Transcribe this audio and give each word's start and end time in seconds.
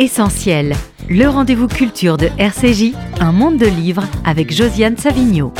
Essentiel, 0.00 0.72
le 1.10 1.26
rendez-vous 1.26 1.68
culture 1.68 2.16
de 2.16 2.30
RCJ, 2.38 2.94
un 3.20 3.32
monde 3.32 3.58
de 3.58 3.66
livres 3.66 4.04
avec 4.24 4.50
Josiane 4.50 4.96
Savigno. 4.96 5.52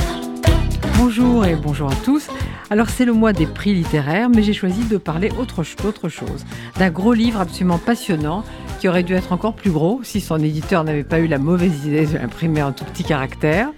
Bonjour 0.97 1.45
et 1.45 1.57
bonjour 1.57 1.91
à 1.91 1.95
tous. 2.07 2.27
Alors 2.71 2.89
c'est 2.89 3.05
le 3.05 3.13
mois 3.13 3.35
des 3.35 3.45
prix 3.45 3.75
littéraires, 3.75 4.31
mais 4.31 4.43
j'ai 4.43 4.55
choisi 4.55 4.83
de 4.85 4.97
parler 4.97 5.31
autre, 5.39 5.63
autre 5.85 6.09
chose, 6.09 6.47
d'un 6.79 6.89
gros 6.89 7.13
livre 7.13 7.39
absolument 7.39 7.77
passionnant 7.77 8.43
qui 8.81 8.89
aurait 8.89 9.03
dû 9.03 9.13
être 9.13 9.33
encore 9.33 9.53
plus 9.53 9.71
gros 9.71 10.01
si 10.03 10.23
son 10.23 10.39
éditeur 10.39 10.85
n'avait 10.85 11.05
pas 11.05 11.21
eu 11.21 11.27
la 11.27 11.39
mauvaise 11.39 11.85
idée 11.85 12.07
de 12.07 12.17
l'imprimer 12.17 12.63
en 12.63 12.73
tout 12.73 12.87
petit 12.87 13.05
caractère. 13.05 13.69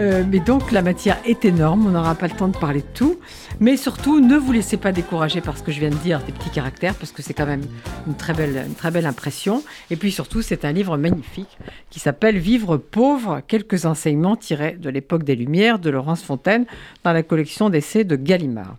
Euh, 0.00 0.24
mais 0.28 0.40
donc 0.40 0.72
la 0.72 0.82
matière 0.82 1.16
est 1.24 1.44
énorme, 1.44 1.86
on 1.86 1.90
n'aura 1.90 2.16
pas 2.16 2.26
le 2.26 2.34
temps 2.34 2.48
de 2.48 2.56
parler 2.56 2.80
de 2.80 2.86
tout. 2.92 3.20
Mais 3.60 3.76
surtout, 3.76 4.18
ne 4.20 4.36
vous 4.36 4.50
laissez 4.50 4.78
pas 4.78 4.90
décourager 4.90 5.40
par 5.40 5.56
ce 5.56 5.62
que 5.62 5.70
je 5.70 5.78
viens 5.78 5.90
de 5.90 5.94
dire 5.94 6.20
des 6.24 6.32
petits 6.32 6.50
caractères, 6.50 6.96
parce 6.96 7.12
que 7.12 7.22
c'est 7.22 7.34
quand 7.34 7.46
même 7.46 7.62
une 8.08 8.16
très, 8.16 8.32
belle, 8.32 8.64
une 8.66 8.74
très 8.74 8.90
belle 8.90 9.06
impression. 9.06 9.62
Et 9.90 9.96
puis 9.96 10.10
surtout, 10.10 10.42
c'est 10.42 10.64
un 10.64 10.72
livre 10.72 10.96
magnifique 10.96 11.56
qui 11.88 12.00
s'appelle 12.00 12.36
Vivre 12.38 12.76
pauvre, 12.78 13.42
quelques 13.46 13.86
enseignements 13.86 14.34
tirés 14.34 14.72
de 14.72 14.90
l'époque 14.90 15.22
des 15.22 15.36
Lumières 15.36 15.78
de 15.78 15.88
Laurence 15.88 16.24
Fontaine 16.24 16.66
dans 17.04 17.12
la 17.12 17.22
collection 17.22 17.70
d'essais 17.70 18.02
de 18.02 18.16
Gallimard. 18.16 18.76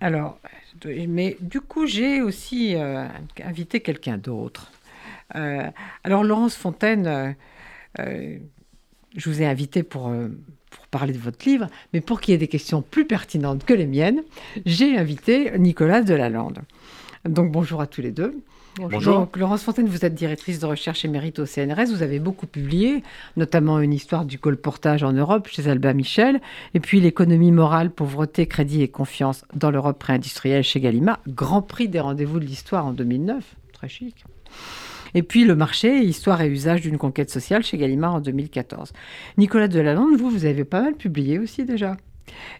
Alors, 0.00 0.38
mais 1.08 1.36
du 1.40 1.60
coup, 1.60 1.86
j'ai 1.86 2.22
aussi 2.22 2.74
euh, 2.74 3.06
invité 3.44 3.80
quelqu'un 3.80 4.18
d'autre. 4.18 4.70
Euh, 5.34 5.68
alors, 6.04 6.24
Laurence 6.24 6.56
Fontaine, 6.56 7.36
euh, 7.98 8.38
je 9.16 9.30
vous 9.30 9.42
ai 9.42 9.46
invité 9.46 9.82
pour, 9.82 10.12
pour 10.70 10.86
parler 10.88 11.12
de 11.12 11.18
votre 11.18 11.46
livre, 11.48 11.66
mais 11.92 12.00
pour 12.00 12.20
qu'il 12.20 12.32
y 12.32 12.34
ait 12.34 12.38
des 12.38 12.48
questions 12.48 12.82
plus 12.82 13.06
pertinentes 13.06 13.64
que 13.64 13.74
les 13.74 13.86
miennes, 13.86 14.22
j'ai 14.66 14.96
invité 14.96 15.58
Nicolas 15.58 16.02
Delalande. 16.02 16.60
Donc, 17.24 17.50
bonjour 17.50 17.80
à 17.80 17.86
tous 17.86 18.00
les 18.00 18.12
deux. 18.12 18.42
Bonjour. 18.78 19.28
Laurence 19.34 19.64
Fontaine, 19.64 19.88
vous 19.88 20.04
êtes 20.04 20.14
directrice 20.14 20.60
de 20.60 20.66
recherche 20.66 21.04
émérite 21.04 21.40
au 21.40 21.46
CNRS. 21.46 21.90
Vous 21.90 22.02
avez 22.02 22.20
beaucoup 22.20 22.46
publié, 22.46 23.02
notamment 23.36 23.80
une 23.80 23.92
histoire 23.92 24.24
du 24.24 24.38
colportage 24.38 25.02
en 25.02 25.12
Europe 25.12 25.48
chez 25.48 25.68
Albin 25.68 25.94
Michel, 25.94 26.40
et 26.74 26.80
puis 26.80 27.00
l'économie 27.00 27.50
morale, 27.50 27.90
pauvreté, 27.90 28.46
crédit 28.46 28.82
et 28.82 28.88
confiance 28.88 29.44
dans 29.54 29.72
l'Europe 29.72 29.98
pré-industrielle 29.98 30.62
chez 30.62 30.80
Gallimard. 30.80 31.18
Grand 31.26 31.62
prix 31.62 31.88
des 31.88 32.00
rendez-vous 32.00 32.38
de 32.38 32.44
l'histoire 32.44 32.86
en 32.86 32.92
2009. 32.92 33.56
Très 33.72 33.88
chic. 33.88 34.24
Et 35.14 35.22
puis 35.22 35.44
le 35.44 35.56
marché, 35.56 36.00
histoire 36.00 36.40
et 36.42 36.48
usage 36.48 36.82
d'une 36.82 36.98
conquête 36.98 37.30
sociale 37.30 37.64
chez 37.64 37.78
Gallimard 37.78 38.16
en 38.16 38.20
2014. 38.20 38.92
Nicolas 39.38 39.68
Delalande, 39.68 40.16
vous, 40.16 40.30
vous 40.30 40.44
avez 40.44 40.64
pas 40.64 40.82
mal 40.82 40.94
publié 40.94 41.38
aussi 41.38 41.64
déjà. 41.64 41.96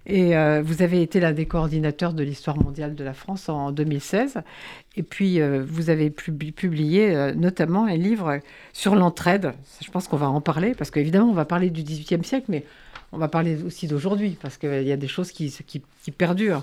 Et 0.08 0.36
euh, 0.36 0.62
vous 0.64 0.82
avez 0.82 1.02
été 1.02 1.20
l'un 1.20 1.32
des 1.32 1.46
coordinateurs 1.46 2.14
de 2.14 2.22
l'histoire 2.22 2.56
mondiale 2.56 2.94
de 2.94 3.04
la 3.04 3.12
France 3.12 3.48
en 3.48 3.72
2016. 3.72 4.38
Et 4.96 5.02
puis, 5.02 5.40
euh, 5.40 5.64
vous 5.68 5.90
avez 5.90 6.10
publié 6.10 7.14
euh, 7.14 7.34
notamment 7.34 7.84
un 7.84 7.96
livre 7.96 8.40
sur 8.72 8.94
l'entraide. 8.94 9.52
Je 9.82 9.90
pense 9.90 10.08
qu'on 10.08 10.16
va 10.16 10.28
en 10.28 10.40
parler, 10.40 10.74
parce 10.74 10.90
qu'évidemment, 10.90 11.30
on 11.30 11.34
va 11.34 11.44
parler 11.44 11.70
du 11.70 11.82
XVIIIe 11.82 12.24
siècle, 12.24 12.46
mais 12.48 12.64
on 13.12 13.18
va 13.18 13.28
parler 13.28 13.62
aussi 13.62 13.86
d'aujourd'hui, 13.86 14.36
parce 14.40 14.56
qu'il 14.56 14.82
y 14.82 14.92
a 14.92 14.96
des 14.96 15.08
choses 15.08 15.30
qui, 15.30 15.52
perdurent. 16.16 16.62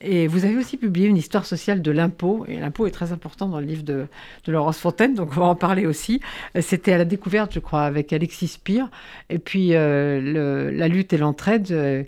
Et 0.00 0.26
vous 0.26 0.44
avez 0.44 0.56
aussi 0.56 0.76
publié 0.76 1.08
une 1.08 1.16
histoire 1.16 1.46
sociale 1.46 1.80
de 1.80 1.90
l'impôt, 1.90 2.44
et 2.48 2.56
l'impôt 2.58 2.86
est 2.86 2.90
très 2.90 3.12
important 3.12 3.48
dans 3.48 3.60
le 3.60 3.66
livre 3.66 3.82
de, 3.82 4.06
Laurence 4.46 4.78
Fontaine, 4.78 5.14
donc 5.14 5.30
on 5.36 5.40
va 5.40 5.46
en 5.46 5.54
parler 5.54 5.86
aussi. 5.86 6.20
C'était 6.60 6.92
à 6.92 6.98
la 6.98 7.04
découverte, 7.04 7.54
je 7.54 7.60
crois, 7.60 7.82
avec 7.82 8.12
Alexis 8.12 8.48
Spire, 8.48 8.88
et 9.30 9.38
puis 9.38 9.68
la 9.70 10.88
lutte 10.88 11.12
et 11.12 11.18
l'entraide 11.18 12.06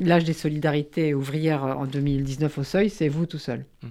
l'âge 0.00 0.24
des 0.24 0.32
solidarités 0.32 1.14
ouvrières 1.14 1.62
en 1.64 1.86
2019 1.86 2.58
au 2.58 2.64
seuil, 2.64 2.90
c'est 2.90 3.08
vous 3.08 3.26
tout 3.26 3.38
seul. 3.38 3.64
Mm. 3.82 3.88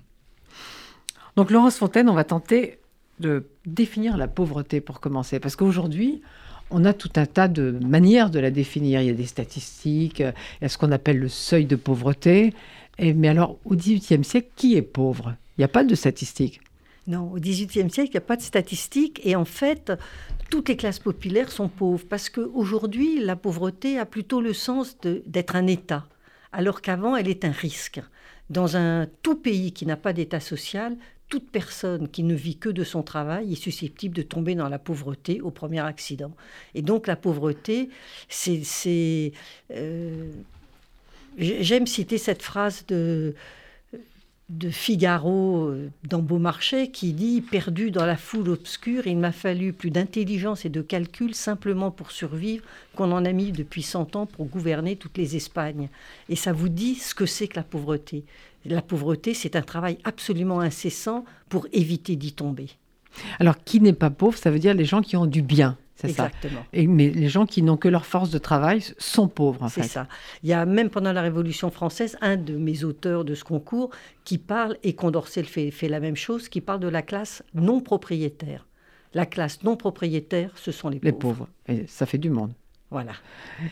Donc 1.35 1.51
Laurence 1.51 1.77
Fontaine, 1.77 2.09
on 2.09 2.13
va 2.13 2.23
tenter 2.23 2.79
de 3.19 3.45
définir 3.65 4.17
la 4.17 4.27
pauvreté 4.27 4.81
pour 4.81 4.99
commencer, 4.99 5.39
parce 5.39 5.55
qu'aujourd'hui, 5.55 6.21
on 6.69 6.85
a 6.85 6.93
tout 6.93 7.11
un 7.15 7.25
tas 7.25 7.47
de 7.47 7.79
manières 7.85 8.29
de 8.29 8.39
la 8.39 8.51
définir. 8.51 9.01
Il 9.01 9.07
y 9.07 9.09
a 9.09 9.13
des 9.13 9.25
statistiques, 9.25 10.19
il 10.19 10.33
y 10.61 10.65
a 10.65 10.69
ce 10.69 10.77
qu'on 10.77 10.91
appelle 10.91 11.17
le 11.17 11.29
seuil 11.29 11.65
de 11.65 11.75
pauvreté. 11.75 12.53
Et, 12.99 13.13
mais 13.13 13.29
alors, 13.29 13.57
au 13.65 13.75
XVIIIe 13.75 14.23
siècle, 14.23 14.49
qui 14.55 14.75
est 14.75 14.81
pauvre? 14.81 15.35
Il 15.57 15.61
n'y 15.61 15.65
a 15.65 15.69
pas 15.69 15.83
de 15.83 15.95
statistiques. 15.95 16.59
Non, 17.07 17.31
au 17.31 17.39
XVIIIe 17.39 17.89
siècle, 17.89 18.09
il 18.09 18.11
n'y 18.11 18.17
a 18.17 18.21
pas 18.21 18.35
de 18.35 18.41
statistiques. 18.41 19.21
Et 19.23 19.35
en 19.35 19.45
fait, 19.45 19.93
toutes 20.49 20.69
les 20.69 20.77
classes 20.77 20.99
populaires 20.99 21.51
sont 21.51 21.69
pauvres. 21.69 22.05
Parce 22.07 22.29
qu'aujourd'hui, 22.29 23.19
la 23.19 23.35
pauvreté 23.35 23.97
a 23.97 24.05
plutôt 24.05 24.41
le 24.41 24.53
sens 24.53 24.97
d'être 25.01 25.55
un 25.55 25.67
État. 25.67 26.05
Alors 26.51 26.81
qu'avant, 26.81 27.15
elle 27.15 27.29
est 27.29 27.45
un 27.45 27.51
risque. 27.51 28.01
Dans 28.49 28.77
un 28.77 29.07
tout 29.23 29.35
pays 29.35 29.71
qui 29.71 29.85
n'a 29.85 29.97
pas 29.97 30.13
d'État 30.13 30.39
social, 30.39 30.97
toute 31.29 31.49
personne 31.49 32.07
qui 32.07 32.23
ne 32.23 32.35
vit 32.35 32.57
que 32.57 32.69
de 32.69 32.83
son 32.83 33.03
travail 33.03 33.51
est 33.51 33.61
susceptible 33.61 34.15
de 34.15 34.21
tomber 34.21 34.55
dans 34.55 34.69
la 34.69 34.79
pauvreté 34.79 35.41
au 35.41 35.51
premier 35.51 35.81
accident. 35.81 36.31
Et 36.73 36.81
donc 36.81 37.07
la 37.07 37.15
pauvreté, 37.15 37.89
c'est... 38.29 39.31
Euh, 39.71 40.31
j'aime 41.37 41.85
citer 41.85 42.17
cette 42.17 42.41
phrase 42.41 42.85
de, 42.87 43.35
de 44.49 44.69
Figaro 44.69 45.67
euh, 45.67 45.91
dans 46.07 46.19
Beaumarchais 46.19 46.89
qui 46.89 47.11
dit 47.11 47.41
Perdu 47.41 47.91
dans 47.91 48.05
la 48.05 48.15
foule 48.15 48.49
obscure, 48.49 49.05
il 49.05 49.17
m'a 49.17 49.33
fallu 49.33 49.73
plus 49.73 49.91
d'intelligence 49.91 50.65
et 50.65 50.69
de 50.69 50.81
calcul 50.81 51.35
simplement 51.35 51.91
pour 51.91 52.11
survivre 52.11 52.63
qu'on 52.95 53.11
en 53.11 53.25
a 53.25 53.33
mis 53.33 53.51
depuis 53.51 53.83
100 53.83 54.15
ans 54.15 54.25
pour 54.25 54.45
gouverner 54.45 54.95
toutes 54.95 55.17
les 55.17 55.35
Espagnes. 55.35 55.89
Et 56.29 56.37
ça 56.37 56.53
vous 56.53 56.69
dit 56.69 56.95
ce 56.95 57.13
que 57.13 57.25
c'est 57.25 57.49
que 57.49 57.57
la 57.57 57.63
pauvreté. 57.63 58.23
La 58.65 58.81
pauvreté, 58.81 59.33
c'est 59.33 59.55
un 59.55 59.61
travail 59.61 59.97
absolument 60.03 60.61
incessant 60.61 61.25
pour 61.49 61.67
éviter 61.73 62.15
d'y 62.15 62.31
tomber. 62.31 62.69
Alors, 63.39 63.63
qui 63.63 63.81
n'est 63.81 63.93
pas 63.93 64.09
pauvre, 64.09 64.37
ça 64.37 64.51
veut 64.51 64.59
dire 64.59 64.73
les 64.73 64.85
gens 64.85 65.01
qui 65.01 65.17
ont 65.17 65.25
du 65.25 65.41
bien. 65.41 65.77
Exactement. 66.03 66.65
Et, 66.73 66.87
mais 66.87 67.09
les 67.09 67.29
gens 67.29 67.45
qui 67.45 67.63
n'ont 67.63 67.77
que 67.77 67.87
leur 67.87 68.05
force 68.05 68.29
de 68.29 68.37
travail 68.37 68.83
sont 68.97 69.27
pauvres, 69.27 69.63
en 69.63 69.69
fait. 69.69 69.83
C'est 69.83 69.89
ça. 69.89 70.07
Il 70.43 70.49
y 70.49 70.53
a 70.53 70.65
même 70.65 70.89
pendant 70.89 71.13
la 71.13 71.21
Révolution 71.21 71.71
française 71.71 72.17
un 72.21 72.37
de 72.37 72.55
mes 72.57 72.83
auteurs 72.83 73.25
de 73.25 73.35
ce 73.35 73.43
concours 73.43 73.89
qui 74.23 74.37
parle, 74.37 74.77
et 74.83 74.93
Condorcet 74.93 75.43
fait, 75.43 75.71
fait 75.71 75.89
la 75.89 75.99
même 75.99 76.15
chose, 76.15 76.49
qui 76.49 76.61
parle 76.61 76.79
de 76.79 76.87
la 76.87 77.01
classe 77.01 77.43
non 77.53 77.81
propriétaire. 77.81 78.67
La 79.13 79.25
classe 79.25 79.63
non 79.63 79.77
propriétaire, 79.77 80.51
ce 80.55 80.71
sont 80.71 80.89
les 80.89 80.99
pauvres. 80.99 81.11
Les 81.11 81.17
pauvres. 81.17 81.47
Et 81.67 81.87
ça 81.87 82.05
fait 82.05 82.17
du 82.17 82.29
monde. 82.29 82.53
Voilà. 82.89 83.11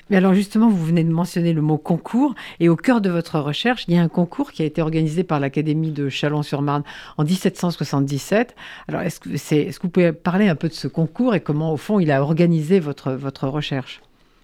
Mais 0.10 0.18
alors 0.18 0.34
justement, 0.34 0.70
vous 0.70 0.86
venez 0.86 1.04
de 1.04 1.12
mentionner 1.12 1.54
le 1.54 1.62
mot 1.62 1.78
concours, 1.78 2.36
et 2.60 2.68
au 2.68 2.76
cœur 2.76 3.00
de 3.00 3.10
votre 3.10 3.40
recherche, 3.40 3.86
il 3.88 3.94
y 3.94 3.98
a 3.98 4.02
un 4.02 4.10
concours 4.10 4.52
qui 4.52 4.62
a 4.62 4.66
été 4.66 4.82
organisé 4.82 5.24
par 5.24 5.40
l'Académie 5.40 5.92
de 5.92 6.10
Chalon-sur-Marne 6.10 6.84
en 7.18 7.24
1777. 7.24 8.56
Alors 8.90 9.02
est-ce 9.02 9.22
que, 9.22 9.30
est, 9.30 9.68
est-ce 9.68 9.80
que 9.80 9.84
vous 9.84 9.92
pouvez 9.92 10.12
parler 10.12 10.50
un 10.50 10.56
peu 10.56 10.68
de 10.68 10.74
ce 10.74 10.90
concours 10.90 11.34
et 11.34 11.40
comment, 11.40 11.72
au 11.72 11.78
fond, 11.78 12.00
il 12.02 12.12
a 12.12 12.22
organisé 12.22 12.82
votre, 12.82 13.14
votre 13.14 13.48
recherche? 13.48 14.02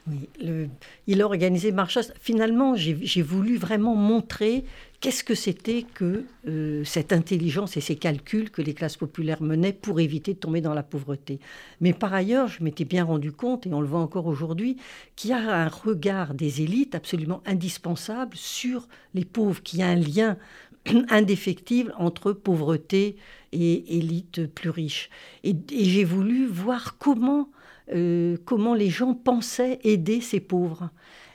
Oui, 0.10 0.70
il 1.06 1.22
a 1.22 1.26
organisé 1.26 1.72
Marchas. 1.72 2.12
Finalement, 2.20 2.76
j'ai 2.76 3.22
voulu 3.22 3.58
vraiment 3.58 3.96
montrer 3.96 4.64
qu'est-ce 5.02 5.24
que 5.24 5.36
c'était 5.36 5.84
que 5.96 6.26
euh, 6.48 6.84
cette 6.86 7.12
intelligence 7.12 7.76
et 7.76 7.82
ces 7.82 7.96
calculs 7.96 8.52
que 8.52 8.62
les 8.62 8.76
classes 8.76 8.98
populaires 8.98 9.42
menaient 9.42 9.74
pour 9.74 10.00
éviter 10.00 10.36
de 10.36 10.40
tomber 10.40 10.62
dans 10.62 10.76
la 10.76 10.84
pauvreté? 10.84 11.40
Mais 11.82 11.92
par 11.92 12.14
ailleurs, 12.14 12.48
je 12.48 12.64
m'étais 12.64 12.86
bien 12.86 13.04
rendu 13.04 13.32
compte, 13.32 13.66
et 13.66 13.74
on 13.74 13.82
le 13.82 13.88
voit 13.88 14.00
encore 14.00 14.28
aujourd'hui, 14.28 14.78
qu'il 15.16 15.32
y 15.32 15.34
a 15.34 15.64
un 15.64 15.68
regard 15.68 16.36
des 16.36 16.62
élites 16.62 16.96
absolument 16.96 17.42
indispensable 17.46 18.38
sur 18.38 18.88
les 19.16 19.26
pauvres, 19.26 19.62
qu'il 19.64 19.80
y 19.80 19.84
a 19.84 19.88
un 19.88 19.96
lien 19.96 20.38
indéfectible 21.10 21.94
entre 21.98 22.32
pauvreté 22.32 23.18
et 23.52 23.98
élite 23.98 24.46
plus 24.46 24.70
riche. 24.70 25.10
Et, 25.44 25.56
j'ai 25.72 26.06
voulu 26.06 26.46
voir 26.46 26.98
comment 27.00 27.50
euh, 27.94 28.38
comment 28.46 28.74
les 28.74 28.90
gens 28.90 29.16
pensaient 29.16 29.80
aider 29.84 30.22
ces 30.22 30.40
pauvres. 30.40 30.92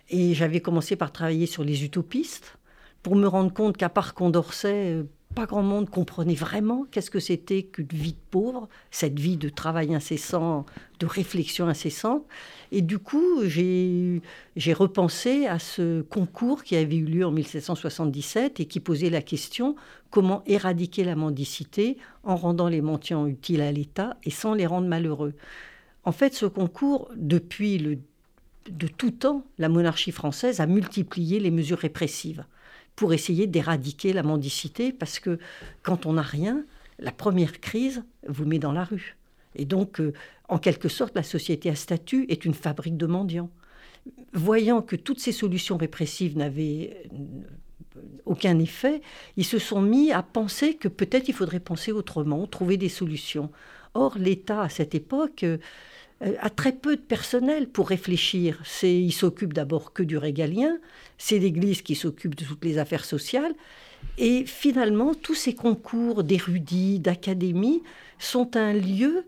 Et 0.09 0.34
j'avais 0.34 0.60
commencé 0.60 0.94
par 0.94 1.12
travailler 1.12 1.47
sur 1.47 1.65
les 1.65 1.84
utopistes 1.84 2.56
pour 3.06 3.15
me 3.15 3.28
rendre 3.28 3.53
compte 3.53 3.77
qu'à 3.77 3.89
part 3.89 4.15
Condorcet, 4.15 4.91
euh, 4.91 5.05
pas 5.37 5.47
grand 5.47 5.62
monde 5.62 5.89
comprenait 5.89 6.34
vraiment 6.34 6.86
qu'est-ce 6.91 7.13
que 7.13 7.21
c'était 7.21 7.63
qu'une 7.63 7.86
vie 7.86 8.15
de 8.15 8.19
pauvre, 8.33 8.69
cette 8.91 9.21
vie 9.21 9.36
de 9.36 9.48
travail 9.48 9.95
incessant, 9.95 10.66
de 10.98 11.07
réflexion 11.07 11.69
incessante. 11.69 12.25
Et 12.72 12.83
du 12.83 12.98
coup, 12.98 13.45
j'ai 13.45 14.72
repensé 14.72 15.47
à 15.47 15.60
ce 15.60 16.03
concours 16.03 16.65
qui 16.65 16.75
avait 16.75 16.97
eu 16.97 17.04
lieu 17.04 17.25
en 17.25 17.31
1777 17.31 18.59
et 18.59 18.65
qui 18.65 18.81
posait 18.81 19.09
la 19.09 19.22
question 19.22 19.77
comment 20.10 20.42
éradiquer 20.45 21.04
la 21.04 21.15
mendicité 21.15 21.98
en 22.25 22.34
rendant 22.34 22.66
les 22.66 22.81
mendiants 22.81 23.28
utiles 23.28 23.60
à 23.60 23.71
l'État 23.71 24.16
et 24.25 24.31
sans 24.31 24.53
les 24.53 24.66
rendre 24.66 24.89
malheureux. 24.89 25.34
En 26.03 26.10
fait, 26.10 26.34
ce 26.34 26.47
concours, 26.47 27.09
depuis 27.15 27.78
le, 27.78 27.98
de 28.69 28.89
tout 28.89 29.13
temps, 29.13 29.45
la 29.59 29.69
monarchie 29.69 30.10
française 30.10 30.59
a 30.59 30.66
multiplié 30.66 31.39
les 31.39 31.53
mesures 31.53 31.78
répressives 31.78 32.45
pour 32.97 33.13
essayer 33.13 33.47
d'éradiquer 33.47 34.13
la 34.13 34.22
mendicité, 34.22 34.93
parce 34.93 35.21
que 35.21 35.39
quand 35.83 36.07
on 36.07 36.15
n'a 36.15 36.22
rien, 36.22 36.65
la 36.98 37.13
première 37.13 37.60
crise 37.60 38.03
vous 38.27 38.47
met 38.47 38.59
dans 38.59 38.72
la 38.72 38.84
rue. 38.84 39.16
Et 39.54 39.65
donc, 39.65 40.01
euh, 40.01 40.13
en 40.48 40.59
quelque 40.59 40.89
sorte, 40.89 41.15
la 41.15 41.22
société 41.22 41.69
à 41.71 41.75
statut 41.75 42.27
est 42.28 42.45
une 42.45 42.54
fabrique 42.54 42.97
de 42.97 43.07
mendiants. 43.07 43.51
Voyant 44.33 44.83
que 44.83 44.97
toutes 44.97 45.21
ces 45.21 45.33
solutions 45.33 45.77
répressives 45.77 46.37
n'avaient 46.37 47.04
euh, 47.13 48.01
aucun 48.25 48.59
effet, 48.59 49.01
ils 49.37 49.45
se 49.45 49.59
sont 49.59 49.81
mis 49.81 50.13
à 50.13 50.22
penser 50.22 50.75
que 50.75 50.89
peut-être 50.89 51.28
il 51.28 51.34
faudrait 51.34 51.60
penser 51.60 51.93
autrement, 51.93 52.47
trouver 52.47 52.77
des 52.77 52.89
solutions. 52.89 53.51
Or, 53.95 54.16
l'État, 54.19 54.63
à 54.63 54.69
cette 54.69 54.95
époque, 54.95 55.43
euh, 55.43 55.59
a 56.21 56.51
très 56.51 56.72
peu 56.72 56.97
de 56.97 57.01
personnel 57.01 57.69
pour 57.69 57.89
réfléchir. 57.89 58.60
C'est, 58.65 58.95
il 58.95 59.13
s'occupe 59.13 59.53
d'abord 59.53 59.93
que 59.93 60.03
du 60.03 60.16
régalien, 60.16 60.78
c'est 61.18 61.39
l'Église 61.39 61.83
qui 61.83 61.95
s'occupe 61.95 62.34
de 62.34 62.45
toutes 62.45 62.65
les 62.65 62.78
affaires 62.78 63.04
sociales, 63.04 63.54
et 64.18 64.45
finalement, 64.47 65.15
tous 65.15 65.34
ces 65.34 65.54
concours 65.54 66.24
d'érudits, 66.24 67.01
d'académies, 67.01 67.83
sont 68.18 68.57
un 68.57 68.72
lieu 68.72 69.24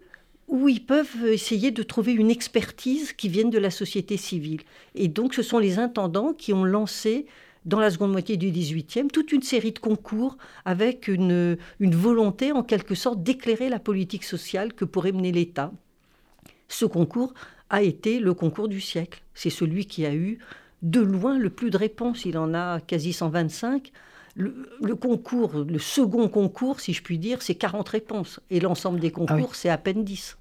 où 0.49 0.69
ils 0.69 0.85
peuvent 0.85 1.27
essayer 1.27 1.71
de 1.71 1.83
trouver 1.83 2.13
une 2.13 2.31
expertise 2.31 3.13
qui 3.13 3.29
vienne 3.29 3.51
de 3.51 3.59
la 3.59 3.71
société 3.71 4.17
civile. 4.17 4.63
Et 4.95 5.09
donc, 5.09 5.35
ce 5.35 5.43
sont 5.43 5.59
les 5.59 5.79
intendants 5.79 6.33
qui 6.33 6.55
ont 6.55 6.65
lancé 6.65 7.27
dans 7.67 7.81
la 7.81 7.91
seconde 7.91 8.13
moitié 8.13 8.39
du 8.39 8.51
XVIIIe, 8.51 9.09
toute 9.13 9.33
une 9.33 9.43
série 9.43 9.73
de 9.73 9.79
concours 9.79 10.39
avec 10.65 11.07
une, 11.07 11.59
une 11.81 11.95
volonté 11.95 12.53
en 12.53 12.63
quelque 12.63 12.95
sorte 12.95 13.23
d'éclairer 13.23 13.69
la 13.69 13.79
politique 13.79 14.25
sociale 14.25 14.73
que 14.73 14.87
pourrait 14.87 15.13
mener 15.13 15.33
l'État. 15.33 15.71
Ce 16.69 16.87
concours 16.87 17.35
a 17.69 17.83
été 17.83 18.21
le 18.21 18.33
concours 18.33 18.69
du 18.69 18.81
siècle. 18.81 19.23
C'est 19.35 19.51
celui 19.51 19.85
qui 19.85 20.07
a 20.07 20.15
eu 20.15 20.39
de 20.83 21.01
loin 21.01 21.39
le 21.39 21.51
plus 21.51 21.71
de 21.71 21.77
réponses. 21.77 22.25
Il 22.25 22.39
en 22.39 22.55
a 22.55 22.81
quasi 22.81 23.13
125. 23.13 23.93
Le, 24.35 24.95
concours, 24.95 25.65
le 25.69 25.81
second 25.81 26.29
concours, 26.29 26.79
si 26.79 26.93
je 26.93 27.03
puis 27.03 27.19
dire, 27.19 27.43
c'est 27.43 27.57
40 27.57 27.89
réponses. 27.89 28.41
Et 28.51 28.61
l'ensemble 28.61 29.01
des 29.01 29.09
ah 29.09 29.11
concours, 29.11 29.57
c'est 29.57 29.69
à 29.69 29.79
peine 29.79 30.05
10. 30.05 30.38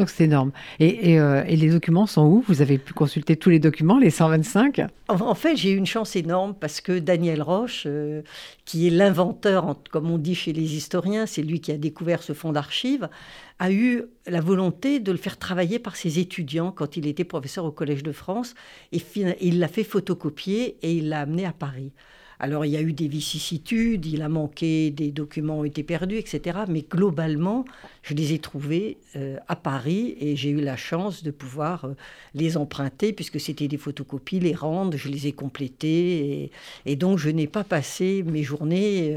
Donc 0.00 0.08
c'est 0.08 0.24
énorme. 0.24 0.50
Euh, 0.80 1.44
et, 1.46 1.56
les 1.56 1.68
documents 1.68 2.06
sont 2.06 2.24
où? 2.24 2.42
Vous 2.48 2.62
avez 2.62 2.78
pu 2.78 2.94
consulter 2.94 3.36
tous 3.36 3.50
les 3.50 3.58
documents, 3.58 3.98
les 3.98 4.08
125 4.08 4.80
En, 5.08 5.34
fait, 5.34 5.56
j'ai 5.56 5.72
eu 5.72 5.76
une 5.76 5.84
chance 5.84 6.16
énorme 6.16 6.54
parce 6.58 6.80
que 6.80 6.98
Daniel 6.98 7.42
Roche, 7.42 7.84
euh, 7.84 8.22
qui 8.64 8.86
est 8.86 8.90
l'inventeur, 8.90 9.76
comme 9.90 10.10
on 10.10 10.16
dit 10.16 10.34
chez 10.34 10.54
les 10.54 10.74
historiens, 10.74 11.26
c'est 11.26 11.42
lui 11.42 11.60
qui 11.60 11.70
a 11.70 11.76
découvert 11.76 12.22
ce 12.22 12.32
fonds 12.32 12.50
d'archives, 12.50 13.10
a 13.58 13.70
eu 13.70 14.04
la 14.26 14.40
volonté 14.40 15.00
de 15.00 15.12
le 15.12 15.18
faire 15.18 15.36
travailler 15.36 15.78
par 15.78 15.96
ses 15.96 16.18
étudiants 16.18 16.72
quand 16.72 16.96
il 16.96 17.06
était 17.06 17.24
professeur 17.24 17.66
au 17.66 17.70
Collège 17.70 18.02
de 18.02 18.12
France. 18.12 18.54
Et 18.92 19.02
il 19.42 19.58
l'a 19.58 19.68
fait 19.68 19.84
photocopier 19.84 20.78
et 20.80 20.94
il 20.94 21.10
l'a 21.10 21.20
amené 21.20 21.44
à 21.44 21.52
Paris. 21.52 21.92
Alors 22.42 22.64
il 22.64 22.72
y 22.72 22.76
a 22.78 22.80
eu 22.80 22.94
des 22.94 23.06
vicissitudes, 23.06 24.06
il 24.06 24.22
a 24.22 24.30
manqué, 24.30 24.90
des 24.90 25.10
documents 25.10 25.58
ont 25.58 25.64
été 25.64 25.82
perdus, 25.82 26.16
etc. 26.16 26.60
Mais 26.68 26.82
globalement, 26.88 27.66
je 28.02 28.14
les 28.14 28.32
ai 28.32 28.38
trouvés 28.38 28.96
euh, 29.14 29.36
à 29.46 29.56
Paris 29.56 30.16
et 30.18 30.36
j'ai 30.36 30.48
eu 30.48 30.62
la 30.62 30.76
chance 30.76 31.22
de 31.22 31.30
pouvoir 31.30 31.84
euh, 31.84 31.94
les 32.34 32.56
emprunter 32.56 33.12
puisque 33.12 33.38
c'était 33.38 33.68
des 33.68 33.76
photocopies, 33.76 34.40
les 34.40 34.54
rendre, 34.54 34.96
je 34.96 35.08
les 35.08 35.26
ai 35.26 35.32
complétées 35.32 36.50
et, 36.86 36.96
donc 36.96 37.18
je 37.18 37.28
n'ai 37.28 37.46
pas 37.46 37.62
passé 37.62 38.24
mes 38.26 38.42
journées 38.42 39.12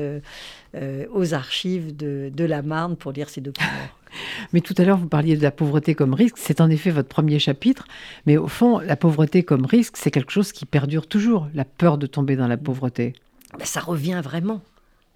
euh, 0.75 1.05
aux 1.13 1.33
archives 1.33 1.95
de, 1.95 2.29
de 2.33 2.43
la 2.43 2.61
Marne 2.61 2.97
pour 2.97 3.13
lire 3.13 3.29
ces 3.29 3.39
documents. 3.39 3.69
Mais 4.51 4.61
tout 4.61 4.73
à 4.77 4.83
l'heure, 4.83 4.97
vous 4.97 5.07
parliez 5.07 5.35
de 5.37 5.43
la 5.43 5.51
pauvreté 5.51 5.95
comme 5.95 6.13
risque. 6.13 6.37
C'est 6.37 6.61
en 6.61 6.69
effet 6.69 6.91
votre 6.91 7.09
premier 7.09 7.39
chapitre. 7.39 7.85
Mais 8.25 8.37
au 8.37 8.47
fond, 8.47 8.79
la 8.79 8.95
pauvreté 8.95 9.43
comme 9.43 9.65
risque, 9.65 9.97
c'est 9.97 10.11
quelque 10.11 10.31
chose 10.31 10.51
qui 10.51 10.65
perdure 10.65 11.07
toujours, 11.07 11.47
la 11.53 11.65
peur 11.65 11.97
de 11.97 12.07
tomber 12.07 12.35
dans 12.35 12.47
la 12.47 12.57
pauvreté. 12.57 13.13
Ben, 13.57 13.65
ça 13.65 13.81
revient 13.81 14.21
vraiment. 14.23 14.61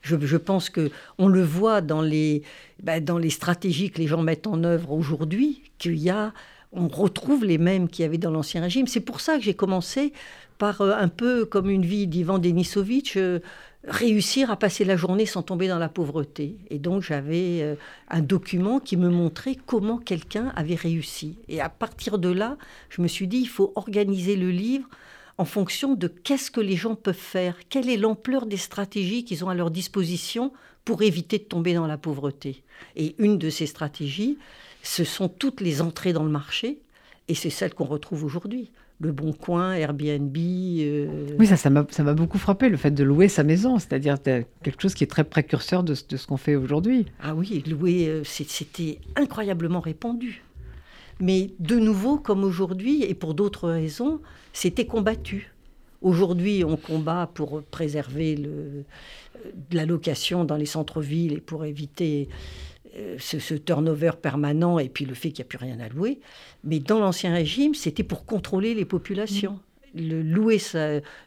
Je, 0.01 0.37
pense 0.37 0.69
que 0.69 0.89
on 1.17 1.27
le 1.27 1.43
voit 1.43 1.81
dans 1.81 2.01
les, 2.01 2.43
ben, 2.81 3.03
dans 3.03 3.17
les 3.17 3.29
stratégies 3.29 3.91
que 3.91 3.99
les 3.99 4.07
gens 4.07 4.21
mettent 4.21 4.47
en 4.47 4.63
œuvre 4.63 4.93
aujourd'hui, 4.93 5.63
qu'il 5.79 5.97
y 5.97 6.09
a, 6.09 6.33
on 6.71 6.87
retrouve 6.87 7.43
les 7.43 7.57
mêmes 7.57 7.89
qu'il 7.89 8.03
y 8.03 8.05
avait 8.05 8.17
dans 8.17 8.31
l'Ancien 8.31 8.61
Régime. 8.61 8.87
C'est 8.87 9.01
pour 9.01 9.19
ça 9.19 9.37
que 9.37 9.43
j'ai 9.43 9.53
commencé 9.53 10.13
par 10.57 10.81
euh, 10.81 10.93
un 10.97 11.09
peu 11.09 11.45
comme 11.45 11.69
une 11.69 11.85
vie 11.85 12.07
d'Ivan 12.07 12.39
Denisovitch, 12.39 13.17
euh, 13.17 13.39
réussir 13.87 14.51
à 14.51 14.57
passer 14.57 14.83
la 14.83 14.97
journée 14.97 15.25
sans 15.25 15.41
tomber 15.41 15.67
dans 15.67 15.79
la 15.79 15.89
pauvreté. 15.89 16.57
Et 16.69 16.77
donc 16.77 17.01
j'avais 17.01 17.61
euh, 17.61 17.75
un 18.09 18.21
document 18.21 18.79
qui 18.79 18.97
me 18.97 19.09
montrait 19.09 19.57
comment 19.65 19.97
quelqu'un 19.97 20.51
avait 20.55 20.75
réussi. 20.75 21.37
Et 21.47 21.61
à 21.61 21.69
partir 21.69 22.19
de 22.19 22.29
là, 22.29 22.57
je 22.89 23.01
me 23.01 23.07
suis 23.07 23.27
dit, 23.27 23.37
il 23.37 23.47
faut 23.47 23.71
organiser 23.75 24.35
le 24.35 24.51
livre 24.51 24.87
en 25.37 25.45
fonction 25.45 25.93
de 25.93 26.07
qu'est-ce 26.07 26.51
que 26.51 26.61
les 26.61 26.75
gens 26.75 26.95
peuvent 26.95 27.15
faire, 27.15 27.55
quelle 27.69 27.89
est 27.89 27.97
l'ampleur 27.97 28.45
des 28.45 28.57
stratégies 28.57 29.23
qu'ils 29.23 29.45
ont 29.45 29.49
à 29.49 29.55
leur 29.55 29.71
disposition 29.71 30.51
pour 30.83 31.01
éviter 31.01 31.37
de 31.37 31.43
tomber 31.43 31.73
dans 31.73 31.87
la 31.87 31.97
pauvreté. 31.97 32.63
Et 32.95 33.15
une 33.19 33.37
de 33.37 33.49
ces 33.49 33.67
stratégies, 33.67 34.37
ce 34.83 35.03
sont 35.03 35.29
toutes 35.29 35.61
les 35.61 35.81
entrées 35.81 36.13
dans 36.13 36.23
le 36.23 36.29
marché, 36.29 36.79
et 37.27 37.35
c'est 37.35 37.49
celle 37.49 37.73
qu'on 37.73 37.85
retrouve 37.85 38.23
aujourd'hui 38.23 38.71
le 38.99 39.11
Bon 39.11 39.31
Coin, 39.31 39.73
Airbnb. 39.73 40.35
Euh, 40.37 41.27
oui, 41.37 41.45
ça, 41.45 41.55
ça 41.55 41.69
m'a 41.69 42.13
beaucoup 42.13 42.37
frappé, 42.37 42.69
le 42.69 42.77
fait 42.77 42.91
de 42.91 43.03
louer 43.03 43.27
sa 43.27 43.43
maison, 43.43 43.77
c'est-à-dire 43.77 44.17
quelque 44.21 44.81
chose 44.81 44.95
qui 44.95 45.03
est 45.03 45.07
très 45.07 45.23
précurseur 45.23 45.83
de, 45.83 45.93
ce 45.93 46.27
qu'on 46.27 46.37
fait 46.37 46.55
aujourd'hui. 46.55 47.05
Ah 47.21 47.35
oui, 47.35 47.63
louer, 47.67 48.07
euh, 48.07 48.23
c'était 48.23 48.99
incroyablement 49.15 49.79
répandu. 49.79 50.43
Mais 51.19 51.51
de 51.59 51.77
nouveau, 51.77 52.17
comme 52.17 52.43
aujourd'hui, 52.43 53.03
et 53.03 53.13
pour 53.13 53.33
d'autres 53.33 53.69
raisons, 53.69 54.19
c'était 54.53 54.85
combattu. 54.85 55.51
Aujourd'hui, 56.01 56.63
on 56.63 56.77
combat 56.77 57.29
pour 57.33 57.63
préserver 57.63 58.35
le, 58.35 58.83
la 59.71 59.85
location 59.85 60.43
dans 60.43 60.55
les 60.55 60.67
centres-villes 60.67 61.33
et 61.33 61.41
pour 61.41 61.65
éviter 61.65 62.29
euh, 62.97 63.15
ce, 63.19 63.53
turnover 63.53 64.11
permanent 64.21 64.79
et 64.79 64.89
puis 64.89 65.05
le 65.05 65.13
fait 65.13 65.29
qu'il 65.29 65.43
n'y 65.43 65.47
a 65.47 65.49
plus 65.49 65.57
rien 65.57 65.79
à 65.79 65.89
louer. 65.89 66.19
Mais 66.63 66.79
dans 66.79 66.99
l'Ancien 66.99 67.33
Régime, 67.33 67.75
c'était 67.75 68.03
pour 68.03 68.25
contrôler 68.25 68.73
les 68.73 68.85
populations. 68.85 69.59
Le, 69.93 70.21
louer 70.21 70.59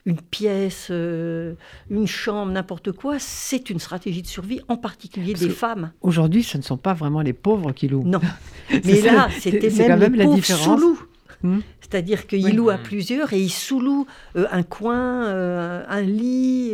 une 0.04 0.20
pièce, 0.20 0.88
euh, 0.90 1.54
une 1.88 2.06
chambre, 2.06 2.52
n'importe 2.52 2.92
quoi, 2.92 3.18
c'est 3.18 3.70
une 3.70 3.78
stratégie 3.78 4.22
de 4.22 4.26
survie, 4.26 4.60
en 4.68 4.76
particulier 4.76 5.34
des 5.34 5.48
femmes. 5.48 5.92
Aujourd'hui, 6.00 6.42
ce 6.42 6.56
ne 6.56 6.62
sont 6.62 6.76
pas 6.76 6.94
vraiment 6.94 7.20
les 7.20 7.32
pauvres 7.32 7.72
qui 7.72 7.88
louent. 7.88 8.04
Non. 8.04 8.20
Mais 8.84 9.00
là, 9.00 9.28
c'était 9.38 9.70
même, 9.70 10.14
les 10.14 10.24
pauvres 10.24 10.44
sous-loups. 10.44 11.02
Hmm. 11.42 11.60
C'est-à-dire 11.80 12.26
qu'ils 12.26 12.54
louent 12.54 12.70
à 12.70 12.78
plusieurs 12.78 13.32
et 13.32 13.40
ils 13.40 13.50
sous-louent 13.50 14.06
euh, 14.36 14.46
un 14.50 14.62
coin, 14.62 15.24
un 15.26 16.00
lit. 16.00 16.72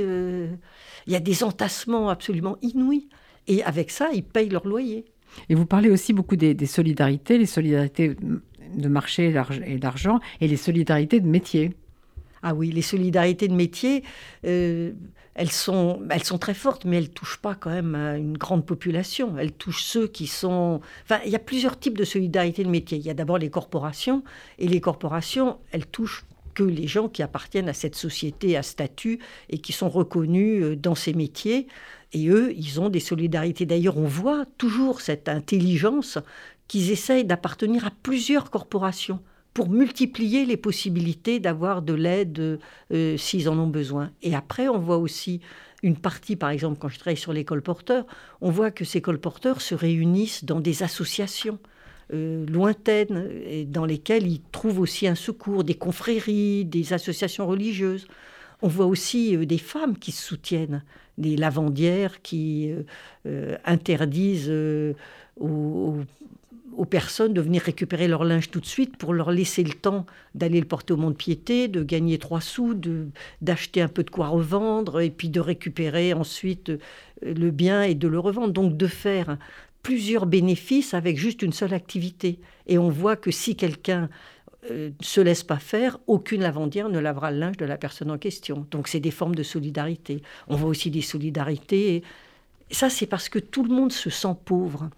Il 1.07 1.13
y 1.13 1.17
a 1.17 1.21
des 1.21 1.45
entassements 1.45 2.09
absolument 2.09 2.57
inouïs. 2.63 3.09
Et 3.49 3.63
avec 3.63 3.91
ça, 3.91 4.09
ils 4.13 4.25
payent 4.25 4.49
leur 4.49 4.67
loyer. 4.67 5.05
Et 5.49 5.55
vous 5.55 5.67
parlez 5.67 5.91
aussi 5.91 6.13
beaucoup 6.13 6.37
des, 6.37 6.67
solidarités, 6.67 7.39
les 7.39 7.47
solidarités 7.47 8.17
de 8.75 8.89
marché 8.89 9.35
et 9.67 9.79
d'argent, 9.79 10.21
et 10.41 10.49
les 10.49 10.57
solidarités 10.57 11.21
de 11.21 11.27
métier. 11.27 11.73
Ah 12.43 12.55
oui, 12.55 12.71
les 12.71 12.83
solidarités 12.83 13.49
de 13.49 13.55
métier, 13.55 14.03
euh, 14.47 14.93
elles, 15.35 15.51
sont, 15.51 16.01
elles 16.11 16.25
sont 16.25 16.39
très 16.39 16.55
fortes, 16.55 16.85
mais 16.85 16.99
elles 16.99 17.05
ne 17.05 17.09
touchent 17.09 17.39
pas 17.39 17.55
quand 17.55 17.71
même 17.71 17.95
à 17.95 18.17
une 18.17 18.39
grande 18.39 18.65
population. 18.65 19.37
Elles 19.39 19.53
touchent 19.53 19.83
ceux 19.83 20.07
qui 20.07 20.27
sont... 20.27 20.81
Enfin, 21.05 21.21
il 21.25 21.33
y 21.33 21.37
a 21.37 21.41
plusieurs 21.41 21.79
types 21.79 21.99
de 21.99 22.05
solidarités 22.05 22.63
de 22.63 22.69
métier. 22.69 22.99
Il 22.99 23.05
y 23.05 23.11
a 23.11 23.15
d'abord 23.15 23.39
les 23.39 23.51
corporations, 23.51 24.23
et 24.59 24.69
les 24.69 24.81
corporations, 24.81 25.59
elles 25.73 25.87
touchent 25.87 26.25
que 26.57 26.63
les 26.63 26.89
gens 26.89 27.09
qui 27.09 27.23
appartiennent 27.23 27.69
à 27.69 27.75
cette 27.75 27.95
société 27.95 28.57
à 28.57 28.63
statut 28.63 29.21
et 29.51 29.59
qui 29.59 29.73
sont 29.73 29.91
reconnus 29.91 30.63
euh, 30.63 30.77
dans 30.77 30.95
ces 30.95 31.13
métiers. 31.13 31.69
Et 32.17 32.29
eux, 32.29 32.55
ils 32.57 32.81
ont 32.81 32.89
des 32.89 33.01
solidarités. 33.01 33.67
D'ailleurs, 33.67 33.99
on 33.99 34.07
voit 34.07 34.47
toujours 34.57 35.03
cette 35.03 35.29
intelligence 35.29 36.17
qu'ils 36.67 36.91
essayent 36.91 37.27
d'appartenir 37.27 37.85
à 37.85 37.91
plusieurs 38.03 38.51
corporations 38.51 39.21
pour 39.53 39.69
multiplier 39.69 40.47
les 40.47 40.57
possibilités 40.57 41.41
d'avoir 41.41 41.83
de 41.83 41.93
l'aide 41.93 42.59
euh, 42.91 43.17
s'ils 43.19 43.51
en 43.51 43.59
ont 43.59 43.67
besoin. 43.67 44.13
Et 44.23 44.35
après, 44.35 44.67
on 44.67 44.79
voit 44.79 44.97
aussi 44.97 45.43
une 45.83 45.99
partie, 45.99 46.37
par 46.37 46.49
exemple, 46.49 46.79
quand 46.81 46.89
je 46.89 46.99
travaille 46.99 47.19
sur 47.19 47.35
les 47.35 47.45
colporteurs, 47.45 48.07
on 48.41 48.51
voit 48.51 48.71
que 48.71 48.87
ces 48.87 49.03
colporteurs 49.03 49.61
se 49.61 49.75
réunissent 49.75 50.47
dans 50.47 50.61
des 50.61 50.83
associations. 50.83 51.59
Euh, 52.15 52.47
lointaines 52.47 53.29
et 53.45 53.65
dans 53.65 53.85
lesquelles 53.85 54.29
ils 54.29 54.41
trouvent 54.53 54.79
aussi 54.79 55.09
un 55.09 55.17
secours, 55.17 55.65
des 55.65 55.75
confréries, 55.75 56.65
des 56.65 56.93
associations 56.93 57.47
religieuses. 57.49 58.07
On 58.63 58.69
voit 58.69 58.87
aussi 58.87 59.37
euh, 59.37 59.45
des 59.45 59.59
femmes 59.59 59.99
qui 59.99 60.13
se 60.13 60.23
soutiennent, 60.23 60.85
des 61.19 61.37
lavandières 61.37 62.23
qui 62.23 62.73
euh, 63.27 63.57
interdisent 63.65 64.53
aux, 65.41 65.97
personnes 66.91 67.33
de 67.33 67.41
venir 67.41 67.63
récupérer 67.63 68.07
leur 68.07 68.23
linge 68.23 68.51
tout 68.51 68.61
de 68.61 68.67
suite 68.67 68.97
pour 68.97 69.13
leur 69.13 69.33
laisser 69.33 69.65
le 69.65 69.73
temps 69.73 70.07
d'aller 70.35 70.61
le 70.61 70.67
porter 70.67 70.93
au 70.93 70.97
mont 70.97 71.11
de 71.11 71.67
de 71.67 71.83
gagner 71.83 72.19
trois 72.19 72.41
sous, 72.41 72.79
d'acheter 73.41 73.81
un 73.81 73.89
peu 73.89 74.05
de 74.05 74.11
quoi 74.11 74.29
revendre 74.29 75.01
et 75.01 75.11
puis 75.11 75.29
de 75.29 75.41
récupérer 75.41 76.13
ensuite 76.13 76.71
le 77.23 77.51
bien 77.51 77.83
et 77.83 77.95
de 77.95 78.07
le 78.07 78.21
revendre. 78.21 78.53
Donc 78.53 78.77
de 78.77 78.87
faire 78.87 79.37
plusieurs 79.87 80.27
bénéfices 80.27 80.95
avec 80.95 81.17
juste 81.17 81.43
une 81.43 81.53
seule 81.53 81.73
activité. 81.73 82.41
Et 82.67 82.77
on 82.77 82.89
voit 82.89 83.15
que 83.15 83.31
si 83.31 83.55
quelqu'un 83.55 84.09
euh, 84.71 84.91
se 85.01 85.21
laisse 85.21 85.43
pas 85.43 85.59
faire, 85.59 85.99
aucune 86.07 86.43
lavandière 86.43 86.89
ne 86.89 86.99
lavera 86.99 87.31
le 87.31 87.39
linge 87.39 87.57
de 87.57 87.65
la 87.65 87.77
personne 87.77 88.11
en 88.11 88.19
question. 88.19 88.67
Donc 88.71 88.89
c'est 88.89 89.01
des 89.01 89.11
formes 89.11 89.35
de 89.35 89.43
solidarité. 89.43 90.23
On 90.49 90.57
voit 90.57 90.69
aussi 90.69 90.91
des 90.91 91.03
solidarités. 91.03 92.03
Ça, 92.71 92.91
c'est 92.91 93.07
parce 93.07 93.29
que 93.29 93.39
tout 93.39 93.65
le 93.65 93.75
monde 93.75 93.93
se 93.93 94.11
sent 94.11 94.35
pauvre. 94.45 94.91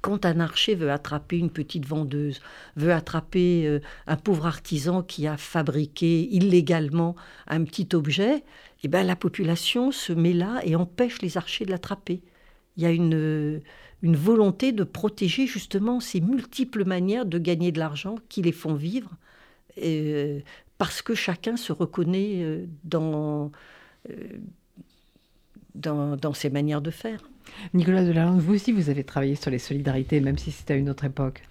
Quand 0.00 0.24
un 0.24 0.40
archer 0.40 0.74
veut 0.74 0.90
attraper 0.90 1.36
une 1.36 1.50
petite 1.50 1.86
vendeuse, 1.86 2.40
veut 2.76 2.92
attraper 2.92 3.66
euh, 3.66 3.80
un 4.06 4.16
pauvre 4.16 4.46
artisan 4.46 5.02
qui 5.02 5.26
a 5.26 5.36
fabriqué 5.36 6.22
illégalement 6.30 7.16
un 7.48 7.64
petit 7.64 7.88
objet, 7.94 8.44
eh 8.82 8.88
ben, 8.88 9.06
la 9.06 9.16
population 9.16 9.92
se 9.92 10.12
met 10.12 10.32
là 10.32 10.60
et 10.64 10.74
empêche 10.74 11.20
les 11.20 11.36
archers 11.36 11.66
de 11.66 11.70
l'attraper. 11.70 12.22
il 12.76 12.82
y 12.82 12.86
a 12.86 12.90
une, 12.90 13.60
une 14.02 14.16
volonté 14.16 14.72
de 14.72 14.84
protéger 14.84 15.46
justement 15.46 16.00
ces 16.00 16.20
multiples 16.20 16.84
manières 16.84 17.26
de 17.26 17.38
gagner 17.38 17.72
de 17.72 17.78
l'argent 17.78 18.16
qui 18.28 18.42
les 18.42 18.52
font 18.52 18.74
vivre, 18.74 19.10
euh, 19.82 20.40
parce 20.78 21.02
que 21.02 21.14
chacun 21.14 21.56
se 21.56 21.72
reconnaît 21.72 22.42
euh, 22.42 22.66
dans, 22.84 23.52
euh, 24.08 24.14
dans, 25.74 26.16
dans, 26.16 26.32
ces 26.32 26.50
manières 26.50 26.80
de 26.80 26.90
faire. 26.90 27.28
Nicolas 27.74 28.04
Delalande, 28.04 28.40
vous 28.40 28.54
aussi, 28.54 28.72
vous 28.72 28.88
avez 28.90 29.04
travaillé 29.04 29.34
sur 29.34 29.50
les 29.50 29.58
solidarités, 29.58 30.20
même 30.20 30.38
si 30.38 30.50
c'était 30.50 30.74
à 30.74 30.76
une 30.76 30.88
autre 30.88 31.04
époque. 31.04 31.42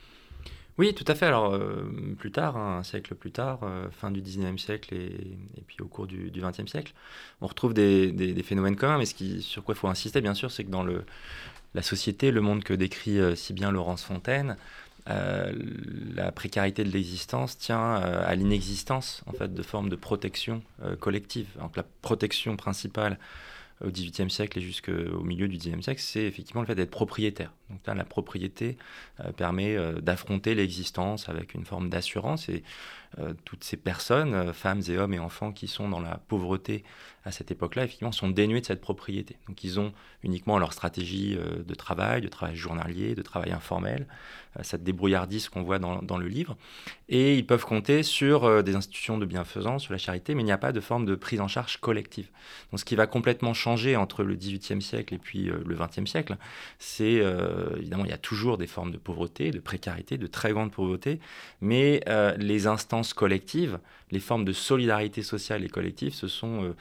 Oui, 0.80 0.94
tout 0.94 1.04
à 1.10 1.14
fait. 1.14 1.26
Alors, 1.26 1.54
euh, 1.54 1.84
plus 2.18 2.32
tard, 2.32 2.56
hein, 2.56 2.78
un 2.78 2.84
siècle 2.84 3.14
plus 3.14 3.32
tard, 3.32 3.60
euh, 3.64 3.90
fin 3.92 4.12
du 4.12 4.22
19e 4.22 4.58
siècle 4.58 4.96
et, 4.96 5.38
et, 5.58 5.62
puis 5.68 5.76
au 5.82 5.88
cours 5.88 6.08
du, 6.08 6.32
du 6.32 6.42
20e 6.42 6.68
siècle, 6.68 6.94
on 7.42 7.48
retrouve 7.48 7.74
des, 7.74 8.14
des, 8.14 8.32
des, 8.32 8.44
phénomènes 8.44 8.78
communs, 8.78 8.98
mais 8.98 9.06
ce 9.06 9.14
qui, 9.14 9.42
sur 9.42 9.66
quoi 9.66 9.76
il 9.76 9.78
faut 9.78 9.90
insister, 9.90 10.22
bien 10.22 10.34
sûr, 10.34 10.50
c'est 10.52 10.64
que 10.64 10.72
dans 10.72 10.84
le, 10.84 11.04
la 11.74 11.82
société, 11.82 12.32
le 12.32 12.42
monde 12.42 12.64
que 12.64 12.74
décrit 12.74 13.20
euh, 13.20 13.36
si 13.36 13.54
bien 13.54 13.72
Laurence 13.72 14.04
Fontaine, 14.04 14.58
euh, 15.10 15.52
la 16.14 16.32
précarité 16.32 16.84
de 16.84 16.90
l'existence 16.90 17.58
tient 17.58 17.98
euh, 17.98 18.24
à 18.26 18.36
l'inexistence 18.36 19.24
en 19.28 19.34
fait, 19.34 19.54
de 19.54 19.64
formes 19.64 19.90
de 19.90 19.96
protection 19.96 20.62
collective. 21.00 21.48
La 21.76 21.86
protection 22.02 22.56
principale 22.58 23.18
au 23.84 23.90
XVIIIe 23.90 24.30
siècle 24.30 24.60
et 24.60 24.62
jusqu'au 24.62 25.22
milieu 25.24 25.48
du 25.48 25.58
XIXe 25.58 25.84
siècle, 25.84 26.02
c'est 26.02 26.24
effectivement 26.24 26.62
le 26.62 26.68
fait 26.68 26.76
d'être 26.76 26.92
propriétaire. 26.92 27.52
Donc 27.70 27.86
là, 27.86 27.94
la 27.94 28.04
propriété 28.04 28.78
euh, 29.20 29.32
permet 29.32 29.76
euh, 29.76 30.02
d'affronter 30.02 30.56
l'existence 30.56 31.30
avec 31.30 31.54
une 31.54 31.66
forme 31.66 31.90
d'assurance 31.90 32.50
et 32.50 32.64
euh, 33.20 33.34
toutes 33.46 33.64
ces 33.64 33.78
personnes, 33.78 34.54
femmes 34.54 34.82
et 34.88 34.98
hommes 34.98 35.14
et 35.14 35.20
enfants 35.20 35.52
qui 35.52 35.68
sont 35.68 35.90
dans 35.90 36.00
la 36.00 36.20
pauvreté 36.28 36.84
à 37.26 37.32
cette 37.32 37.52
époque-là, 37.52 37.84
effectivement, 37.84 38.12
sont 38.12 38.30
dénués 38.30 38.62
de 38.62 38.66
cette 38.66 38.82
propriété. 38.82 39.38
Donc 39.48 39.64
ils 39.64 39.80
ont 39.80 39.94
uniquement 40.24 40.58
leur 40.58 40.74
stratégie 40.74 41.36
de 41.38 41.74
travail, 41.76 42.22
de 42.22 42.28
travail 42.28 42.56
journalier, 42.56 43.14
de 43.14 43.22
travail 43.22 43.52
informel, 43.52 44.08
cette 44.62 44.84
débrouillardise 44.84 45.50
qu'on 45.50 45.62
voit 45.62 45.80
dans, 45.80 46.02
dans, 46.02 46.18
le 46.18 46.28
livre. 46.28 46.56
Et 47.10 47.36
ils 47.36 47.46
peuvent 47.46 47.66
compter 47.66 48.04
sur 48.04 48.64
des 48.64 48.76
institutions 48.76 49.18
de 49.18 49.26
bienfaisance, 49.26 49.84
sur 49.84 49.92
la 49.92 49.98
charité, 49.98 50.34
mais 50.34 50.44
il 50.44 50.46
n'y 50.46 50.54
a 50.54 50.58
pas 50.58 50.72
de 50.72 50.80
forme 50.80 51.06
de 51.06 51.14
prise 51.14 51.42
en 51.42 51.50
charge 51.50 51.78
collective. 51.78 52.30
Donc 52.72 52.80
ce 52.80 52.86
qui 52.86 52.96
va 52.96 53.06
complètement 53.06 53.54
changer 53.54 53.98
entre 53.98 54.24
le 54.24 54.36
XVIIIe 54.36 54.82
siècle 54.82 55.14
et 55.14 55.20
puis 55.20 55.44
le 55.44 55.76
XXe 55.76 56.10
siècle, 56.10 56.38
c'est 56.80 57.22
évidemment, 57.78 58.06
il 58.06 58.12
y 58.12 58.14
a 58.14 58.18
toujours 58.18 58.58
des 58.58 58.68
formes 58.68 58.92
de 58.92 58.98
pauvreté, 58.98 59.52
de 59.52 59.60
précarité, 59.60 60.18
de 60.18 60.28
très 60.28 60.52
grande 60.52 60.72
pauvreté, 60.72 61.20
mais 61.62 62.04
les 62.38 62.68
instances 62.68 63.14
collectives, 63.14 63.80
les 64.12 64.20
formes 64.20 64.46
de 64.46 64.54
solidarité 64.54 65.22
sociale 65.22 65.64
et 65.64 65.70
collective 65.70 66.14
se 66.14 66.28
sont 66.28 66.74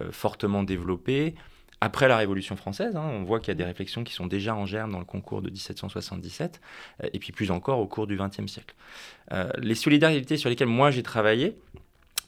euh, 0.00 0.10
fortement 0.12 0.62
développée. 0.62 1.34
Après 1.80 2.08
la 2.08 2.16
Révolution 2.16 2.56
française, 2.56 2.96
hein, 2.96 3.04
on 3.04 3.24
voit 3.24 3.38
qu'il 3.38 3.48
y 3.48 3.52
a 3.52 3.54
des 3.54 3.64
réflexions 3.64 4.02
qui 4.02 4.12
sont 4.12 4.26
déjà 4.26 4.54
en 4.54 4.66
germe 4.66 4.92
dans 4.92 4.98
le 4.98 5.04
concours 5.04 5.42
de 5.42 5.50
1777, 5.50 6.60
euh, 7.02 7.08
et 7.12 7.18
puis 7.18 7.32
plus 7.32 7.50
encore 7.50 7.78
au 7.78 7.86
cours 7.86 8.06
du 8.06 8.16
XXe 8.16 8.46
siècle. 8.46 8.74
Euh, 9.32 9.50
les 9.58 9.74
solidarités 9.74 10.36
sur 10.36 10.50
lesquelles 10.50 10.68
moi 10.68 10.90
j'ai 10.90 11.02
travaillé, 11.02 11.56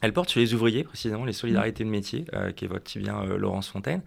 elle 0.01 0.13
porte 0.13 0.29
sur 0.29 0.39
les 0.39 0.53
ouvriers, 0.53 0.83
précisément, 0.83 1.25
les 1.25 1.33
solidarités 1.33 1.83
de 1.83 1.89
métier, 1.89 2.25
euh, 2.33 2.51
qu'évoque 2.53 2.83
si 2.85 2.99
bien 2.99 3.21
euh, 3.21 3.37
Laurence 3.37 3.67
Fontaine. 3.67 4.01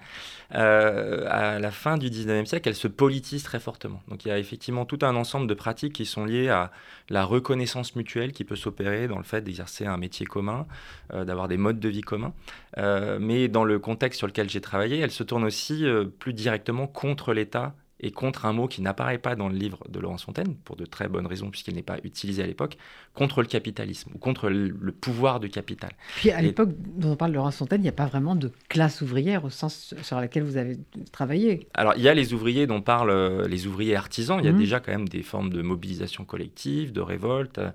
Euh, 0.55 1.27
à 1.29 1.59
la 1.59 1.71
fin 1.71 1.99
du 1.99 2.09
19e 2.09 2.47
siècle, 2.47 2.69
elle 2.69 2.75
se 2.75 2.89
politise 2.89 3.43
très 3.43 3.61
fortement. 3.61 4.03
Donc 4.09 4.25
il 4.25 4.29
y 4.29 4.31
a 4.31 4.39
effectivement 4.39 4.87
tout 4.87 4.99
un 5.03 5.15
ensemble 5.17 5.47
de 5.47 5.55
pratiques 5.55 5.93
qui 5.93 6.07
sont 6.07 6.25
liées 6.25 6.49
à 6.49 6.71
la 7.11 7.25
reconnaissance 7.25 7.95
mutuelle 7.95 8.33
qui 8.33 8.45
peut 8.45 8.57
s'opérer 8.57 9.07
dans 9.07 9.19
le 9.19 9.25
fait 9.25 9.43
d'exercer 9.43 9.85
un 9.87 9.97
métier 9.97 10.25
commun, 10.25 10.67
d'avoir 11.13 11.49
des 11.49 11.57
modes 11.57 11.81
de 11.81 11.89
vie 11.89 12.01
communs. 12.01 12.33
Mais 12.77 13.49
dans 13.49 13.65
le 13.65 13.79
contexte 13.79 14.19
sur 14.19 14.27
lequel 14.27 14.49
j'ai 14.49 14.61
travaillé, 14.61 14.99
elle 14.99 15.11
se 15.11 15.23
tourne 15.23 15.45
aussi 15.45 15.85
plus 16.19 16.33
directement 16.33 16.87
contre 16.87 17.33
l'État 17.33 17.75
et 18.03 18.11
contre 18.11 18.47
un 18.47 18.53
mot 18.53 18.67
qui 18.67 18.83
n'apparaît 18.83 19.19
pas 19.19 19.37
dans 19.37 19.49
le 19.49 19.55
livre 19.55 19.79
de 19.89 19.99
Laurence 20.01 20.25
Fontaine, 20.25 20.55
pour 20.65 20.77
de 20.77 20.85
très 20.85 21.09
bonnes 21.09 21.27
raisons, 21.27 21.51
puisqu'il 21.51 21.75
n'est 21.75 21.83
pas 21.83 21.99
utilisé 22.03 22.43
à 22.43 22.47
l'époque, 22.47 22.77
contre 23.15 23.43
le 23.43 23.49
capitalisme, 23.49 24.11
ou 24.15 24.19
contre 24.19 24.51
le, 24.51 24.73
pouvoir 24.93 25.41
de 25.41 25.47
capital. 25.47 25.91
Puis 26.17 26.31
à 26.31 26.43
l'époque 26.43 26.71
dont 26.97 27.13
on 27.13 27.17
parle 27.17 27.31
de 27.31 27.37
Laurence 27.37 27.57
Fontaine, 27.57 27.81
il 27.81 27.85
n'y 27.85 27.89
a 27.89 27.93
pas 27.93 28.07
vraiment 28.07 28.35
de 28.35 28.51
classe 28.69 29.01
ouvrière 29.01 29.45
au 29.45 29.51
sens 29.51 29.95
sur 30.03 30.21
laquelle 30.21 30.43
vous 30.43 30.57
avez 30.57 30.79
travaillé. 31.13 31.69
Alors 31.75 31.95
il 31.97 32.03
y 32.03 32.09
a 32.09 32.15
les 32.15 32.35
ouvriers 32.35 32.67
dont 32.67 32.81
parlent 32.81 33.11
euh, 33.11 33.47
les 33.47 33.67
ouvriers 33.67 33.97
artisans, 33.97 34.39
il 34.41 34.45
y 34.45 34.49
a 34.49 34.53
mmh. 34.53 34.59
déjà 34.59 34.81
quand 34.81 34.93
même 34.93 35.09
des 35.09 35.23
formes 35.23 35.51
de 35.51 35.63
mobilisation 35.63 36.25
collective, 36.25 36.93
de 36.93 37.01
révolte, 37.01 37.59
euh, 37.59 37.71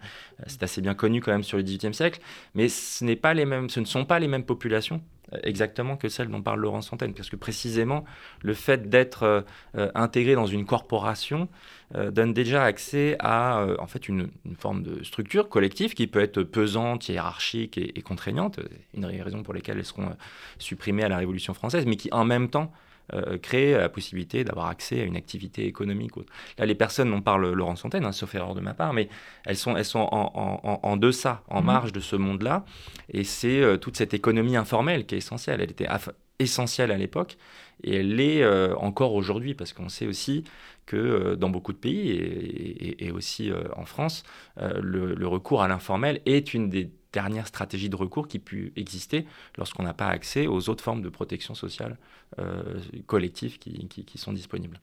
c'est 0.46 0.64
assez 0.64 0.82
bien 0.82 0.94
connu 0.94 1.22
quand 1.22 1.32
même 1.32 1.44
sur 1.44 1.58
le 1.58 1.64
XVIIIe 1.64 1.94
siècle, 1.94 2.20
mais 2.54 2.70
ce, 2.70 3.04
n'est 3.04 3.16
pas 3.16 3.34
les 3.34 3.46
mêmes, 3.46 3.70
ce 3.70 3.80
ne 3.80 3.86
sont 3.86 4.06
pas 4.06 4.20
les 4.20 4.28
mêmes 4.28 4.44
populations 4.44 5.02
exactement 5.44 5.98
que 5.98 6.10
celle 6.10 6.30
dont 6.30 6.42
parle 6.42 6.62
Laurence 6.62 6.90
Fontaine, 6.90 7.14
parce 7.14 7.30
que 7.30 7.36
précisément 7.36 8.06
le 8.42 8.54
fait 8.54 8.90
d'être 8.90 9.46
euh, 9.76 9.92
intégré 9.96 10.36
dans 10.36 10.46
une 10.46 10.66
corporation 10.66 11.50
euh, 11.96 12.12
donne 12.12 12.34
déjà 12.34 12.64
accès 12.64 13.16
à 13.20 13.60
euh, 13.60 13.76
en 13.80 13.88
fait 13.88 14.08
une, 14.08 14.30
une, 14.46 14.56
forme 14.56 14.84
de 14.84 15.04
structure 15.04 15.50
collective 15.50 15.94
qui 15.94 16.08
peut 16.08 16.22
être 16.22 16.44
pesante, 16.44 17.10
hiérarchique 17.10 17.78
et, 17.78 17.98
et 17.98 18.02
contraignante, 18.02 18.60
une 18.94 19.08
des 19.08 19.22
raisons 19.22 19.44
pour 19.44 19.54
lesquelles 19.54 19.78
elles 19.78 19.86
seront 19.86 20.16
supprimées 20.60 21.04
à 21.04 21.10
la 21.10 21.18
Révolution 21.18 21.54
française, 21.54 21.86
mais 21.86 21.98
qui 21.98 22.10
en 22.12 22.26
même 22.26 22.50
temps 22.50 22.72
euh, 23.14 23.38
créer 23.38 23.78
la 23.78 23.90
possibilité 23.90 24.44
d'avoir 24.44 24.68
accès 24.68 25.02
à 25.02 25.04
une 25.04 25.16
activité 25.16 25.66
économique. 25.66 26.12
Là, 26.58 26.66
les 26.66 26.76
personnes 26.76 27.10
dont 27.10 27.22
parle 27.22 27.52
Laurence 27.54 27.82
Fontaine, 27.82 28.06
hein, 28.06 28.12
sauf 28.12 28.34
erreur 28.36 28.56
de 28.56 28.62
ma 28.62 28.74
part, 28.74 28.94
mais 28.94 29.10
elles 29.46 29.58
sont, 29.58 29.76
elles 29.78 29.86
sont 29.86 30.08
en, 30.12 30.32
en, 30.64 30.80
en 30.84 30.98
deçà, 30.98 31.44
en 31.48 31.62
mmh. 31.62 31.66
marge 31.66 31.92
de 31.94 32.00
ce 32.00 32.16
monde-là. 32.16 32.66
Et 33.10 33.24
c'est 33.24 33.62
euh, 33.62 33.78
toute 33.78 33.98
cette 33.98 34.14
économie 34.14 34.58
informelle 34.58 35.06
qui 35.06 35.16
est 35.16 35.20
essentielle. 35.20 35.62
Elle 35.62 35.72
était 35.72 35.88
essentielle 36.40 36.92
à 36.92 36.98
l'époque 36.98 37.38
et 37.84 37.96
elle 37.98 38.16
l'est 38.16 38.44
euh, 38.44 38.76
encore 38.78 39.14
aujourd'hui 39.14 39.54
parce 39.54 39.74
qu'on 39.74 39.90
sait 39.90 40.08
aussi 40.08 40.44
que 40.86 40.96
euh, 40.96 41.36
dans 41.36 41.50
beaucoup 41.50 41.74
de 41.74 41.78
pays 41.78 42.12
et, 42.12 42.90
et, 42.90 43.06
et 43.08 43.12
aussi 43.12 43.52
euh, 43.52 43.64
en 43.76 43.86
France, 43.86 44.24
le, 44.60 45.14
le, 45.14 45.28
recours 45.28 45.62
à 45.62 45.68
l'informel 45.68 46.22
est 46.26 46.54
une 46.54 46.70
des 46.70 46.90
dernières 47.14 47.48
stratégies 47.48 47.90
de 47.90 47.96
recours 47.96 48.28
qui 48.28 48.40
pu 48.40 48.74
exister 48.76 49.26
lorsqu'on 49.58 49.84
n'a 49.84 49.94
pas 49.94 50.08
accès 50.08 50.48
aux 50.48 50.70
autres 50.70 50.84
formes 50.84 51.02
de 51.02 51.10
protection 51.10 51.56
sociale 51.56 51.98
euh, 52.40 52.80
collective 53.06 53.60
qui, 53.60 53.88
qui, 53.88 54.06
qui 54.06 54.18
sont 54.18 54.34
disponibles. 54.34 54.80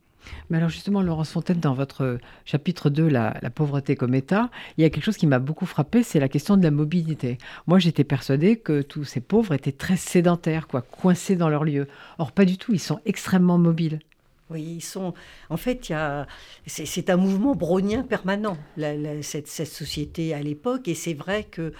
Mais 0.51 0.57
alors 0.57 0.69
justement, 0.69 1.03
Laurence 1.03 1.31
Fontaine, 1.31 1.61
dans 1.61 1.75
votre 1.75 2.19
chapitre 2.45 2.91
2, 2.91 3.09
la, 3.09 3.37
la 3.43 3.51
pauvreté 3.51 3.97
comme 3.97 4.15
État, 4.15 4.51
il 4.77 4.83
y 4.83 4.85
a 4.85 4.91
quelque 4.91 5.05
chose 5.05 5.17
qui 5.17 5.27
m'a 5.27 5.39
beaucoup 5.39 5.67
frappé, 5.67 6.03
c'est 6.03 6.21
la 6.21 6.29
question 6.29 6.57
de 6.57 6.63
la 6.63 6.71
mobilité. 6.71 7.39
Moi, 7.67 7.79
j'étais 7.79 8.05
persuadée 8.05 8.57
que 8.57 8.83
tous 8.83 9.05
ces 9.05 9.21
pauvres 9.21 9.53
étaient 9.53 9.73
très 9.73 9.97
sédentaires, 9.97 10.67
quoi, 10.67 10.83
coincés 10.83 11.37
dans 11.37 11.49
leur 11.49 11.65
lieu. 11.65 11.89
Or, 12.19 12.33
pas 12.33 12.45
du 12.45 12.59
tout, 12.59 12.73
ils 12.73 12.81
sont 12.81 13.01
extrêmement 13.05 13.59
mobiles. 13.59 14.01
Oui, 14.51 14.63
ils 14.77 14.83
sont. 14.83 15.15
En 15.49 15.57
fait, 15.57 15.91
c'est 16.67 17.11
un 17.11 17.17
mouvement 17.17 17.55
brownien 17.55 18.03
permanent, 18.03 18.59
la, 18.77 18.95
la, 18.95 19.23
cette, 19.23 19.49
cette, 19.49 19.69
société 19.69 20.35
à 20.35 20.43
l'époque, 20.43 20.87
et 20.87 20.95
c'est 20.95 21.15
vrai 21.15 21.45
que 21.45 21.73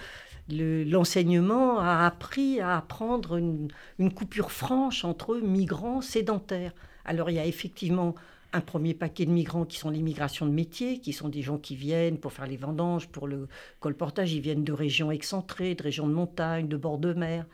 l'enseignement 0.49 1.75
le, 1.75 1.81
a 1.81 2.05
appris 2.05 2.59
à 2.59 2.77
apprendre 2.77 3.37
une, 3.37 3.69
une, 3.99 4.13
coupure 4.13 4.51
franche 4.51 5.03
entre 5.03 5.37
migrants 5.37 6.01
sédentaires. 6.01 6.73
Alors 7.03 7.29
il 7.29 7.35
y 7.35 7.39
a 7.39 7.45
effectivement 7.45 8.15
un 8.55 8.61
premier 8.61 8.93
paquet 8.93 9.25
de 9.25 9.31
migrants 9.31 9.65
qui 9.65 9.77
sont 9.77 9.89
l'immigration 9.89 10.45
de 10.45 10.51
métier, 10.51 10.99
qui 10.99 11.11
sont 11.11 11.27
des 11.27 11.41
gens 11.41 11.57
qui 11.57 11.75
viennent 11.75 12.17
pour 12.17 12.31
faire 12.31 12.47
les 12.47 12.55
vendanges, 12.55 13.09
pour 13.09 13.27
le 13.27 13.49
colportage, 13.81 14.33
ils 14.33 14.39
viennent 14.39 14.63
de 14.63 14.71
régions 14.71 15.11
excentrées, 15.11 15.75
de 15.75 15.83
régions 15.83 16.07
de 16.07 16.13
montagne, 16.13 16.69
de 16.69 16.77
bord 16.77 16.97
de 16.97 17.13
mer. 17.13 17.45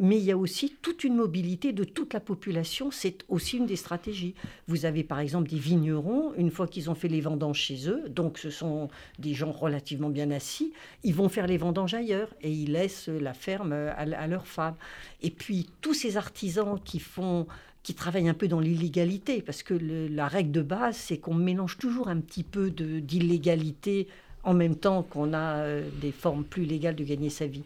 Mais 0.00 0.16
il 0.16 0.24
y 0.24 0.32
a 0.32 0.36
aussi 0.36 0.76
toute 0.82 1.02
une 1.02 1.16
mobilité 1.16 1.72
de 1.72 1.82
toute 1.84 2.12
la 2.12 2.20
population, 2.20 2.90
c'est 2.90 3.24
aussi 3.28 3.56
une 3.56 3.66
des 3.66 3.76
stratégies. 3.76 4.34
Vous 4.66 4.84
avez 4.84 5.04
par 5.04 5.20
exemple 5.20 5.48
des 5.48 5.58
vignerons, 5.58 6.34
une 6.36 6.50
fois 6.50 6.66
qu'ils 6.66 6.90
ont 6.90 6.94
fait 6.94 7.08
les 7.08 7.20
vendanges 7.20 7.58
chez 7.58 7.88
eux, 7.88 8.08
donc 8.08 8.38
ce 8.38 8.50
sont 8.50 8.88
des 9.18 9.34
gens 9.34 9.50
relativement 9.50 10.10
bien 10.10 10.30
assis, 10.30 10.72
ils 11.02 11.14
vont 11.14 11.28
faire 11.28 11.46
les 11.46 11.56
vendanges 11.56 11.94
ailleurs 11.94 12.32
et 12.42 12.50
ils 12.50 12.72
laissent 12.72 13.08
la 13.08 13.34
ferme 13.34 13.72
à, 13.72 13.92
à 13.92 14.26
leurs 14.26 14.46
femmes. 14.46 14.76
Et 15.20 15.30
puis 15.30 15.68
tous 15.80 15.94
ces 15.94 16.16
artisans 16.16 16.78
qui 16.84 17.00
font 17.00 17.46
qui 17.88 17.94
travaillent 17.94 18.28
un 18.28 18.34
peu 18.34 18.48
dans 18.48 18.60
l'illégalité, 18.60 19.40
parce 19.40 19.62
que 19.62 19.72
la 19.72 20.28
règle 20.28 20.50
de 20.50 20.60
base, 20.60 20.94
c'est 20.94 21.16
qu'on 21.16 21.32
mélange 21.32 21.78
toujours 21.78 22.08
un 22.08 22.20
petit 22.20 22.42
peu 22.42 22.70
d'illégalité 22.70 24.08
en 24.42 24.52
même 24.52 24.76
temps 24.76 25.02
qu'on 25.02 25.32
a 25.32 25.62
euh, 25.62 25.88
des 26.02 26.12
formes 26.12 26.44
plus 26.44 26.66
légales 26.66 26.96
de 26.96 27.02
gagner 27.02 27.30
sa 27.30 27.46
vie. 27.46 27.64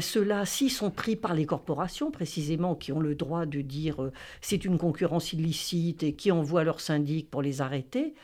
Ceux-là, 0.00 0.46
s'ils 0.46 0.72
sont 0.72 0.90
pris 0.90 1.14
par 1.14 1.34
les 1.34 1.46
corporations, 1.46 2.10
précisément, 2.10 2.74
qui 2.74 2.90
ont 2.90 2.98
le 2.98 3.14
droit 3.14 3.46
de 3.46 3.60
dire 3.60 4.02
euh, 4.02 4.12
c'est 4.40 4.64
une 4.64 4.78
concurrence 4.78 5.32
illicite 5.32 6.02
et 6.02 6.14
qui 6.14 6.32
envoient 6.32 6.64
leur 6.64 6.80
syndic 6.80 7.30
pour 7.30 7.40
les 7.40 7.60
arrêter, 7.60 8.14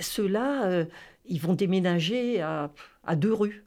ceux-là, 0.00 0.66
euh, 0.66 0.86
ils 1.26 1.42
vont 1.42 1.52
déménager 1.52 2.40
à, 2.40 2.72
à 3.04 3.16
deux 3.16 3.34
rues. 3.34 3.66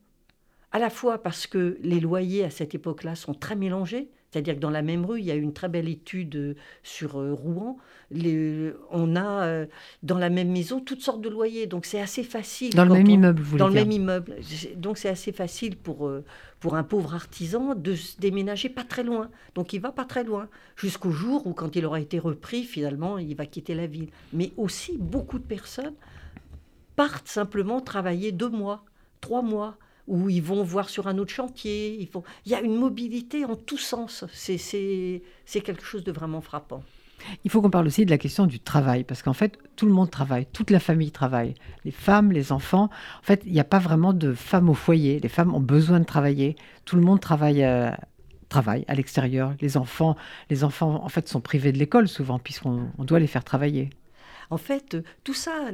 À 0.71 0.79
la 0.79 0.89
fois 0.89 1.21
parce 1.21 1.45
que 1.45 1.77
les 1.83 1.99
loyers 1.99 2.43
à 2.43 2.49
cette 2.49 2.73
époque-là 2.73 3.13
sont 3.13 3.35
très 3.35 3.55
mélangés, 3.55 4.09
C'est-à-dire 4.33 4.55
que 4.55 4.59
dans 4.59 4.71
la 4.71 4.81
même 4.81 5.05
rue, 5.05 5.19
il 5.19 5.25
y 5.25 5.31
a 5.31 5.35
une 5.35 5.53
très 5.53 5.69
belle 5.69 5.87
étude 5.87 6.55
sur 6.81 7.13
Rouen. 7.13 7.77
on 8.91 9.15
a 9.15 9.65
dans 10.01 10.17
la 10.17 10.29
même 10.31 10.51
maison 10.51 10.79
toutes 10.79 11.01
sortes 11.01 11.21
de 11.21 11.29
loyers, 11.29 11.67
donc 11.67 11.85
c'est 11.85 12.01
assez 12.01 12.23
facile. 12.23 12.73
Dans 12.73 12.85
le 12.85 12.93
même 12.93 13.07
immeuble, 13.07 13.43
vous 13.43 13.57
Dans 13.57 13.67
le 13.67 13.75
même 13.75 13.91
immeuble. 13.91 14.37
Donc 14.75 14.97
c'est 14.97 15.09
assez 15.09 15.31
facile 15.31 15.77
pour, 15.77 16.11
pour 16.59 16.75
un 16.75 16.83
pauvre 16.83 17.13
artisan 17.13 17.75
de 17.75 17.93
se 17.93 18.19
déménager 18.19 18.69
pas 18.69 18.83
très 18.83 19.03
loin. 19.03 19.29
Donc 19.53 19.71
il 19.73 19.79
va 19.79 19.91
pas 19.91 20.05
très 20.05 20.23
loin, 20.23 20.49
jusqu'au 20.75 21.11
jour 21.11 21.45
où 21.45 21.53
quand 21.53 21.75
il 21.75 21.85
aura 21.85 21.99
été 21.99 22.17
repris, 22.17 22.63
finalement, 22.63 23.17
il 23.17 23.35
va 23.35 23.45
quitter 23.45 23.75
la 23.75 23.85
ville. 23.85 24.07
Mais 24.31 24.51
aussi, 24.57 24.97
beaucoup 24.97 25.37
de 25.37 25.43
personnes 25.43 25.93
partent 26.95 27.27
simplement 27.27 27.81
travailler 27.81 28.31
deux 28.31 28.49
mois, 28.49 28.85
trois 29.21 29.41
mois, 29.41 29.77
où 30.07 30.29
ils 30.29 30.41
vont 30.43 30.63
voir 30.63 30.89
sur 30.89 31.07
un 31.07 31.17
autre 31.17 31.31
chantier. 31.31 32.09
Il, 32.45 32.51
y 32.51 32.55
a 32.55 32.61
une 32.61 32.75
mobilité 32.75 33.45
en 33.45 33.55
tous 33.55 33.77
sens. 33.77 34.25
C'est 34.33 35.21
quelque 35.63 35.83
chose 35.83 36.03
de 36.03 36.11
vraiment 36.11 36.41
frappant. 36.41 36.83
Il 37.45 37.51
faut 37.51 37.61
qu'on 37.61 37.69
parle 37.69 37.87
aussi 37.87 38.05
de 38.05 38.09
la 38.09 38.17
question 38.17 38.47
du 38.47 38.59
travail, 38.59 39.05
parce 39.05 39.21
qu'en 39.21 39.33
fait, 39.33 39.57
tout 39.77 39.85
le 39.85 39.93
monde 39.93 40.11
travaille, 40.11 40.45
toute 40.51 40.71
la 40.71 40.81
famille 40.81 41.11
travaille, 41.11 41.53
les 41.85 41.91
femmes, 41.91 42.33
les 42.33 42.51
enfants. 42.51 42.89
En 43.21 43.23
fait, 43.23 43.43
il 43.45 43.53
n'y 43.53 43.61
a 43.61 43.65
pas 43.65 43.79
vraiment 43.79 44.11
de 44.11 44.33
femmes 44.33 44.69
au 44.69 44.73
foyer. 44.73 45.21
Les 45.21 45.29
femmes 45.29 45.55
ont 45.55 45.61
besoin 45.61 46.01
de 46.01 46.05
travailler. 46.05 46.57
Tout 46.83 46.97
le 46.97 47.01
monde 47.01 47.21
travaille, 47.21 47.63
euh, 47.63 47.91
travaille 48.49 48.83
à 48.89 48.95
l'extérieur. 48.95 49.53
Les 49.61 49.77
enfants, 49.77 50.17
les 50.49 50.65
enfants, 50.65 51.01
en 51.03 51.09
fait, 51.09 51.29
sont 51.29 51.39
privés 51.39 51.71
de 51.71 51.77
l'école 51.77 52.09
souvent, 52.09 52.39
puisqu'on 52.39 52.89
doit 52.99 53.19
les 53.19 53.27
faire 53.27 53.45
travailler. 53.45 53.89
En 54.53 54.57
fait, 54.57 54.97
tout 55.23 55.33
ça 55.33 55.71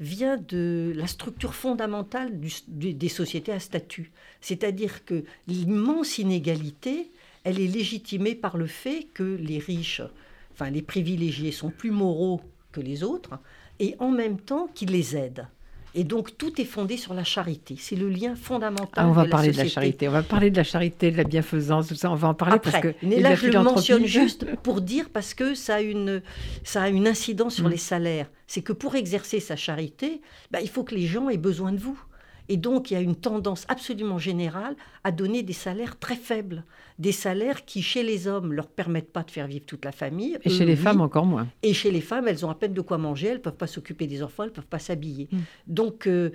vient 0.00 0.36
de 0.36 0.92
la 0.96 1.06
structure 1.06 1.54
fondamentale 1.54 2.40
des 2.66 3.08
sociétés 3.08 3.52
à 3.52 3.60
statut. 3.60 4.10
C'est-à-dire 4.40 5.04
que 5.04 5.22
l'immense 5.46 6.18
inégalité, 6.18 7.12
elle 7.44 7.60
est 7.60 7.68
légitimée 7.68 8.34
par 8.34 8.56
le 8.56 8.66
fait 8.66 9.06
que 9.14 9.22
les 9.22 9.60
riches, 9.60 10.02
enfin 10.52 10.70
les 10.70 10.82
privilégiés, 10.82 11.52
sont 11.52 11.70
plus 11.70 11.92
moraux 11.92 12.40
que 12.72 12.80
les 12.80 13.04
autres, 13.04 13.38
et 13.78 13.94
en 14.00 14.10
même 14.10 14.40
temps 14.40 14.66
qu'ils 14.74 14.90
les 14.90 15.16
aident. 15.16 15.46
Et 15.98 16.04
donc 16.04 16.36
tout 16.36 16.60
est 16.60 16.66
fondé 16.66 16.98
sur 16.98 17.14
la 17.14 17.24
charité. 17.24 17.76
C'est 17.78 17.96
le 17.96 18.10
lien 18.10 18.36
fondamental. 18.36 19.06
Ah, 19.06 19.08
on 19.08 19.12
va 19.12 19.24
parler 19.24 19.50
de 19.50 19.56
la 19.56 19.66
charité. 19.66 20.08
On 20.08 20.12
va 20.12 20.22
parler 20.22 20.50
de 20.50 20.56
la 20.56 20.62
charité, 20.62 21.10
de 21.10 21.16
la 21.16 21.24
bienfaisance, 21.24 21.88
tout 21.88 21.94
ça. 21.94 22.10
On 22.10 22.14
va 22.14 22.28
en 22.28 22.34
parler 22.34 22.58
parce 22.62 22.80
que. 22.80 22.94
Mais 23.02 23.18
là, 23.18 23.34
je 23.34 23.46
le 23.46 23.62
mentionne 23.62 24.04
juste 24.20 24.44
pour 24.56 24.82
dire 24.82 25.08
parce 25.08 25.32
que 25.32 25.54
ça 25.54 25.76
a 25.76 25.80
une, 25.80 26.20
ça 26.64 26.82
a 26.82 26.88
une 26.90 27.08
incidence 27.08 27.54
sur 27.54 27.66
mm. 27.66 27.70
les 27.70 27.76
salaires. 27.78 28.26
C'est 28.46 28.60
que 28.60 28.74
pour 28.74 28.94
exercer 28.94 29.40
sa 29.40 29.56
charité, 29.56 30.20
bah, 30.50 30.60
il 30.60 30.68
faut 30.68 30.84
que 30.84 30.94
les 30.94 31.06
gens 31.06 31.30
aient 31.30 31.38
besoin 31.38 31.72
de 31.72 31.78
vous. 31.78 31.98
Et 32.48 32.56
donc, 32.56 32.90
il 32.90 32.94
y 32.94 32.96
a 32.96 33.00
une 33.00 33.16
tendance 33.16 33.64
absolument 33.68 34.18
générale 34.18 34.76
à 35.04 35.12
donner 35.12 35.42
des 35.42 35.52
salaires 35.52 35.98
très 35.98 36.16
faibles. 36.16 36.64
Des 36.98 37.12
salaires 37.12 37.64
qui, 37.64 37.82
chez 37.82 38.02
les 38.02 38.28
hommes, 38.28 38.52
leur 38.52 38.68
permettent 38.68 39.12
pas 39.12 39.22
de 39.22 39.30
faire 39.30 39.46
vivre 39.46 39.64
toute 39.66 39.84
la 39.84 39.92
famille. 39.92 40.38
Et 40.44 40.50
chez 40.50 40.64
les 40.64 40.76
femmes, 40.76 41.00
encore 41.00 41.26
moins. 41.26 41.48
Et 41.62 41.74
chez 41.74 41.90
les 41.90 42.00
femmes, 42.00 42.28
elles 42.28 42.46
ont 42.46 42.50
à 42.50 42.54
peine 42.54 42.72
de 42.72 42.80
quoi 42.80 42.98
manger, 42.98 43.28
elles 43.28 43.42
peuvent 43.42 43.56
pas 43.56 43.66
s'occuper 43.66 44.06
des 44.06 44.22
enfants, 44.22 44.44
elles 44.44 44.52
peuvent 44.52 44.64
pas 44.66 44.78
s'habiller. 44.78 45.28
Mm. 45.30 45.38
Donc, 45.66 46.06
euh, 46.06 46.30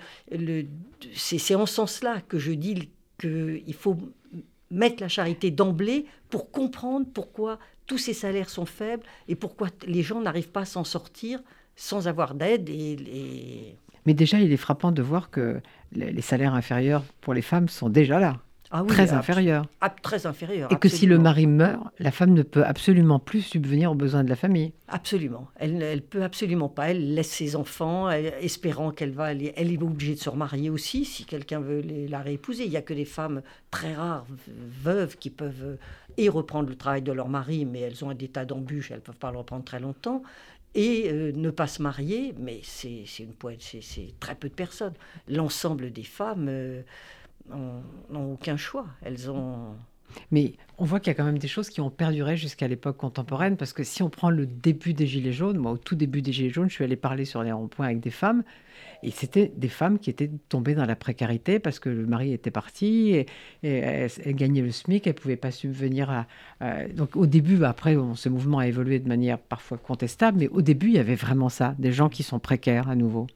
c'est 1.13 1.55
en 1.55 1.65
ce 1.65 1.73
sens-là 1.73 2.21
que 2.21 2.37
je 2.37 2.51
dis 2.51 2.89
qu'il 3.19 3.73
faut 3.73 3.97
mettre 4.69 5.01
la 5.01 5.09
charité 5.09 5.51
d'emblée 5.51 6.05
pour 6.29 6.51
comprendre 6.51 7.05
pourquoi 7.13 7.59
tous 7.87 7.97
ces 7.97 8.13
salaires 8.13 8.49
sont 8.49 8.65
faibles 8.65 9.03
et 9.27 9.35
pourquoi 9.35 9.67
les 9.85 10.01
gens 10.01 10.21
n'arrivent 10.21 10.51
pas 10.51 10.61
à 10.61 10.65
s'en 10.65 10.83
sortir 10.85 11.41
sans 11.75 12.07
avoir 12.07 12.35
d'aide 12.35 12.69
et, 12.69 13.75
mais 14.05 14.13
déjà, 14.13 14.39
il 14.39 14.51
est 14.51 14.57
frappant 14.57 14.91
de 14.91 15.01
voir 15.01 15.29
que 15.29 15.61
les 15.93 16.21
salaires 16.21 16.53
inférieurs 16.53 17.03
pour 17.21 17.33
les 17.33 17.41
femmes 17.41 17.69
sont 17.69 17.89
déjà 17.89 18.19
là. 18.19 18.37
Ah 18.73 18.85
très 18.87 19.11
inférieurs. 19.11 19.65
Ah, 19.81 19.89
très 19.89 20.25
inférieurs. 20.25 20.71
Et 20.71 20.77
que 20.77 20.87
si 20.87 21.05
le 21.05 21.19
mari 21.19 21.45
meurt, 21.45 21.81
la 21.99 22.09
femme 22.09 22.33
ne 22.33 22.41
peut 22.41 22.63
absolument 22.63 23.19
plus 23.19 23.41
subvenir 23.41 23.91
aux 23.91 23.95
besoins 23.95 24.23
de 24.23 24.29
la 24.29 24.37
famille. 24.37 24.71
Absolument. 24.87 25.49
Elle 25.57 25.77
ne 25.77 25.99
peut 25.99 26.23
absolument 26.23 26.69
pas. 26.69 26.91
Elle 26.91 27.13
laisse 27.13 27.29
ses 27.29 27.57
enfants, 27.57 28.09
espérant 28.09 28.91
qu'elle 28.91 29.11
va. 29.11 29.33
Elle 29.33 29.73
est 29.73 29.83
obligée 29.83 30.15
de 30.15 30.19
se 30.19 30.29
remarier 30.29 30.69
aussi 30.69 31.03
si 31.03 31.25
quelqu'un 31.25 31.59
veut 31.59 31.83
la 32.07 32.21
réépouser. 32.21 32.63
Il 32.63 32.69
n'y 32.69 32.77
a 32.77 32.81
que 32.81 32.93
des 32.93 33.03
femmes 33.03 33.41
très 33.71 33.93
rares, 33.93 34.25
veuves, 34.81 35.17
qui 35.17 35.29
peuvent 35.29 35.77
et 36.17 36.29
reprendre 36.29 36.69
le 36.69 36.75
travail 36.75 37.01
de 37.01 37.11
leur 37.11 37.27
mari, 37.27 37.65
mais 37.65 37.79
elles 37.81 38.03
ont 38.05 38.09
un 38.09 38.17
état 38.17 38.45
d'embûche, 38.45 38.91
elles 38.91 38.97
ne 38.97 39.01
peuvent 39.01 39.15
pas 39.15 39.31
le 39.31 39.37
reprendre 39.37 39.63
très 39.63 39.79
longtemps 39.79 40.23
et 40.73 41.09
euh, 41.09 41.31
ne 41.33 41.49
pas 41.49 41.67
se 41.67 41.81
marier, 41.81 42.33
mais 42.39 42.61
c'est 42.63 43.03
une 43.19 43.33
c'est 43.59 44.19
très 44.19 44.35
peu 44.35 44.49
de 44.49 44.53
personnes. 44.53 44.93
L'ensemble 45.27 45.91
des 45.91 46.03
femmes 46.03 46.47
euh, 46.49 46.81
n'ont 47.49 48.33
aucun 48.33 48.57
choix. 48.57 48.87
Elles 49.01 49.29
ont. 49.29 49.75
Mais 50.31 50.53
on 50.77 50.85
voit 50.85 50.99
qu'il 50.99 51.07
y 51.07 51.11
a 51.11 51.13
quand 51.15 51.25
même 51.25 51.37
des 51.37 51.47
choses 51.47 51.69
qui 51.69 51.79
ont 51.81 51.89
perduré 51.89 52.35
jusqu'à 52.35 52.67
l'époque 52.67 52.97
contemporaine, 52.97 53.57
parce 53.57 53.73
que 53.73 53.83
si 53.83 54.03
on 54.03 54.09
prend 54.09 54.29
le 54.29 54.45
début 54.45 54.93
des 54.93 55.07
Gilets 55.07 55.31
jaunes, 55.31 55.57
moi 55.57 55.71
au 55.71 55.77
tout 55.77 55.95
début 55.95 56.21
des 56.21 56.33
Gilets 56.33 56.49
jaunes, 56.49 56.69
je 56.69 56.75
suis 56.75 56.83
allée 56.83 56.97
parler 56.97 57.25
sur 57.25 57.43
les 57.43 57.51
ronds-points 57.51 57.85
avec 57.87 57.99
des 58.01 58.09
femmes, 58.09 58.43
et 59.03 59.11
c'était 59.11 59.51
des 59.55 59.67
femmes 59.67 59.99
qui 59.99 60.09
étaient 60.09 60.29
tombées 60.49 60.75
dans 60.75 60.85
la 60.85 60.95
précarité 60.95 61.59
parce 61.59 61.79
que 61.79 61.89
le 61.89 62.05
mari 62.05 62.33
était 62.33 62.51
parti 62.51 63.11
et, 63.11 63.25
elles, 63.63 64.35
gagnaient 64.35 64.61
le 64.61 64.71
SMIC, 64.71 65.07
elles 65.07 65.13
ne 65.13 65.19
pouvaient 65.19 65.35
pas 65.35 65.51
subvenir 65.51 66.09
à. 66.09 66.27
donc 66.95 67.15
au 67.15 67.25
début, 67.25 67.63
après, 67.63 67.95
ce 68.15 68.29
mouvement 68.29 68.59
a 68.59 68.67
évolué 68.67 68.99
de 68.99 69.07
manière 69.07 69.39
parfois 69.39 69.77
contestable, 69.77 70.39
mais 70.39 70.47
au 70.49 70.61
début, 70.61 70.87
il 70.87 70.93
y 70.93 70.99
avait 70.99 71.15
vraiment 71.15 71.49
ça, 71.49 71.75
des 71.79 71.91
gens 71.91 72.09
qui 72.09 72.23
sont 72.23 72.39
précaires 72.39 72.89
à 72.89 72.95
nouveau. 72.95 73.27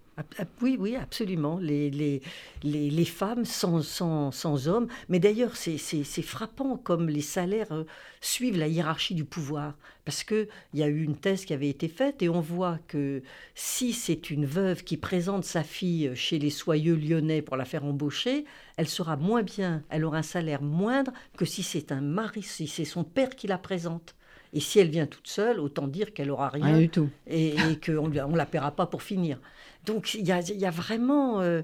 Oui, 0.61 0.77
oui, 0.79 0.95
absolument. 0.95 1.59
Les, 1.59 1.89
les, 1.89 2.21
les, 2.63 3.05
femmes 3.05 3.43
sans, 3.45 3.81
sans, 3.81 4.31
sans, 4.31 4.67
hommes. 4.67 4.87
Mais 5.09 5.19
d'ailleurs, 5.19 5.55
c'est 5.55 5.77
frappant 6.21 6.77
comme 6.77 7.09
les 7.09 7.21
salaires 7.21 7.71
euh, 7.71 7.83
suivent 8.21 8.57
la 8.57 8.67
hiérarchie 8.67 9.15
du 9.15 9.25
pouvoir. 9.25 9.75
Parce 10.05 10.23
qu'il 10.23 10.47
y 10.73 10.83
a 10.83 10.87
eu 10.87 11.03
une 11.03 11.17
thèse 11.17 11.45
qui 11.45 11.53
avait 11.53 11.69
été 11.69 11.87
faite 11.87 12.21
et 12.21 12.29
on 12.29 12.39
voit 12.39 12.79
que 12.87 13.23
si 13.55 13.91
c'est 13.91 14.29
une 14.29 14.45
veuve 14.45 14.83
qui 14.83 14.97
présente 14.97 15.43
sa 15.43 15.63
fille 15.63 16.11
chez 16.15 16.37
les 16.37 16.51
soyeux 16.51 16.95
lyonnais 16.95 17.41
pour 17.41 17.57
la 17.57 17.65
faire 17.65 17.83
embaucher, 17.83 18.45
elle 18.77 18.87
sera 18.87 19.17
moins 19.17 19.41
bien, 19.41 19.83
elle 19.89 20.05
aura 20.05 20.19
un 20.19 20.23
salaire 20.23 20.61
moindre 20.61 21.11
que 21.37 21.45
si 21.45 21.63
c'est 21.63 21.91
un 21.91 22.01
mari, 22.01 22.43
si 22.43 22.67
c'est 22.67 22.85
son 22.85 23.03
père 23.03 23.31
qui 23.35 23.47
la 23.47 23.57
présente. 23.57 24.15
Et 24.53 24.61
si 24.61 24.79
elle 24.79 24.89
vient 24.89 25.05
toute 25.05 25.27
seule, 25.27 25.59
autant 25.59 25.87
dire 25.87 26.13
qu'elle 26.13 26.31
aura 26.31 26.47
rien, 26.47 26.77
du 26.77 26.87
tout. 26.87 27.09
et, 27.27 27.49
et 27.49 27.79
qu'on 27.85 28.07
ne 28.07 28.37
la 28.37 28.45
paiera 28.45 28.71
pas 28.71 28.85
pour 28.85 29.03
finir. 29.03 29.37
Donc 29.85 30.13
il 30.13 30.25
y 30.25 30.31
a, 30.31 30.71
vraiment... 30.71 31.41
Euh, 31.41 31.61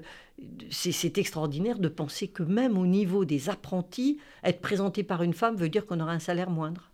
c'est 0.70 1.18
extraordinaire 1.18 1.78
de 1.78 1.88
penser 1.88 2.28
que 2.28 2.42
même 2.42 2.78
au 2.78 2.86
niveau 2.86 3.24
des 3.24 3.48
apprentis, 3.48 4.18
être 4.42 4.60
présenté 4.60 5.02
par 5.02 5.22
une 5.22 5.34
femme 5.34 5.56
veut 5.56 5.68
dire 5.68 5.86
qu'on 5.86 6.00
aura 6.00 6.12
un 6.12 6.18
salaire 6.18 6.50
moindre. 6.50 6.90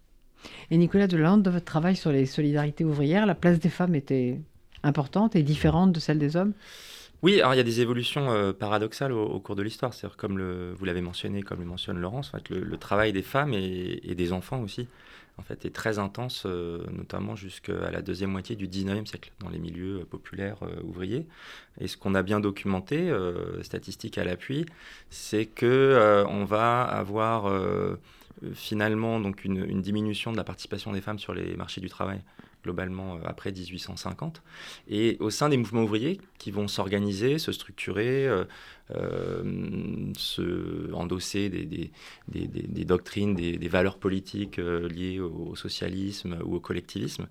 Et 0.70 0.76
Nicolas 0.76 1.06
Delande, 1.06 1.42
dans 1.42 1.50
votre 1.50 1.64
travail 1.64 1.96
sur 1.96 2.12
les 2.12 2.26
solidarités 2.26 2.84
ouvrières, 2.84 3.26
la 3.26 3.34
place 3.34 3.58
des 3.58 3.70
femmes 3.70 3.94
était 3.94 4.40
importante 4.82 5.34
et 5.34 5.42
différente 5.42 5.92
de 5.92 6.00
celle 6.00 6.18
des 6.18 6.36
hommes? 6.36 6.52
Oui, 7.22 7.40
alors 7.40 7.54
il 7.54 7.56
y 7.56 7.60
a 7.60 7.64
des 7.64 7.80
évolutions 7.80 8.30
euh, 8.30 8.52
paradoxales 8.52 9.12
au, 9.12 9.40
cours 9.40 9.56
de 9.56 9.62
l'histoire. 9.62 9.92
C'est-à-dire, 9.92 10.16
comme 10.16 10.38
le, 10.38 10.72
vous 10.74 10.84
l'avez 10.84 11.00
mentionné, 11.00 11.42
comme 11.42 11.58
le 11.58 11.64
mentionne 11.64 11.98
Laurence, 11.98 12.32
en 12.32 12.38
fait, 12.38 12.50
le, 12.50 12.76
travail 12.76 13.12
des 13.12 13.22
femmes 13.22 13.54
et, 13.54 14.00
et, 14.04 14.14
des 14.14 14.32
enfants 14.32 14.60
aussi 14.60 14.86
en 15.38 15.42
fait, 15.42 15.64
est 15.64 15.74
très 15.74 15.98
intense, 15.98 16.44
euh, 16.46 16.84
notamment 16.90 17.36
jusqu'à 17.36 17.90
la 17.90 18.02
deuxième 18.02 18.30
moitié 18.30 18.56
du 18.56 18.66
19e 18.66 19.06
siècle, 19.06 19.32
dans 19.40 19.48
les 19.48 19.58
milieux 19.58 20.00
euh, 20.00 20.04
populaires 20.04 20.58
euh, 20.62 20.82
ouvriers. 20.82 21.26
Et 21.80 21.86
ce 21.86 21.96
qu'on 21.96 22.14
a 22.16 22.22
bien 22.22 22.40
documenté, 22.40 23.12
statistiques 23.62 24.18
à 24.18 24.24
l'appui, 24.24 24.66
c'est 25.10 25.46
que 25.46 26.24
on 26.28 26.44
va 26.44 26.82
avoir 26.82 27.52
finalement 28.52 29.20
donc 29.20 29.44
une, 29.44 29.80
diminution 29.80 30.32
de 30.32 30.36
la 30.36 30.42
participation 30.42 30.92
des 30.92 31.00
femmes 31.00 31.20
sur 31.20 31.34
les 31.34 31.56
marchés 31.56 31.80
du 31.80 31.88
travail 31.88 32.20
globalement 32.64 33.20
après 33.24 33.52
1850, 33.52 34.42
et 34.88 35.16
au 35.20 35.30
sein 35.30 35.48
des 35.48 35.56
mouvements 35.56 35.84
ouvriers 35.84 36.20
qui 36.38 36.50
vont 36.50 36.66
s'organiser, 36.66 37.38
se 37.38 37.52
structurer, 37.52 38.28
se 38.90 40.92
endosser 40.94 41.48
des, 41.48 41.64
des, 41.64 41.90
des, 42.28 42.84
doctrines, 42.84 43.34
des, 43.34 43.68
valeurs 43.68 43.98
politiques 43.98 44.58
euh, 44.58 44.88
liées 44.88 45.20
au, 45.20 45.54
socialisme 45.56 46.38
ou 46.44 46.56
au 46.56 46.60
collectivisme, 46.60 47.26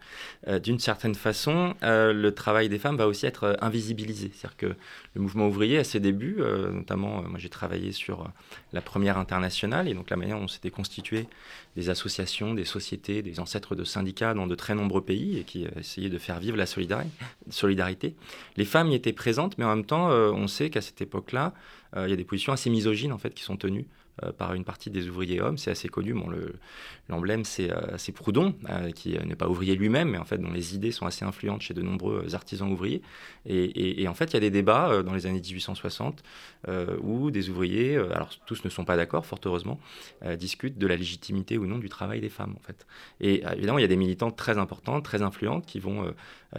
euh, 0.47 0.59
d'une 0.59 0.79
certaine 0.79 1.15
façon, 1.15 1.73
le 1.81 2.29
travail 2.29 2.69
des 2.69 2.77
femmes 2.77 2.97
va 2.97 3.07
aussi 3.07 3.25
être 3.25 3.57
invisibilisé. 3.61 4.31
C'est-à-dire 4.33 4.57
que 4.57 4.75
le 5.15 5.21
mouvement 5.21 5.47
ouvrier, 5.47 5.79
à 5.79 5.83
ses 5.83 5.99
débuts, 5.99 6.37
notamment, 6.71 7.23
moi 7.23 7.39
j'ai 7.39 7.49
travaillé 7.49 7.91
sur 7.91 8.29
la 8.73 8.81
première 8.81 9.17
internationale, 9.17 9.87
et 9.87 9.93
donc 9.93 10.09
la 10.09 10.17
manière 10.17 10.39
dont 10.39 10.47
s'étaient 10.47 10.69
constituées 10.69 11.27
des 11.75 11.89
associations, 11.89 12.53
des 12.53 12.65
sociétés, 12.65 13.21
des 13.21 13.39
ancêtres 13.39 13.75
de 13.75 13.83
syndicats 13.83 14.33
dans 14.33 14.47
de 14.47 14.55
très 14.55 14.75
nombreux 14.75 15.01
pays, 15.01 15.39
et 15.39 15.43
qui 15.43 15.65
essayaient 15.77 16.09
de 16.09 16.17
faire 16.17 16.39
vivre 16.39 16.57
la 16.57 16.65
solidarité. 16.65 18.15
Les 18.57 18.65
femmes 18.65 18.89
y 18.89 18.95
étaient 18.95 19.13
présentes, 19.13 19.57
mais 19.57 19.65
en 19.65 19.75
même 19.75 19.85
temps, 19.85 20.09
on 20.09 20.47
sait 20.47 20.69
qu'à 20.69 20.81
cette 20.81 21.01
époque-là, 21.01 21.46
euh, 21.95 22.07
il 22.07 22.09
y 22.09 22.13
a 22.13 22.15
des 22.15 22.25
positions 22.25 22.53
assez 22.53 22.69
misogynes 22.69 23.13
en 23.13 23.17
fait 23.17 23.33
qui 23.33 23.43
sont 23.43 23.57
tenues 23.57 23.87
par 24.37 24.53
une 24.53 24.63
partie 24.63 24.89
des 24.89 25.07
ouvriers 25.09 25.41
hommes. 25.41 25.57
C'est 25.57 25.71
assez 25.71 25.89
connu. 25.89 26.13
Bon, 26.13 26.29
l'emblème, 27.09 27.43
c'est 27.45 28.11
Proudhon, 28.13 28.55
qui 28.95 29.17
n'est 29.17 29.35
pas 29.35 29.47
ouvrier 29.47 29.75
lui-même, 29.75 30.09
mais 30.09 30.17
en 30.17 30.25
fait 30.25 30.37
dont 30.37 30.51
les 30.51 30.75
idées 30.75 30.91
sont 30.91 31.05
assez 31.05 31.25
influentes 31.25 31.61
chez 31.61 31.73
de 31.73 31.81
nombreux 31.81 32.35
artisans 32.35 32.71
ouvriers. 32.71 33.01
Et, 33.45 34.07
en 34.07 34.13
fait, 34.13 34.31
il 34.31 34.33
y 34.33 34.37
a 34.37 34.41
des 34.41 34.51
débats 34.51 35.03
dans 35.03 35.13
les 35.13 35.25
années 35.25 35.41
1860 35.41 36.23
où 37.01 37.31
des 37.31 37.49
ouvriers, 37.49 37.97
alors 37.97 38.29
tous 38.45 38.63
ne 38.63 38.69
sont 38.69 38.85
pas 38.85 38.97
d'accord, 38.97 39.25
fort 39.25 39.39
heureusement, 39.45 39.79
discutent 40.37 40.77
de 40.77 40.87
la 40.87 40.95
légitimité 40.95 41.57
ou 41.57 41.65
non 41.65 41.77
du 41.77 41.89
travail 41.89 42.21
des 42.21 42.29
femmes, 42.29 42.55
en 42.57 42.61
fait. 42.65 42.87
Et 43.21 43.43
évidemment, 43.53 43.77
il 43.77 43.81
y 43.81 43.85
a 43.85 43.89
des 43.89 43.95
militantes 43.95 44.35
très 44.35 44.57
importantes, 44.57 45.03
très 45.03 45.21
influentes, 45.21 45.65
qui 45.65 45.79
vont 45.79 46.13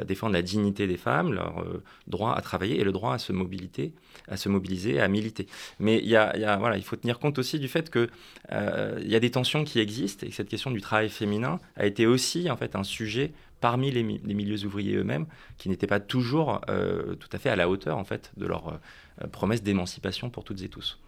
défendre 0.04 0.34
la 0.34 0.42
dignité 0.42 0.86
des 0.86 0.98
femmes, 0.98 1.32
leur 1.32 1.64
droit 2.06 2.34
à 2.34 2.40
travailler 2.40 2.78
et 2.78 2.84
le 2.84 2.92
droit 2.92 3.14
à 3.14 3.18
se, 3.18 3.32
mobilité, 3.32 3.92
à 4.28 4.36
se 4.36 4.48
mobiliser, 4.48 5.00
à 5.00 5.08
militer. 5.08 5.46
Mais 5.78 6.02
il 6.04 6.82
faut 6.84 6.96
tenir 6.96 7.18
compte 7.18 7.38
aussi 7.38 7.47
du 7.56 7.68
fait 7.68 7.90
qu'il 7.90 8.08
euh, 8.52 9.00
y 9.04 9.14
a 9.14 9.20
des 9.20 9.30
tensions 9.30 9.64
qui 9.64 9.80
existent 9.80 10.26
et 10.26 10.30
que 10.30 10.34
cette 10.34 10.48
question 10.48 10.70
du 10.70 10.80
travail 10.80 11.08
féminin 11.08 11.61
a 11.76 11.87
été 11.87 12.06
aussi 12.06 12.50
en 12.50 12.56
fait, 12.56 12.76
un 12.76 12.84
sujet 12.84 13.32
parmi 13.61 13.90
les, 13.90 14.02
milieux 14.02 14.64
ouvriers 14.64 14.96
eux-mêmes 14.96 15.26
qui 15.56 15.68
n'étaient 15.68 15.87
pas 15.87 16.00
toujours 16.00 16.61
euh, 16.68 17.14
tout 17.14 17.28
à 17.32 17.38
fait 17.38 17.48
à 17.48 17.56
la 17.56 17.68
hauteur 17.68 17.96
en 17.96 18.04
fait, 18.04 18.32
de 18.37 18.46
leur 18.46 18.68
euh, 19.22 19.26
promesse 19.28 19.62
d'émancipation 19.62 20.30
pour 20.30 20.44
toutes 20.44 20.62
et 20.62 20.68
tous. 20.68 20.98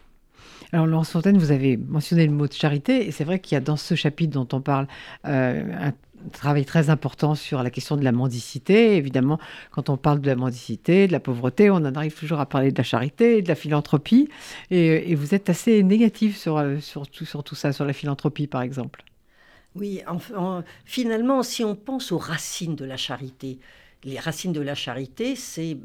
Alors, 0.72 0.86
Laurence 0.86 1.10
Fontaine, 1.10 1.36
vous 1.36 1.52
avez 1.52 1.76
mentionné 1.76 2.26
le 2.26 2.32
mot 2.32 2.46
de 2.46 2.52
charité, 2.52 3.06
et 3.06 3.12
c'est 3.12 3.24
vrai 3.24 3.40
qu'il 3.40 3.56
y 3.56 3.58
a 3.58 3.60
dans 3.60 3.76
ce 3.76 3.94
chapitre 3.94 4.32
dont 4.32 4.48
on 4.52 4.60
parle 4.60 4.86
un 5.24 5.92
travail 6.32 6.64
très 6.64 6.90
important 6.90 7.34
sur 7.34 7.62
la 7.62 7.70
question 7.70 7.96
de 7.96 8.04
la 8.04 8.12
mendicité. 8.12 8.96
Évidemment, 8.96 9.38
quand 9.70 9.88
on 9.88 9.96
parle 9.96 10.20
de 10.20 10.26
la 10.26 10.36
mendicité, 10.36 11.06
de 11.06 11.12
la 11.12 11.20
pauvreté, 11.20 11.70
on 11.70 11.76
en 11.76 11.94
arrive 11.94 12.14
toujours 12.14 12.40
à 12.40 12.46
parler 12.46 12.72
de 12.72 12.78
la 12.78 12.84
charité, 12.84 13.42
de 13.42 13.48
la 13.48 13.54
philanthropie. 13.54 14.28
Et, 14.70 15.14
vous 15.14 15.34
êtes 15.34 15.50
assez 15.50 15.82
négatif 15.82 16.42
tout, 17.12 17.24
sur 17.24 17.44
tout 17.44 17.54
ça, 17.54 17.72
sur 17.72 17.84
la 17.84 17.92
philanthropie, 17.92 18.46
par 18.46 18.62
exemple. 18.62 19.04
Oui, 19.74 20.02
finalement, 20.84 21.42
si 21.42 21.64
on 21.64 21.76
pense 21.76 22.12
aux 22.12 22.18
racines 22.18 22.74
de 22.74 22.84
la 22.84 22.96
charité, 22.96 23.58
les 24.04 24.18
racines 24.18 24.52
de 24.52 24.60
la 24.60 24.74
charité, 24.74 25.36
c'est 25.36 25.76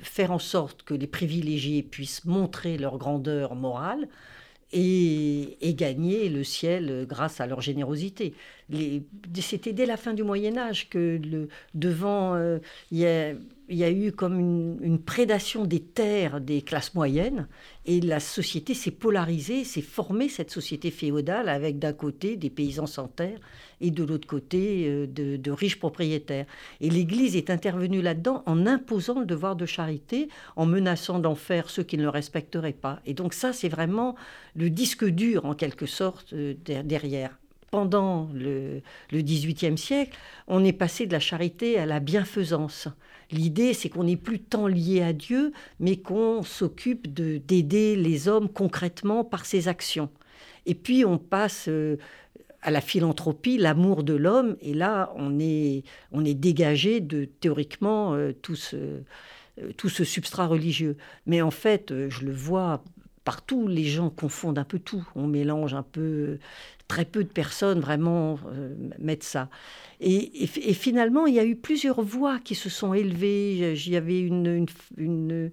faire 0.00 0.32
en 0.32 0.38
sorte 0.38 0.82
que 0.82 0.94
les 0.94 1.06
privilégiés 1.06 1.82
puissent 1.82 2.24
montrer 2.24 2.76
leur 2.76 2.98
grandeur 2.98 3.54
morale, 3.54 4.08
et, 4.74 5.74
gagner 5.74 6.28
le 6.28 6.44
ciel 6.44 7.06
grâce 7.08 7.40
à 7.40 7.46
leur 7.46 7.60
générosité. 7.60 8.34
C'était 9.40 9.72
dès 9.72 9.86
la 9.86 9.96
fin 9.96 10.14
du 10.14 10.22
Moyen 10.22 10.56
Âge 10.58 10.88
que 10.88 11.20
le, 11.22 11.48
devant, 11.74 12.34
euh, 12.34 12.58
y, 12.92 13.04
a, 13.04 13.32
eu 13.68 14.12
comme 14.12 14.38
une, 14.82 14.98
prédation 14.98 15.64
des 15.64 15.80
terres 15.80 16.40
des 16.40 16.62
classes 16.62 16.94
moyennes, 16.94 17.48
et 17.86 18.00
la 18.00 18.20
société 18.20 18.74
s'est 18.74 18.90
polarisée, 18.90 19.64
s'est 19.64 19.82
formée 19.82 20.28
cette 20.28 20.50
société 20.50 20.90
féodale 20.90 21.48
avec 21.48 21.78
d'un 21.78 21.92
côté 21.92 22.36
des 22.36 22.50
paysans 22.50 22.86
sans 22.86 23.08
terre 23.08 23.38
et 23.80 23.90
de 23.90 24.04
l'autre 24.04 24.26
côté 24.26 24.86
euh, 24.88 25.06
de, 25.06 25.50
riches 25.50 25.78
propriétaires. 25.78 26.46
Et 26.80 26.90
l'Église 26.90 27.36
est 27.36 27.50
intervenue 27.50 28.02
là-dedans 28.02 28.42
en 28.46 28.66
imposant 28.66 29.20
le 29.20 29.26
devoir 29.26 29.56
de 29.56 29.66
charité, 29.66 30.28
en 30.56 30.66
menaçant 30.66 31.18
d'en 31.18 31.34
faire 31.34 31.70
ceux 31.70 31.82
qui 31.82 31.98
ne 31.98 32.02
le 32.02 32.08
respecteraient 32.08 32.72
pas. 32.72 33.00
Et 33.06 33.14
donc 33.14 33.34
ça, 33.34 33.52
c'est 33.52 33.68
vraiment 33.68 34.14
le 34.54 34.70
disque 34.70 35.04
dur, 35.04 35.44
en 35.44 35.54
quelque 35.54 35.86
sorte, 35.86 36.32
euh, 36.32 36.54
derrière 36.64 37.38
pendant 37.74 38.30
le, 38.32 38.82
XVIIIe 39.12 39.76
siècle, 39.76 40.16
on 40.46 40.64
est 40.64 40.72
passé 40.72 41.06
de 41.06 41.12
la 41.12 41.18
charité 41.18 41.76
à 41.76 41.86
la 41.86 41.98
bienfaisance. 41.98 42.86
L'idée, 43.34 43.74
c'est 43.74 43.88
qu'on 43.88 44.04
n'est 44.04 44.16
plus 44.16 44.38
tant 44.38 44.68
lié 44.68 45.02
à 45.02 45.12
Dieu, 45.12 45.52
mais 45.80 45.96
qu'on 45.96 46.44
s'occupe 46.44 47.12
d'aider 47.12 47.96
les 47.96 48.28
hommes 48.28 48.48
concrètement 48.48 49.24
par 49.24 49.44
ses 49.44 49.66
actions. 49.66 50.08
Et 50.66 50.76
puis 50.76 51.04
on 51.04 51.18
passe 51.18 51.66
euh, 51.68 51.96
à 52.62 52.70
la 52.70 52.80
philanthropie, 52.80 53.58
l'amour 53.58 54.04
de 54.04 54.14
l'homme, 54.14 54.56
et 54.60 54.72
là, 54.72 55.12
on 55.16 55.40
est, 55.40 55.82
on 56.12 56.24
est 56.24 56.34
dégagé 56.34 57.00
de 57.00 57.24
théoriquement 57.24 58.14
euh, 58.14 58.32
tout, 58.40 58.54
ce, 58.54 58.76
euh, 58.76 59.72
tout 59.76 59.88
ce 59.88 60.04
substrat 60.04 60.46
religieux. 60.46 60.96
Mais 61.26 61.42
en 61.42 61.50
fait, 61.50 61.92
je 62.08 62.24
le 62.24 62.32
vois 62.32 62.84
partout, 63.24 63.66
les 63.66 63.84
gens 63.84 64.10
confondent 64.10 64.58
un 64.58 64.64
peu 64.64 64.78
tout. 64.78 65.04
On 65.16 65.26
mélange 65.26 65.74
un 65.74 65.82
peu, 65.82 66.38
très 66.88 67.04
peu 67.04 67.24
de 67.24 67.28
personnes 67.28 67.80
vraiment 67.80 68.38
mettent 68.98 69.24
ça. 69.24 69.48
Et, 70.00 70.46
finalement, 70.46 71.26
il 71.26 71.34
y 71.34 71.38
a 71.38 71.44
eu 71.44 71.56
plusieurs 71.56 72.02
voix 72.02 72.38
qui 72.38 72.54
se 72.54 72.68
sont 72.68 72.92
élevées. 72.94 73.74
Il 73.74 73.88
y 73.88 73.96
avait 73.96 74.20
une, 74.20 74.66
une, 74.96 75.50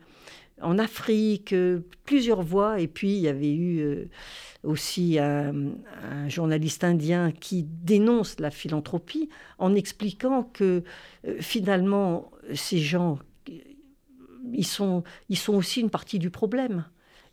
en 0.61 0.77
Afrique, 0.77 1.55
plusieurs 2.03 2.41
voix, 2.41 2.79
et 2.79 2.87
puis 2.87 3.15
il 3.15 3.21
y 3.21 3.27
avait 3.27 3.53
eu 3.53 4.09
aussi 4.63 5.17
un, 5.19 5.53
journaliste 6.27 6.83
indien 6.83 7.31
qui 7.31 7.63
dénonce 7.63 8.39
la 8.39 8.51
philanthropie 8.51 9.29
en 9.57 9.75
expliquant 9.75 10.43
que 10.43 10.83
euh, 11.27 11.37
finalement 11.39 12.31
ces 12.53 12.77
gens, 12.77 13.19
ils 14.53 14.65
sont, 14.65 15.03
ils 15.29 15.37
sont 15.37 15.55
aussi 15.55 15.81
une 15.81 15.89
partie 15.89 16.19
du 16.19 16.29
problème. 16.29 16.85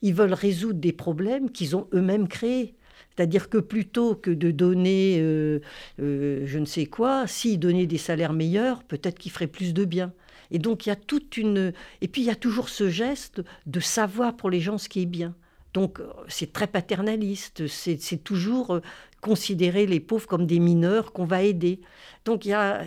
Ils 0.03 0.15
veulent 0.15 0.33
résoudre 0.33 0.79
des 0.79 0.93
problèmes 0.93 1.51
qu'ils 1.51 1.77
ont 1.77 1.89
eux-mêmes 1.93 2.29
créés. 2.29 2.77
C'est-à-dire 3.19 3.49
que 3.49 3.59
plutôt 3.59 4.15
que 4.15 4.31
de 4.31 4.53
donner 4.53 5.17
euh, 5.19 5.59
euh, 6.01 6.43
je 6.45 6.59
ne 6.61 6.65
sais 6.65 6.87
quoi, 6.87 7.27
s'ils 7.27 7.59
donnaient 7.59 7.89
des 7.89 7.99
salaires 7.99 8.33
meilleurs, 8.33 8.85
peut-être 8.85 9.19
qu'ils 9.19 9.33
feraient 9.33 9.49
plus 9.49 9.75
de 9.75 9.85
bien. 9.85 10.13
Et 10.53 10.61
donc 10.61 10.87
il 10.87 10.91
y 10.91 10.93
a 10.93 10.97
toute 10.97 11.37
une... 11.37 11.73
Et 12.01 12.07
puis 12.07 12.23
il 12.23 12.27
y 12.27 12.31
a 12.31 12.37
toujours 12.37 12.69
ce 12.69 12.89
geste 12.89 13.43
de 13.67 13.81
savoir 13.81 14.37
pour 14.37 14.51
les 14.51 14.61
gens 14.61 14.79
ce 14.79 14.89
qui 14.89 15.03
est 15.03 15.07
bien. 15.07 15.35
Donc 15.75 16.01
c'est 16.29 16.53
très 16.53 16.69
paternaliste, 16.69 17.67
c'est 17.67 18.23
toujours 18.23 18.75
euh, 18.77 18.83
considérer 19.21 19.87
les 19.87 19.99
pauvres 19.99 20.29
comme 20.29 20.47
des 20.47 20.61
mineurs 20.61 21.13
qu'on 21.13 21.25
va 21.25 21.43
aider. 21.43 21.81
Donc 22.25 22.45
il 22.45 22.51
y 22.51 22.55
a, 22.55 22.85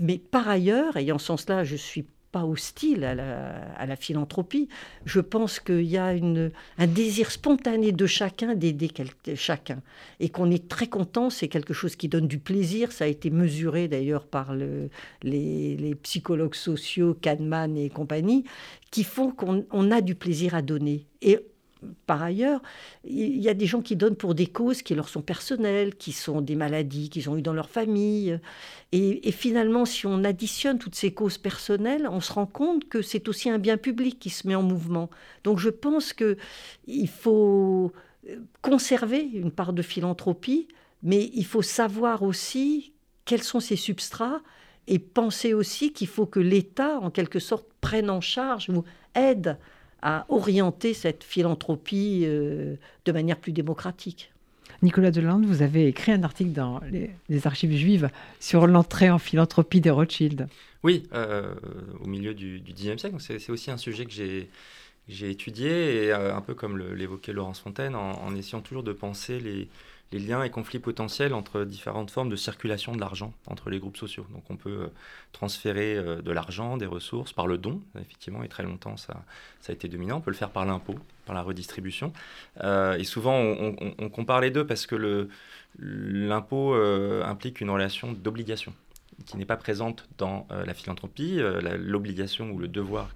mais 0.00 0.18
par 0.18 0.48
ailleurs, 0.48 0.96
et 0.96 1.12
en 1.12 1.18
ce 1.18 1.26
sens-là, 1.26 1.62
je 1.62 1.76
suis 1.76 2.04
hostile 2.46 3.04
à 3.04 3.14
la, 3.14 3.96
philanthropie. 3.96 4.68
Je 5.04 5.20
pense 5.20 5.60
qu'il 5.60 5.82
y 5.82 5.96
a 5.96 6.06
un 6.06 6.86
désir 6.86 7.30
spontané 7.30 7.92
de 7.92 8.06
chacun 8.06 8.54
d'aider 8.54 8.90
chacun. 9.34 9.82
Et 10.20 10.28
qu'on 10.28 10.50
est 10.50 10.68
très 10.68 10.86
content, 10.86 11.30
c'est 11.30 11.48
quelque 11.48 11.74
chose 11.74 11.96
qui 11.96 12.08
donne 12.08 12.28
du 12.28 12.38
plaisir. 12.38 12.92
Ça 12.92 13.04
a 13.04 13.08
été 13.08 13.30
mesuré 13.30 13.88
d'ailleurs 13.88 14.26
par 14.26 14.54
le, 14.54 14.90
les, 15.22 15.76
les, 15.76 15.94
psychologues 15.94 16.54
sociaux, 16.54 17.16
Kahneman 17.20 17.76
et 17.76 17.90
compagnie, 17.90 18.44
qui 18.90 19.04
font 19.04 19.30
qu'on 19.30 19.90
a 19.90 20.00
du 20.00 20.14
plaisir 20.14 20.54
à 20.54 20.62
donner. 20.62 21.06
Et 21.22 21.38
par 22.06 22.22
ailleurs, 22.22 22.60
il 23.04 23.38
y 23.38 23.48
a 23.48 23.54
des 23.54 23.66
gens 23.66 23.82
qui 23.82 23.96
donnent 23.96 24.16
pour 24.16 24.34
des 24.34 24.46
causes 24.46 24.82
qui 24.82 24.94
leur 24.94 25.08
sont 25.08 25.22
personnelles, 25.22 25.94
qui 25.94 26.12
sont 26.12 26.40
des 26.40 26.56
maladies 26.56 27.10
qu'ils 27.10 27.30
ont 27.30 27.36
eues 27.36 27.42
dans 27.42 27.52
leur 27.52 27.68
famille. 27.68 28.40
Et, 28.92 29.30
finalement, 29.32 29.84
si 29.84 30.06
on 30.06 30.24
additionne 30.24 30.78
toutes 30.78 30.94
ces 30.94 31.12
causes 31.12 31.38
personnelles, 31.38 32.08
on 32.10 32.20
se 32.20 32.32
rend 32.32 32.46
compte 32.46 32.88
que 32.88 33.02
c'est 33.02 33.28
aussi 33.28 33.50
un 33.50 33.58
bien 33.58 33.76
public 33.76 34.18
qui 34.18 34.30
se 34.30 34.46
met 34.46 34.54
en 34.54 34.62
mouvement. 34.62 35.10
Donc 35.44 35.58
je 35.58 35.70
pense 35.70 36.12
qu'il 36.12 37.08
faut 37.08 37.92
conserver 38.62 39.20
une 39.20 39.50
part 39.50 39.72
de 39.72 39.82
philanthropie, 39.82 40.68
mais 41.02 41.30
il 41.34 41.44
faut 41.44 41.62
savoir 41.62 42.22
aussi 42.22 42.92
quels 43.24 43.42
sont 43.42 43.60
ces 43.60 43.76
substrats 43.76 44.40
et 44.86 44.98
penser 44.98 45.52
aussi 45.52 45.92
qu'il 45.92 46.08
faut 46.08 46.26
que 46.26 46.40
l'État, 46.40 46.98
en 46.98 47.10
quelque 47.10 47.38
sorte, 47.38 47.68
prenne 47.80 48.08
en 48.08 48.22
charge 48.22 48.70
ou 48.70 48.84
aide 49.14 49.58
à 50.02 50.26
orienter 50.28 50.94
cette 50.94 51.24
philanthropie 51.24 52.22
euh, 52.24 52.76
de 53.04 53.12
manière 53.12 53.36
plus 53.36 53.52
démocratique. 53.52 54.32
Nicolas 54.82 55.10
Delande, 55.10 55.44
vous 55.44 55.62
avez 55.62 55.88
écrit 55.88 56.12
un 56.12 56.22
article 56.22 56.52
dans 56.52 56.80
les, 57.28 57.46
archives 57.46 57.74
juives 57.74 58.10
sur 58.38 58.66
l'entrée 58.66 59.10
en 59.10 59.18
philanthropie 59.18 59.80
des 59.80 59.90
Rothschild. 59.90 60.46
Oui, 60.84 61.02
euh, 61.12 61.54
au 62.00 62.06
milieu 62.06 62.34
du, 62.34 62.60
19e 62.60 62.98
siècle. 62.98 63.16
C'est 63.18 63.50
aussi 63.50 63.70
un 63.70 63.76
sujet 63.76 64.04
que 64.04 64.12
j'ai 64.12 64.48
j'ai 65.08 65.30
étudié, 65.30 66.04
et 66.04 66.12
euh, 66.12 66.34
un 66.34 66.40
peu 66.42 66.54
comme 66.54 66.78
l'évoquait 66.78 67.32
Laurence 67.32 67.60
Fontaine, 67.60 67.94
en, 67.94 68.34
essayant 68.34 68.60
toujours 68.60 68.82
de 68.82 68.92
penser 68.92 69.40
les, 69.40 69.68
les, 70.12 70.18
liens 70.18 70.42
et 70.42 70.50
conflits 70.50 70.78
potentiels 70.78 71.34
entre 71.34 71.64
différentes 71.64 72.10
formes 72.10 72.28
de 72.28 72.36
circulation 72.36 72.92
de 72.94 73.00
l'argent 73.00 73.32
entre 73.46 73.70
les 73.70 73.78
groupes 73.78 73.96
sociaux. 73.96 74.26
Donc 74.32 74.44
on 74.50 74.56
peut 74.56 74.82
euh, 74.82 74.88
transférer 75.32 75.96
euh, 75.96 76.22
de 76.22 76.30
l'argent, 76.32 76.76
des 76.76 76.86
ressources 76.86 77.32
par 77.32 77.46
le 77.46 77.58
don, 77.58 77.80
effectivement, 78.00 78.42
et 78.42 78.48
très 78.48 78.62
longtemps 78.62 78.96
ça, 78.96 79.24
ça 79.60 79.72
a 79.72 79.74
été 79.74 79.88
dominant. 79.88 80.18
On 80.18 80.20
peut 80.20 80.30
le 80.30 80.36
faire 80.36 80.50
par 80.50 80.64
l'impôt, 80.64 80.96
par 81.26 81.34
la 81.34 81.42
redistribution. 81.42 82.12
et 82.62 83.04
souvent 83.04 83.34
on, 83.34 83.76
on, 83.98 84.08
compare 84.08 84.40
les 84.40 84.50
deux 84.50 84.66
parce 84.66 84.86
que 84.86 85.28
l'impôt 85.78 86.74
implique 86.74 87.60
une 87.60 87.70
relation 87.70 88.12
d'obligation 88.12 88.72
qui 89.26 89.36
n'est 89.36 89.44
pas 89.44 89.56
présente 89.56 90.08
dans 90.16 90.46
la 90.50 90.72
philanthropie. 90.72 91.38
L'obligation 91.78 92.50
ou 92.50 92.58
le 92.58 92.68
devoir 92.68 93.10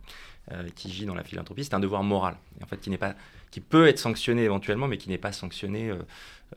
qui 0.74 0.90
gît 0.90 1.06
dans 1.06 1.14
la 1.14 1.24
philanthropie, 1.24 1.64
c'est 1.64 1.74
un 1.74 1.80
devoir 1.80 2.02
moral, 2.02 2.36
et 2.60 2.64
en 2.64 2.66
fait 2.66 2.76
qui 2.76 2.90
n'est 2.90 2.98
pas, 2.98 3.14
qui 3.52 3.60
peut 3.60 3.86
être 3.86 4.00
sanctionné 4.00 4.42
éventuellement, 4.42 4.88
mais 4.88 4.98
qui 4.98 5.08
n'est 5.08 5.18
pas 5.18 5.30
sanctionné 5.30 5.92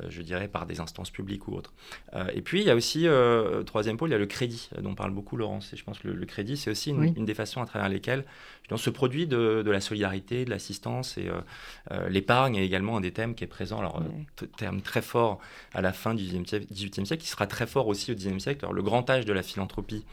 euh, 0.01 0.07
je 0.09 0.21
dirais, 0.21 0.47
par 0.47 0.65
des 0.65 0.79
instances 0.79 1.09
publiques 1.09 1.47
ou 1.47 1.53
autres. 1.53 1.73
Euh, 2.13 2.25
et 2.33 2.41
puis, 2.41 2.61
il 2.61 2.67
y 2.67 2.69
a 2.69 2.75
aussi, 2.75 3.07
euh, 3.07 3.63
troisième 3.63 3.97
pôle, 3.97 4.09
il 4.09 4.13
y 4.13 4.15
a 4.15 4.19
le 4.19 4.25
crédit, 4.25 4.69
dont 4.81 4.95
parle 4.95 5.11
beaucoup 5.11 5.37
Laurence. 5.37 5.71
Et 5.73 5.77
je 5.77 5.83
pense 5.83 5.99
que 5.99 6.07
le, 6.07 6.25
crédit, 6.25 6.57
c'est 6.57 6.69
aussi 6.69 6.89
une, 6.89 7.25
des 7.25 7.33
façons 7.33 7.61
à 7.61 7.65
travers 7.65 7.89
lesquelles 7.89 8.25
on 8.71 8.77
se 8.77 8.89
produit 8.89 9.27
de, 9.27 9.63
la 9.65 9.79
solidarité, 9.79 10.43
de 10.45 10.49
l'assistance. 10.49 11.17
Et 11.17 11.29
l'épargne 12.09 12.55
est 12.55 12.65
également 12.65 12.97
un 12.97 13.01
des 13.01 13.11
thèmes 13.11 13.35
qui 13.35 13.43
est 13.43 13.47
présent, 13.47 13.79
alors, 13.79 14.01
terme 14.57 14.81
très 14.81 15.01
fort 15.01 15.39
à 15.73 15.81
la 15.81 15.93
fin 15.93 16.13
du 16.13 16.23
XVIIIe 16.23 17.05
siècle, 17.05 17.23
qui 17.23 17.29
sera 17.29 17.47
très 17.47 17.67
fort 17.67 17.87
aussi 17.87 18.11
au 18.11 18.15
XIXe 18.15 18.41
siècle. 18.41 18.65
Alors, 18.65 18.73
le 18.73 18.83
grand 18.83 19.09
âge 19.09 19.25
de 19.25 19.33
la 19.33 19.43
philanthropie, 19.43 20.03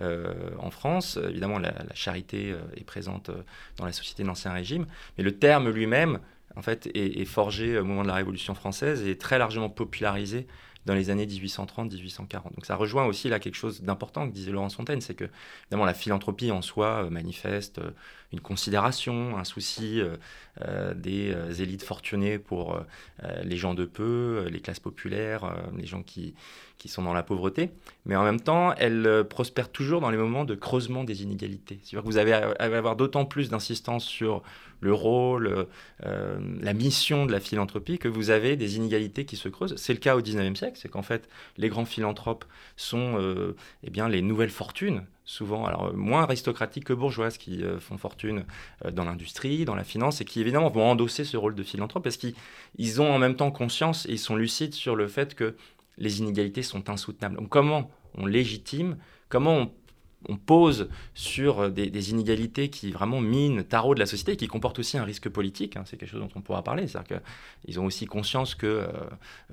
en 0.00 0.70
France. 0.70 1.18
Évidemment, 1.28 1.58
la, 1.58 1.72
charité 1.94 2.54
est 2.76 2.84
présente 2.84 3.30
dans 3.76 3.86
la 3.86 3.92
société 3.92 4.24
d'Ancien 4.24 4.52
Régime, 4.52 4.86
mais 5.16 5.24
le 5.24 5.38
terme 5.38 5.70
lui-même 5.70 6.20
en 6.56 6.62
fait, 6.62 6.88
est, 6.94 7.24
forgé 7.26 7.78
au 7.78 7.84
moment 7.84 8.02
de 8.02 8.08
la 8.08 8.14
Révolution 8.14 8.54
française 8.54 9.02
et 9.02 9.10
est 9.10 9.20
très 9.20 9.38
largement 9.38 9.68
popularisé 9.68 10.46
dans 10.86 10.94
les 10.94 11.10
années 11.10 11.26
1830-1840. 11.26 12.54
Donc 12.54 12.64
ça 12.64 12.76
rejoint 12.76 13.04
aussi 13.04 13.28
là 13.28 13.38
quelque 13.38 13.56
chose 13.56 13.82
d'important 13.82 14.28
que 14.28 14.32
disait 14.32 14.52
Laurence 14.52 14.76
Fontaine, 14.76 15.00
c'est 15.00 15.14
que 15.14 15.28
évidemment 15.64 15.84
la 15.84 15.94
philanthropie 15.94 16.50
en 16.50 16.62
soi 16.62 17.04
euh, 17.04 17.10
manifeste 17.10 17.78
euh, 17.78 17.90
une 18.32 18.40
considération, 18.40 19.36
un 19.38 19.44
souci 19.44 20.00
euh, 20.60 20.94
des 20.94 21.62
élites 21.62 21.82
fortunées 21.82 22.38
pour 22.38 22.80
les 23.44 23.56
gens 23.56 23.74
de 23.74 23.84
peu, 23.84 24.46
les 24.50 24.60
classes 24.60 24.80
populaires, 24.80 25.54
les 25.76 25.86
gens 25.86 26.02
qui, 26.02 26.34
qui 26.78 26.88
sont 26.88 27.02
dans 27.02 27.12
la 27.12 27.22
pauvreté, 27.22 27.70
mais 28.04 28.16
en 28.16 28.24
même 28.24 28.40
temps, 28.40 28.74
elle 28.74 29.24
prospère 29.28 29.70
toujours 29.70 30.00
dans 30.00 30.10
les 30.10 30.16
moments 30.16 30.44
de 30.44 30.54
creusement 30.54 31.04
des 31.04 31.22
inégalités. 31.22 31.78
C'est-à-dire 31.82 32.02
que 32.02 32.06
vous 32.06 32.18
à 32.18 32.76
avoir 32.76 32.96
d'autant 32.96 33.24
plus 33.24 33.50
d'insistance 33.50 34.04
sur 34.04 34.42
le 34.80 34.92
rôle, 34.92 35.66
euh, 36.04 36.38
la 36.60 36.72
mission 36.72 37.26
de 37.26 37.32
la 37.32 37.40
philanthropie, 37.40 37.98
que 37.98 38.08
vous 38.08 38.30
avez 38.30 38.56
des 38.56 38.76
inégalités 38.76 39.24
qui 39.24 39.36
se 39.36 39.48
creusent. 39.48 39.76
C'est 39.76 39.92
le 39.92 39.98
cas 39.98 40.16
au 40.16 40.20
19e 40.20 40.54
siècle, 40.54 40.78
c'est 40.80 40.88
qu'en 40.88 41.02
fait, 41.02 41.28
les 41.56 41.68
grands 41.68 41.84
philanthropes 41.84 42.44
sont 42.76 43.18
euh, 43.18 43.56
eh 43.82 43.90
bien, 43.90 44.08
les 44.08 44.22
nouvelles 44.22 44.50
fortunes 44.50 45.04
souvent 45.26 45.66
alors 45.66 45.92
moins 45.92 46.22
aristocratiques 46.22 46.84
que 46.84 46.94
bourgeoises 46.94 47.36
qui 47.36 47.62
euh, 47.62 47.78
font 47.78 47.98
fortune 47.98 48.44
dans 48.90 49.04
l'industrie, 49.04 49.64
dans 49.64 49.74
la 49.74 49.84
finance 49.84 50.20
et 50.20 50.24
qui 50.24 50.40
évidemment 50.40 50.70
vont 50.70 50.88
endosser 50.88 51.24
ce 51.24 51.36
rôle 51.36 51.54
de 51.54 51.62
philanthrope 51.62 52.04
parce 52.04 52.16
qu'ils 52.16 53.00
ont 53.02 53.12
en 53.12 53.18
même 53.18 53.36
temps 53.36 53.50
conscience 53.50 54.06
et 54.06 54.12
ils 54.12 54.18
sont 54.18 54.36
lucides 54.36 54.72
sur 54.72 54.96
le 54.96 55.08
fait 55.08 55.34
que 55.34 55.56
les 55.98 56.20
inégalités 56.20 56.62
sont 56.62 56.88
insoutenables. 56.88 57.36
Donc 57.36 57.48
comment 57.48 57.90
on 58.14 58.26
légitime, 58.26 58.96
comment 59.28 59.56
on 59.56 59.70
on 60.28 60.36
pose 60.36 60.88
sur 61.14 61.60
euh, 61.60 61.70
des, 61.70 62.10
inégalités 62.10 62.68
qui 62.68 62.90
vraiment 62.90 63.20
minent, 63.20 63.64
tarot 63.64 63.94
de 63.94 64.00
la 64.00 64.06
société 64.06 64.32
et 64.32 64.36
qui 64.36 64.48
comportent 64.48 64.78
aussi 64.78 64.98
un 64.98 65.04
risque 65.04 65.28
politique. 65.28 65.76
Hein. 65.76 65.84
c'est 65.86 65.96
quelque 65.96 66.10
chose 66.10 66.20
dont 66.20 66.28
on 66.34 66.40
pourra 66.40 66.62
parler. 66.62 66.86
C'est-à-dire 66.86 67.20
qu'ils 67.64 67.80
ont 67.80 67.84
aussi 67.84 68.06
conscience 68.06 68.54
que 68.54 68.66
euh, 68.66 68.86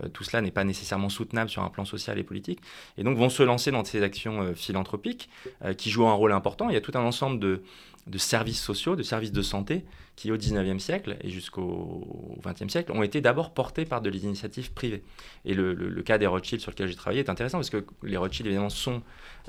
euh, 0.03 0.07
tout 0.09 0.23
cela 0.23 0.41
n'est 0.41 0.51
pas 0.51 0.63
nécessairement 0.63 1.09
soutenable 1.09 1.49
sur 1.49 1.63
un 1.63 1.69
plan 1.69 1.86
social 1.86 2.17
et 2.19 2.23
politique. 2.23 2.59
Et 2.97 3.03
donc 3.03 3.17
vont 3.17 3.29
se 3.29 3.43
lancer 3.43 3.71
dans 3.71 3.83
ces 3.83 4.03
actions 4.03 4.53
philanthropiques 4.55 5.29
qui 5.77 5.89
jouent 5.89 6.07
un 6.07 6.13
rôle 6.13 6.31
important. 6.31 6.69
Il 6.69 6.73
y 6.73 6.77
a 6.77 6.81
tout 6.81 6.91
un 6.95 7.01
ensemble 7.01 7.39
de, 7.39 7.62
de 8.08 8.18
services 8.18 8.62
sociaux, 8.62 8.96
de 8.96 9.04
services 9.04 9.32
de 9.32 9.42
santé 9.42 9.86
qui, 10.16 10.32
au 10.32 10.38
19e 10.38 10.80
siècle 10.80 11.18
et 11.22 11.30
jusqu'au 11.30 12.38
20e 12.44 12.70
siècle, 12.70 12.92
ont 12.92 13.04
été 13.04 13.22
d'abord 13.22 13.54
portés 13.54 13.86
par 13.86 14.02
de 14.02 14.10
l'initiative 14.10 14.74
privée. 14.74 15.04
Et 15.46 15.54
le, 15.54 15.74
cas 16.04 16.18
des 16.18 16.28
Rothschild 16.28 16.62
sur 16.62 16.72
lequel 16.72 16.88
j'ai 16.88 16.96
travaillé 16.96 17.22
est 17.22 17.30
intéressant 17.30 17.58
parce 17.58 17.70
que 17.70 17.86
les 18.04 18.18
Rothschild, 18.18 18.48
évidemment, 18.48 18.70
sont 18.70 19.02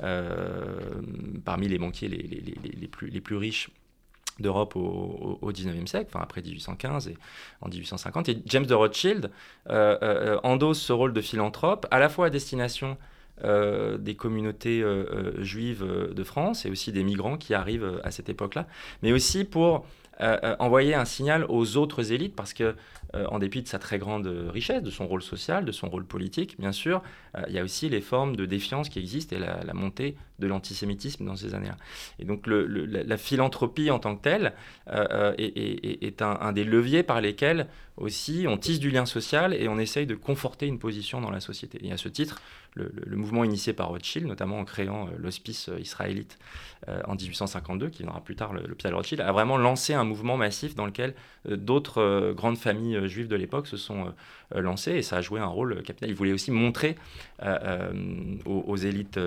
euh, 0.02 1.02
parmi 1.44 1.68
les 1.68 1.78
banquiers 1.78 2.08
les, 2.08 2.88
plus, 2.88 3.08
les 3.10 3.20
plus 3.20 3.36
riches 3.36 3.70
d'Europe 4.40 4.74
au, 4.76 5.38
au, 5.40 5.52
19e 5.52 5.86
siècle, 5.86 6.10
enfin 6.12 6.22
après 6.22 6.42
1815 6.42 7.08
et 7.08 7.16
en 7.60 7.68
1850. 7.68 8.28
Et 8.28 8.42
James 8.46 8.66
de 8.66 8.74
Rothschild 8.74 9.30
euh, 9.70 9.98
euh, 10.02 10.40
endosse 10.42 10.80
ce 10.80 10.92
rôle 10.92 11.12
de 11.12 11.20
philanthrope 11.20 11.86
à 11.90 11.98
la 11.98 12.08
fois 12.08 12.26
à 12.26 12.30
destination 12.30 12.96
euh, 13.42 13.98
des 13.98 14.14
communautés 14.14 14.80
euh, 14.80 15.06
euh, 15.10 15.42
juives 15.42 15.84
de 15.84 16.22
France 16.22 16.66
et 16.66 16.70
aussi 16.70 16.92
des 16.92 17.02
migrants 17.02 17.36
qui 17.36 17.52
arrivent 17.52 18.00
à 18.04 18.12
cette 18.12 18.28
époque-là, 18.28 18.68
mais 19.02 19.10
aussi 19.10 19.42
pour 19.44 19.86
envoyer 20.60 20.94
un 20.94 21.04
signal 21.04 21.44
aux 21.48 21.76
autres 21.76 22.12
élites 22.12 22.36
parce 22.36 22.54
que 22.54 22.76
en 23.30 23.38
dépit 23.38 23.62
de 23.62 23.68
sa 23.68 23.78
très 23.78 23.98
grande 23.98 24.26
richesse, 24.26 24.82
de 24.82 24.90
son 24.90 25.06
rôle 25.06 25.22
social, 25.22 25.64
de 25.64 25.72
son 25.72 25.88
rôle 25.88 26.04
politique, 26.04 26.58
bien 26.58 26.72
sûr, 26.72 27.02
euh, 27.36 27.42
il 27.48 27.54
y 27.54 27.58
a 27.58 27.64
aussi 27.64 27.88
les 27.88 28.00
formes 28.00 28.36
de 28.36 28.46
défiance 28.46 28.88
qui 28.88 28.98
existent 28.98 29.36
et 29.36 29.38
la, 29.38 29.74
montée 29.74 30.16
de 30.38 30.46
l'antisémitisme 30.46 31.24
dans 31.24 31.36
ces 31.36 31.54
années-là. 31.54 31.76
Et 32.18 32.24
donc 32.24 32.46
la, 32.46 33.16
philanthropie 33.16 33.90
en 33.90 33.98
tant 33.98 34.16
que 34.16 34.22
telle 34.22 34.52
euh, 34.88 35.32
est, 35.38 36.22
un, 36.22 36.52
des 36.52 36.64
leviers 36.64 37.02
par 37.02 37.20
lesquels 37.20 37.66
aussi 37.96 38.46
on 38.48 38.56
tisse 38.56 38.80
du 38.80 38.90
lien 38.90 39.06
social 39.06 39.54
et 39.54 39.68
on 39.68 39.78
essaye 39.78 40.06
de 40.06 40.16
conforter 40.16 40.66
une 40.66 40.80
position 40.80 41.20
dans 41.20 41.30
la 41.30 41.38
société. 41.38 41.78
Et 41.86 41.92
à 41.92 41.96
ce 41.96 42.08
titre, 42.08 42.42
le, 42.74 43.16
mouvement 43.16 43.44
initié 43.44 43.72
par 43.72 43.88
Rothschild, 43.88 44.26
notamment 44.26 44.58
en 44.58 44.64
créant 44.64 45.08
l'hospice 45.16 45.70
israélite 45.78 46.38
en 47.06 47.14
1852, 47.14 47.88
qui 47.90 48.02
viendra 48.02 48.20
plus 48.20 48.34
tard 48.34 48.52
l'hôpital 48.52 48.92
Rothschild, 48.94 49.20
a 49.20 49.30
vraiment 49.30 49.56
lancé 49.56 49.94
un 49.94 50.02
mouvement 50.02 50.36
massif 50.36 50.74
dans 50.74 50.86
lequel 50.86 51.14
d'autres 51.48 52.32
grandes 52.36 52.58
familles 52.58 53.03
juifs 53.08 53.28
de 53.28 53.36
l'époque 53.36 53.66
se 53.66 53.76
sont 53.76 54.12
euh, 54.54 54.60
lancés 54.60 54.92
et 54.92 55.02
ça 55.02 55.16
a 55.16 55.20
joué 55.20 55.40
un 55.40 55.46
rôle 55.46 55.82
capital. 55.82 56.08
Ils 56.10 56.14
voulaient 56.14 56.32
aussi 56.32 56.50
montrer 56.50 56.96
euh, 57.42 57.58
euh, 57.62 58.36
aux, 58.44 58.76
élites 58.76 59.18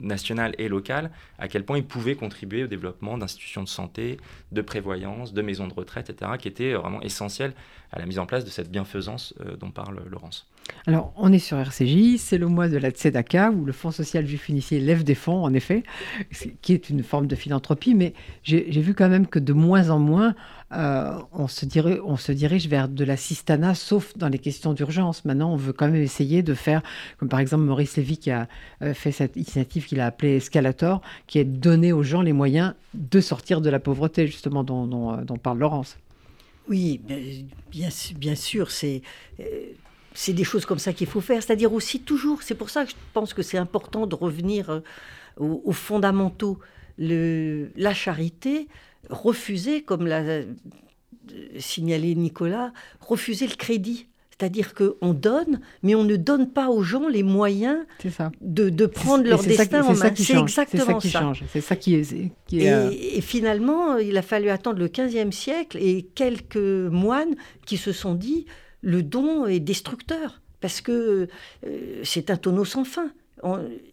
nationales 0.00 0.54
et 0.58 0.68
locales 0.68 1.10
à 1.38 1.48
quel 1.48 1.64
point 1.64 1.78
ils 1.78 1.86
pouvaient 1.86 2.16
contribuer 2.16 2.64
au 2.64 2.66
développement 2.66 3.18
d'institutions 3.18 3.62
de 3.62 3.68
santé, 3.68 4.18
de 4.52 4.62
prévoyance, 4.62 5.32
de 5.32 5.42
maisons 5.42 5.68
de 5.68 5.74
retraite, 5.74 6.10
etc., 6.10 6.32
qui 6.38 6.48
étaient 6.48 6.74
vraiment 6.74 7.00
essentielles 7.02 7.54
à 7.92 7.98
la 7.98 8.06
mise 8.06 8.18
en 8.18 8.26
place 8.26 8.44
de 8.44 8.50
cette 8.50 8.70
bienfaisance 8.70 9.34
dont 9.60 9.70
parle 9.70 10.02
Laurence. 10.10 10.48
Alors, 10.86 11.12
on 11.16 11.32
est 11.32 11.38
sur 11.38 11.58
RCJ, 11.58 12.16
c'est 12.18 12.38
le 12.38 12.46
mois 12.46 12.68
de 12.68 12.76
la 12.76 12.90
Tzedaka, 12.90 13.50
où 13.50 13.64
le 13.64 13.72
Fonds 13.72 13.90
social 13.90 14.26
juif 14.26 14.48
unifié 14.48 14.80
lève 14.80 15.04
des 15.04 15.14
fonds, 15.14 15.44
en 15.44 15.54
effet, 15.54 15.82
qui 16.62 16.72
est 16.72 16.90
une 16.90 17.02
forme 17.02 17.26
de 17.26 17.36
philanthropie, 17.36 17.94
mais 17.94 18.14
j'ai 18.42 18.80
vu 18.80 18.94
quand 18.94 19.08
même 19.08 19.26
que 19.26 19.38
de 19.38 19.52
moins 19.52 19.90
en 19.90 19.98
moins, 19.98 20.34
euh, 20.76 21.18
on, 21.32 21.48
se 21.48 22.32
dirige, 22.32 22.68
vers 22.68 22.88
de 22.88 23.04
la 23.04 23.16
sistana, 23.16 23.74
sauf 23.74 24.16
dans 24.16 24.28
les 24.28 24.38
questions 24.38 24.72
d'urgence. 24.72 25.24
Maintenant, 25.24 25.52
on 25.52 25.56
veut 25.56 25.72
quand 25.72 25.86
même 25.86 26.02
essayer 26.02 26.42
de 26.42 26.54
faire, 26.54 26.82
comme 27.18 27.28
par 27.28 27.40
exemple 27.40 27.64
Maurice 27.64 27.96
Lévy 27.96 28.18
qui 28.18 28.30
a 28.30 28.48
euh, 28.82 28.94
fait 28.94 29.12
cette 29.12 29.36
initiative 29.36 29.86
qu'il 29.86 30.00
a 30.00 30.06
appelée 30.06 30.36
Escalator, 30.36 31.00
qui 31.26 31.38
est 31.38 31.44
de 31.44 31.56
donner 31.56 31.92
aux 31.92 32.02
gens 32.02 32.22
les 32.22 32.32
moyens 32.32 32.74
de 32.94 33.20
sortir 33.20 33.60
de 33.60 33.70
la 33.70 33.78
pauvreté, 33.78 34.26
justement, 34.26 34.64
dont, 34.64 35.12
euh, 35.12 35.36
parle 35.42 35.58
Laurence. 35.58 35.96
Oui, 36.68 37.00
bien, 37.70 37.90
sûr, 37.90 38.70
c'est 38.70 39.02
des 40.28 40.44
choses 40.44 40.64
comme 40.64 40.78
ça 40.78 40.92
qu'il 40.92 41.06
faut 41.06 41.20
faire. 41.20 41.42
C'est-à-dire 41.42 41.72
aussi 41.72 42.00
toujours, 42.00 42.42
c'est 42.42 42.54
pour 42.54 42.70
ça 42.70 42.84
que 42.84 42.90
je 42.90 42.96
pense 43.12 43.34
que 43.34 43.42
c'est 43.42 43.58
important 43.58 44.06
de 44.06 44.14
revenir 44.14 44.82
aux, 45.36 45.72
fondamentaux. 45.72 46.58
La 46.96 47.92
charité, 47.92 48.68
refuser, 49.10 49.82
comme 49.82 50.06
l'a 50.06 50.20
euh, 50.20 50.44
signalé 51.58 52.14
Nicolas, 52.14 52.72
refuser 53.00 53.46
le 53.46 53.56
crédit. 53.56 54.06
C'est-à-dire 54.30 54.74
qu'on 54.74 55.14
donne, 55.14 55.60
mais 55.84 55.94
on 55.94 56.02
ne 56.02 56.16
donne 56.16 56.50
pas 56.50 56.68
aux 56.68 56.82
gens 56.82 57.06
les 57.06 57.22
moyens 57.22 57.78
De, 58.40 58.86
prendre 58.86 59.24
leur 59.24 59.40
destin 59.44 59.82
en 59.82 59.94
main. 59.94 60.12
C'est 60.16 60.36
exactement 60.36 60.98
ça. 60.98 61.08
Qui 61.08 61.10
change. 61.10 61.44
C'est 61.52 61.60
ça 61.60 61.76
qui 61.76 61.94
est. 61.94 62.32
Euh, 62.54 62.90
et, 62.90 63.20
finalement, 63.20 63.96
il 63.96 64.16
a 64.16 64.22
fallu 64.22 64.50
attendre 64.50 64.80
le 64.80 64.88
XVe 64.88 65.30
siècle 65.30 65.78
et 65.80 66.02
quelques 66.16 66.56
moines 66.56 67.36
qui 67.64 67.76
se 67.76 67.92
sont 67.92 68.14
dit 68.14 68.46
le 68.80 69.04
don 69.04 69.46
est 69.46 69.60
destructeur 69.60 70.42
parce 70.60 70.80
que 70.80 71.28
euh, 71.66 72.00
c'est 72.02 72.30
un 72.30 72.36
tonneau 72.36 72.64
sans 72.64 72.84
fin. 72.84 73.10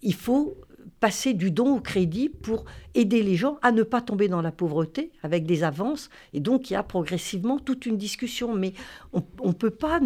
il 0.02 0.15
faut 0.15 0.58
passer 1.01 1.33
du 1.33 1.49
don 1.49 1.77
au 1.77 1.81
crédit 1.81 2.29
pour 2.29 2.63
aider 2.93 3.23
les 3.23 3.35
gens 3.35 3.57
à 3.63 3.71
ne 3.71 3.81
pas 3.81 4.01
tomber 4.01 4.27
dans 4.27 4.41
la 4.41 4.51
pauvreté 4.51 5.11
avec 5.23 5.45
des 5.45 5.63
avances. 5.63 6.11
Et 6.31 6.39
donc, 6.39 6.69
il 6.69 6.73
y 6.73 6.75
a 6.75 6.83
progressivement 6.83 7.57
toute 7.57 7.87
une 7.87 7.97
discussion. 7.97 8.53
Mais 8.53 8.73
on 9.11 9.47
ne 9.47 9.53
peut 9.53 9.71
pas... 9.71 9.99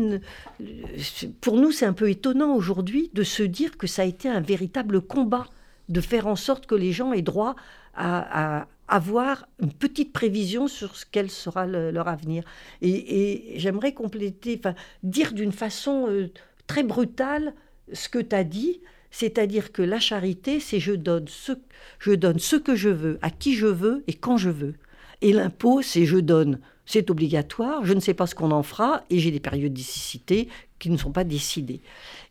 Pour 1.42 1.58
nous, 1.58 1.72
c'est 1.72 1.86
un 1.86 1.94
peu 1.94 2.10
étonnant 2.10 2.56
aujourd'hui 2.56 3.12
de 3.14 3.24
se 3.24 3.44
dire 3.44 3.78
que 3.78 3.88
ça 3.88 4.04
a 4.04 4.06
été 4.06 4.30
un 4.30 4.40
véritable 4.40 5.02
combat 5.02 5.48
de 5.90 6.00
faire 6.02 6.28
en 6.28 6.38
sorte 6.38 6.66
que 6.66 6.76
les 6.76 6.94
gens 6.94 7.12
aient 7.12 7.22
droit 7.22 7.56
à, 7.94 8.68
avoir 8.88 9.48
une 9.62 9.74
petite 9.74 10.14
prévision 10.14 10.68
sur 10.68 10.96
ce 10.96 11.06
quel 11.12 11.30
sera 11.30 11.66
leur 11.66 12.08
avenir. 12.08 12.44
Et, 12.82 13.54
j'aimerais 13.58 13.94
compléter, 13.94 14.60
enfin, 14.60 14.76
dire 15.04 15.34
d'une 15.34 15.52
façon 15.52 16.08
euh, 16.08 16.32
très 16.68 16.84
brutale 16.84 17.54
ce 17.94 18.10
que 18.10 18.20
tu 18.20 18.36
as 18.36 18.44
dit, 18.44 18.80
c'est-à-dire 19.18 19.72
que 19.72 19.82
la 19.82 20.02
charité, 20.02 20.60
c'est 20.60 20.82
je 20.82 20.92
donne 20.92 21.30
ce, 21.30 21.54
je 22.00 22.12
donne 22.12 22.38
ce 22.38 22.58
que 22.58 22.76
je 22.76 22.90
veux, 22.90 23.18
à 23.22 23.30
qui 23.30 23.56
je 23.56 23.66
veux 23.66 24.04
et 24.08 24.14
quand 24.14 24.36
je 24.36 24.50
veux. 24.50 24.74
Et 25.22 25.32
l'impôt, 25.32 25.82
c'est 25.82 26.06
je 26.06 26.18
donne, 26.18 26.60
c'est 26.86 27.10
obligatoire, 27.10 27.86
je 27.86 27.94
ne 27.94 28.02
sais 28.02 28.14
pas 28.14 28.28
ce 28.28 28.36
qu'on 28.36 28.52
en 28.52 28.62
fera 28.62 29.06
et 29.10 29.20
j'ai 29.20 29.32
des 29.32 29.40
périodes 29.40 29.74
qui 29.74 30.90
ne 30.90 30.98
sont 30.98 31.14
pas 31.14 31.24
décidées. 31.24 31.80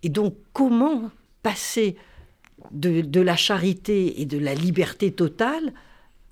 Et 0.02 0.10
donc, 0.10 0.34
comment 0.52 1.10
passer 1.42 1.96
de, 2.70 3.18
la 3.18 3.36
charité 3.36 4.20
et 4.20 4.26
de 4.26 4.36
la 4.36 4.54
liberté 4.54 5.10
totale 5.10 5.72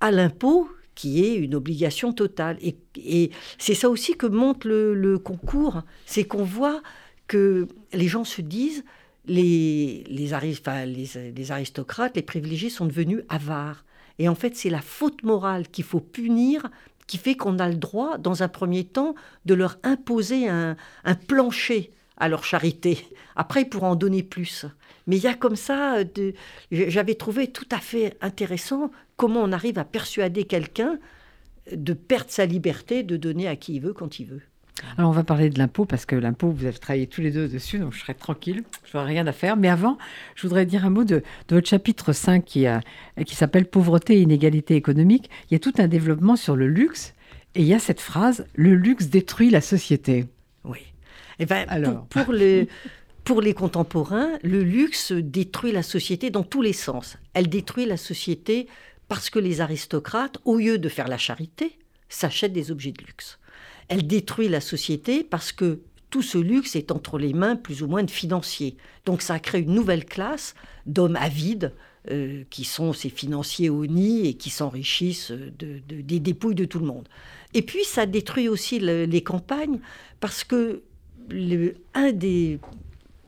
à 0.01 0.11
l'impôt 0.11 0.69
qui 0.93 1.25
est 1.25 1.33
une 1.33 1.55
obligation 1.55 2.13
totale? 2.13 2.59
Et, 2.61 3.31
c'est 3.57 3.73
ça 3.73 3.89
aussi 3.89 4.13
que 4.13 4.27
montre 4.27 4.67
le, 4.67 5.17
concours, 5.17 5.81
c'est 6.05 6.25
qu'on 6.25 6.43
voit 6.43 6.83
que 7.25 7.67
les 7.91 8.07
gens 8.07 8.23
se 8.23 8.41
disent, 8.41 8.83
les, 9.25 10.03
les, 10.07 10.33
les, 11.31 11.51
aristocrates, 11.51 12.15
les 12.15 12.21
privilégiés 12.21 12.69
sont 12.69 12.85
devenus 12.85 13.23
avares. 13.29 13.85
Et 14.19 14.29
en 14.29 14.35
fait, 14.35 14.55
c'est 14.55 14.69
la 14.69 14.81
faute 14.81 15.23
morale 15.23 15.67
qu'il 15.67 15.85
faut 15.85 15.99
punir 15.99 16.69
qui 17.07 17.17
fait 17.17 17.35
qu'on 17.35 17.59
a 17.59 17.67
le 17.67 17.75
droit, 17.75 18.17
dans 18.17 18.43
un 18.43 18.47
premier 18.47 18.83
temps, 18.85 19.15
de 19.45 19.53
leur 19.53 19.77
imposer 19.83 20.47
un, 20.47 20.75
plancher 21.27 21.91
à 22.17 22.29
leur 22.29 22.43
charité. 22.43 23.05
Après, 23.35 23.63
ils 23.63 23.69
pourront 23.69 23.91
en 23.91 23.95
donner 23.95 24.23
plus. 24.23 24.65
Mais 25.07 25.17
il 25.17 25.23
y 25.23 25.27
a 25.27 25.33
comme 25.33 25.55
ça, 25.55 26.03
de... 26.03 26.33
j'avais 26.71 27.15
trouvé 27.15 27.47
tout 27.47 27.67
à 27.71 27.79
fait 27.79 28.17
intéressant 28.21 28.91
comment 29.17 29.41
on 29.41 29.51
arrive 29.51 29.79
à 29.79 29.85
persuader 29.85 30.45
quelqu'un 30.45 30.97
de 31.71 31.93
perdre 31.93 32.29
sa 32.29 32.45
liberté, 32.45 33.03
de 33.03 33.17
donner 33.17 33.47
à 33.47 33.55
qui 33.55 33.75
il 33.75 33.81
veut 33.81 33.93
quand 33.93 34.19
il 34.19 34.25
veut. 34.25 34.41
Alors 34.97 35.09
on 35.09 35.13
va 35.13 35.23
parler 35.23 35.49
de 35.49 35.59
l'impôt 35.59 35.85
parce 35.85 36.05
que 36.05 36.15
l'impôt, 36.15 36.49
vous 36.49 36.65
avez 36.65 36.77
travaillé 36.77 37.07
tous 37.07 37.21
les 37.21 37.31
deux 37.31 37.47
dessus, 37.47 37.79
donc 37.79 37.93
je 37.93 37.99
serai 37.99 38.13
tranquille, 38.13 38.63
je 38.85 38.97
n'aurai 38.97 39.13
rien 39.13 39.27
à 39.27 39.31
faire. 39.31 39.55
Mais 39.55 39.69
avant, 39.69 39.97
je 40.35 40.43
voudrais 40.43 40.65
dire 40.65 40.85
un 40.85 40.89
mot 40.89 41.03
de, 41.03 41.23
votre 41.49 41.67
chapitre 41.67 42.11
5 42.11 42.43
qui, 42.43 42.65
qui 43.25 43.35
s'appelle 43.35 43.65
Pauvreté 43.65 44.17
et 44.17 44.21
inégalité 44.21 44.75
économique. 44.75 45.29
Il 45.49 45.53
y 45.53 45.55
a 45.55 45.59
tout 45.59 45.73
un 45.77 45.87
développement 45.87 46.35
sur 46.35 46.55
le 46.55 46.67
luxe 46.67 47.13
et 47.55 47.61
il 47.61 47.67
y 47.67 47.73
a 47.73 47.79
cette 47.79 48.01
phrase, 48.01 48.45
le 48.55 48.73
luxe 48.75 49.07
détruit 49.07 49.49
la 49.49 49.61
société. 49.61 50.25
Oui. 50.63 50.79
Et 50.79 51.43
eh 51.43 51.45
ben, 51.45 51.65
Alors. 51.69 52.05
Pour, 52.07 52.25
pour, 52.25 52.33
le, 52.33 52.67
pour 53.23 53.41
les 53.41 53.53
contemporains, 53.53 54.29
le 54.43 54.63
luxe 54.63 55.11
détruit 55.11 55.71
la 55.71 55.83
société 55.83 56.31
dans 56.31 56.43
tous 56.43 56.61
les 56.61 56.73
sens. 56.73 57.17
Elle 57.33 57.47
détruit 57.47 57.85
la 57.85 57.97
société 57.97 58.67
parce 59.07 59.29
que 59.29 59.39
les 59.39 59.61
aristocrates, 59.61 60.39
au 60.45 60.57
lieu 60.57 60.79
de 60.79 60.89
faire 60.89 61.07
la 61.07 61.17
charité, 61.17 61.77
s'achètent 62.09 62.53
des 62.53 62.71
objets 62.71 62.91
de 62.91 63.03
luxe. 63.03 63.39
Elle 63.93 64.07
détruit 64.07 64.49
la 64.49 64.59
société 64.59 65.23
parce 65.23 65.51
que 65.51 65.81
tout 66.09 66.23
ce 66.23 66.39
luxe 66.39 66.75
est 66.75 66.91
entre 66.91 67.19
les 67.19 67.31
mains 67.31 67.55
plus 67.55 67.83
ou 67.83 67.87
moins 67.87 68.01
de 68.01 68.09
financiers. 68.09 68.75
Donc 69.05 69.21
ça 69.21 69.37
crée 69.37 69.59
une 69.59 69.75
nouvelle 69.75 70.05
classe 70.05 70.55
d'hommes 70.87 71.15
avides 71.15 71.73
euh, 72.09 72.43
qui 72.49 72.63
sont 72.63 72.91
ces 72.91 73.09
financiers 73.09 73.69
au 73.69 73.85
nid 73.85 74.27
et 74.27 74.33
qui 74.33 74.49
s'enrichissent 74.49 75.31
des 75.59 76.19
dépouilles 76.19 76.55
de 76.55 76.65
tout 76.65 76.79
le 76.79 76.87
monde. 76.87 77.07
Et 77.53 77.61
puis 77.61 77.83
ça 77.83 78.07
détruit 78.07 78.49
aussi 78.49 78.79
les 78.79 79.21
campagnes 79.21 79.77
parce 80.19 80.43
que 80.43 80.81
un, 81.93 82.11
des, 82.13 82.59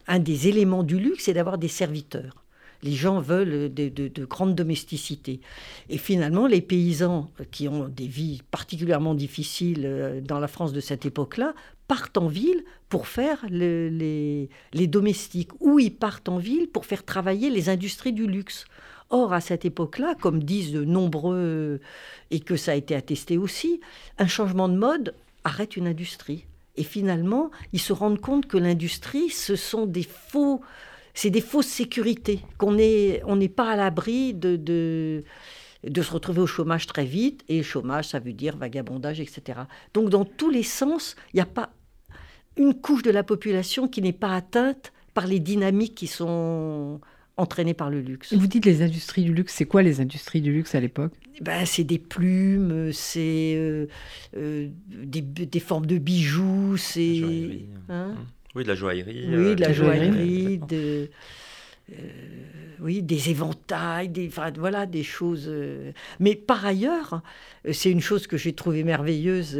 un 0.08 0.18
des 0.18 0.48
éléments 0.48 0.82
du 0.82 0.98
luxe, 0.98 1.26
c'est 1.26 1.34
d'avoir 1.34 1.60
des 1.60 1.68
serviteurs. 1.68 2.44
Les 2.86 2.94
gens 2.94 3.20
veulent 3.20 3.74
de, 3.74 3.90
de, 3.90 4.26
grandes 4.26 4.56
domesticités. 4.56 5.42
Et 5.90 5.98
finalement, 5.98 6.48
les 6.48 6.62
paysans 6.62 7.32
qui 7.52 7.68
ont 7.68 7.90
des 7.90 8.08
vies 8.08 8.42
particulièrement 8.52 9.16
difficiles 9.16 9.84
euh, 9.86 10.22
dans 10.22 10.40
la 10.40 10.48
France 10.48 10.72
de 10.72 10.80
cette 10.80 11.06
époque-là 11.06 11.54
partent 11.88 12.18
en 12.18 12.28
ville 12.28 12.64
pour 12.88 13.08
faire 13.08 13.44
les, 13.50 14.50
les 14.74 14.88
domestiques, 14.88 15.50
ou 15.60 15.80
ils 15.80 15.94
partent 15.94 16.30
en 16.30 16.38
ville 16.38 16.68
pour 16.68 16.86
faire 16.86 17.04
travailler 17.04 17.50
les 17.50 17.70
industries 17.70 18.14
du 18.14 18.28
luxe. 18.28 18.66
Or, 19.10 19.34
à 19.34 19.42
cette 19.42 19.66
époque-là, 19.66 20.16
comme 20.20 20.44
disent 20.44 20.72
de 20.72 20.84
nombreux, 20.84 21.80
et 22.32 22.40
que 22.40 22.56
ça 22.56 22.72
a 22.72 22.76
été 22.76 22.96
attesté 22.96 23.38
aussi, 23.38 23.82
un 24.18 24.28
changement 24.28 24.70
de 24.70 24.78
mode 24.78 25.14
arrête 25.44 25.76
une 25.76 25.88
industrie. 25.88 26.46
Et 26.76 26.84
finalement, 26.84 27.52
ils 27.74 27.80
se 27.80 27.94
rendent 27.94 28.20
compte 28.20 28.48
que 28.48 28.58
l'industrie, 28.58 29.30
ce 29.30 29.56
sont 29.56 29.86
des 29.86 30.04
faux, 30.04 30.62
c'est 31.16 31.30
des 31.30 31.42
fausses 31.42 31.68
sécurités, 31.68 32.42
qu'on 32.58 32.74
n'est 32.74 33.22
on 33.26 33.38
n'est 33.38 33.50
pas 33.50 33.72
à 33.72 33.76
l'abri 33.76 34.34
de, 34.34 34.58
de, 34.58 35.24
de, 35.84 36.02
se 36.02 36.12
retrouver 36.12 36.42
au 36.42 36.48
chômage 36.48 36.86
très 36.86 37.06
vite. 37.06 37.44
Et 37.48 37.64
chômage, 37.64 38.10
ça 38.10 38.20
veut 38.20 38.34
dire 38.34 38.58
vagabondage, 38.58 39.22
etc. 39.22 39.62
Donc, 39.94 40.10
dans 40.10 40.26
tous 40.26 40.50
les 40.50 40.64
sens, 40.64 41.16
il 41.34 41.38
n'y 41.38 41.42
a 41.42 41.48
pas 41.48 41.72
une 42.58 42.74
couche 42.74 43.02
de 43.02 43.12
la 43.12 43.24
population 43.24 43.88
qui 43.88 44.02
n'est 44.02 44.14
pas 44.14 44.36
atteinte 44.36 44.92
par 45.14 45.26
les 45.26 45.40
dynamiques 45.40 45.96
qui 45.96 46.08
sont 46.08 47.00
entraînées 47.38 47.74
par 47.74 47.90
le 47.90 48.02
luxe. 48.02 48.34
Vous 48.34 48.48
dites 48.48 48.66
les 48.66 48.82
industries 48.82 49.24
du 49.24 49.34
luxe, 49.34 49.54
c'est 49.54 49.66
quoi 49.66 49.84
les 49.84 50.02
industries 50.02 50.42
du 50.42 50.52
luxe 50.52 50.76
à 50.76 50.80
l'époque? 50.80 51.14
Ben, 51.42 51.66
C'est 51.66 51.84
des 51.84 52.00
plumes, 52.00 52.92
c'est 52.94 53.56
euh, 53.58 53.88
euh, 54.38 54.70
des, 54.88 55.22
des, 55.22 55.60
formes 55.60 55.86
de 55.86 55.98
bijoux, 55.98 56.78
c'est... 56.78 57.68
Hein 57.90 58.10
mmh. 58.10 58.35
Oui, 58.56 58.64
de 58.64 58.70
la 58.70 58.76
joaillerie. 58.76 59.26
Oui, 59.30 59.56
de 59.56 59.62
la 59.62 59.70
euh, 59.70 59.74
joaillerie, 59.74 60.58
de, 60.60 61.10
oui, 62.80 63.02
des 63.02 63.30
éventails, 63.30 64.10
des, 64.10 64.30
voilà, 64.58 64.86
des 64.86 65.04
choses... 65.04 65.52
Mais 66.20 66.36
par 66.36 66.66
ailleurs, 66.66 67.22
c'est 67.72 67.92
une 67.92 68.02
chose 68.02 68.28
que 68.28 68.38
j'ai 68.38 68.54
trouvée 68.54 68.84
merveilleuse, 68.84 69.60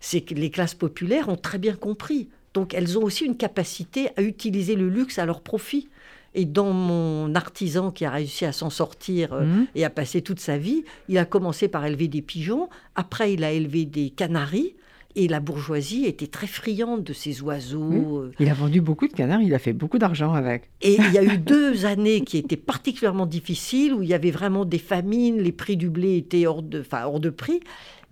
c'est 0.00 0.20
que 0.20 0.34
les 0.34 0.50
classes 0.50 0.74
populaires 0.74 1.28
ont 1.28 1.36
très 1.36 1.58
bien 1.58 1.74
compris. 1.74 2.28
Donc 2.54 2.72
elles 2.72 2.96
ont 2.96 3.02
aussi 3.02 3.24
une 3.24 3.36
capacité 3.36 4.08
à 4.16 4.22
utiliser 4.22 4.76
le 4.76 4.88
luxe 4.88 5.18
à 5.18 5.26
leur 5.26 5.40
profit. 5.40 5.88
Et 6.36 6.44
dans 6.44 6.72
mon 6.72 7.34
artisan 7.34 7.90
qui 7.90 8.04
a 8.04 8.10
réussi 8.10 8.44
à 8.44 8.52
s'en 8.52 8.70
sortir 8.70 9.34
euh, 9.34 9.44
mmh. 9.44 9.66
et 9.76 9.84
à 9.84 9.90
passer 9.90 10.20
toute 10.20 10.40
sa 10.40 10.58
vie, 10.58 10.84
il 11.08 11.16
a 11.18 11.24
commencé 11.24 11.68
par 11.68 11.86
élever 11.86 12.08
des 12.08 12.22
pigeons, 12.22 12.68
après 12.96 13.32
il 13.32 13.44
a 13.44 13.52
élevé 13.52 13.84
des 13.84 14.10
canaris. 14.10 14.74
Et 15.16 15.28
la 15.28 15.40
bourgeoisie 15.40 16.06
était 16.06 16.26
très 16.26 16.48
friande 16.48 17.04
de 17.04 17.12
ces 17.12 17.40
oiseaux. 17.40 18.22
Euh. 18.22 18.32
Il 18.40 18.48
a 18.48 18.54
vendu 18.54 18.80
beaucoup 18.80 19.06
de 19.06 19.12
canaris, 19.12 19.46
il 19.46 19.54
a 19.54 19.60
fait 19.60 19.72
beaucoup 19.72 19.98
d'argent 19.98 20.32
avec. 20.32 20.70
Et 20.80 20.96
il 20.96 21.12
y 21.12 21.18
a 21.18 21.22
eu 21.22 21.38
deux 21.38 21.86
années 21.86 22.22
qui 22.22 22.38
étaient 22.38 22.56
particulièrement 22.56 23.26
difficiles, 23.26 23.94
où 23.94 24.02
il 24.02 24.08
y 24.08 24.14
avait 24.14 24.32
vraiment 24.32 24.64
des 24.64 24.78
famines, 24.78 25.40
les 25.40 25.52
prix 25.52 25.76
du 25.76 25.88
blé 25.88 26.16
étaient 26.16 26.46
hors 26.46 26.62
de, 26.62 26.80
enfin, 26.80 27.04
hors 27.04 27.20
de 27.20 27.30
prix. 27.30 27.60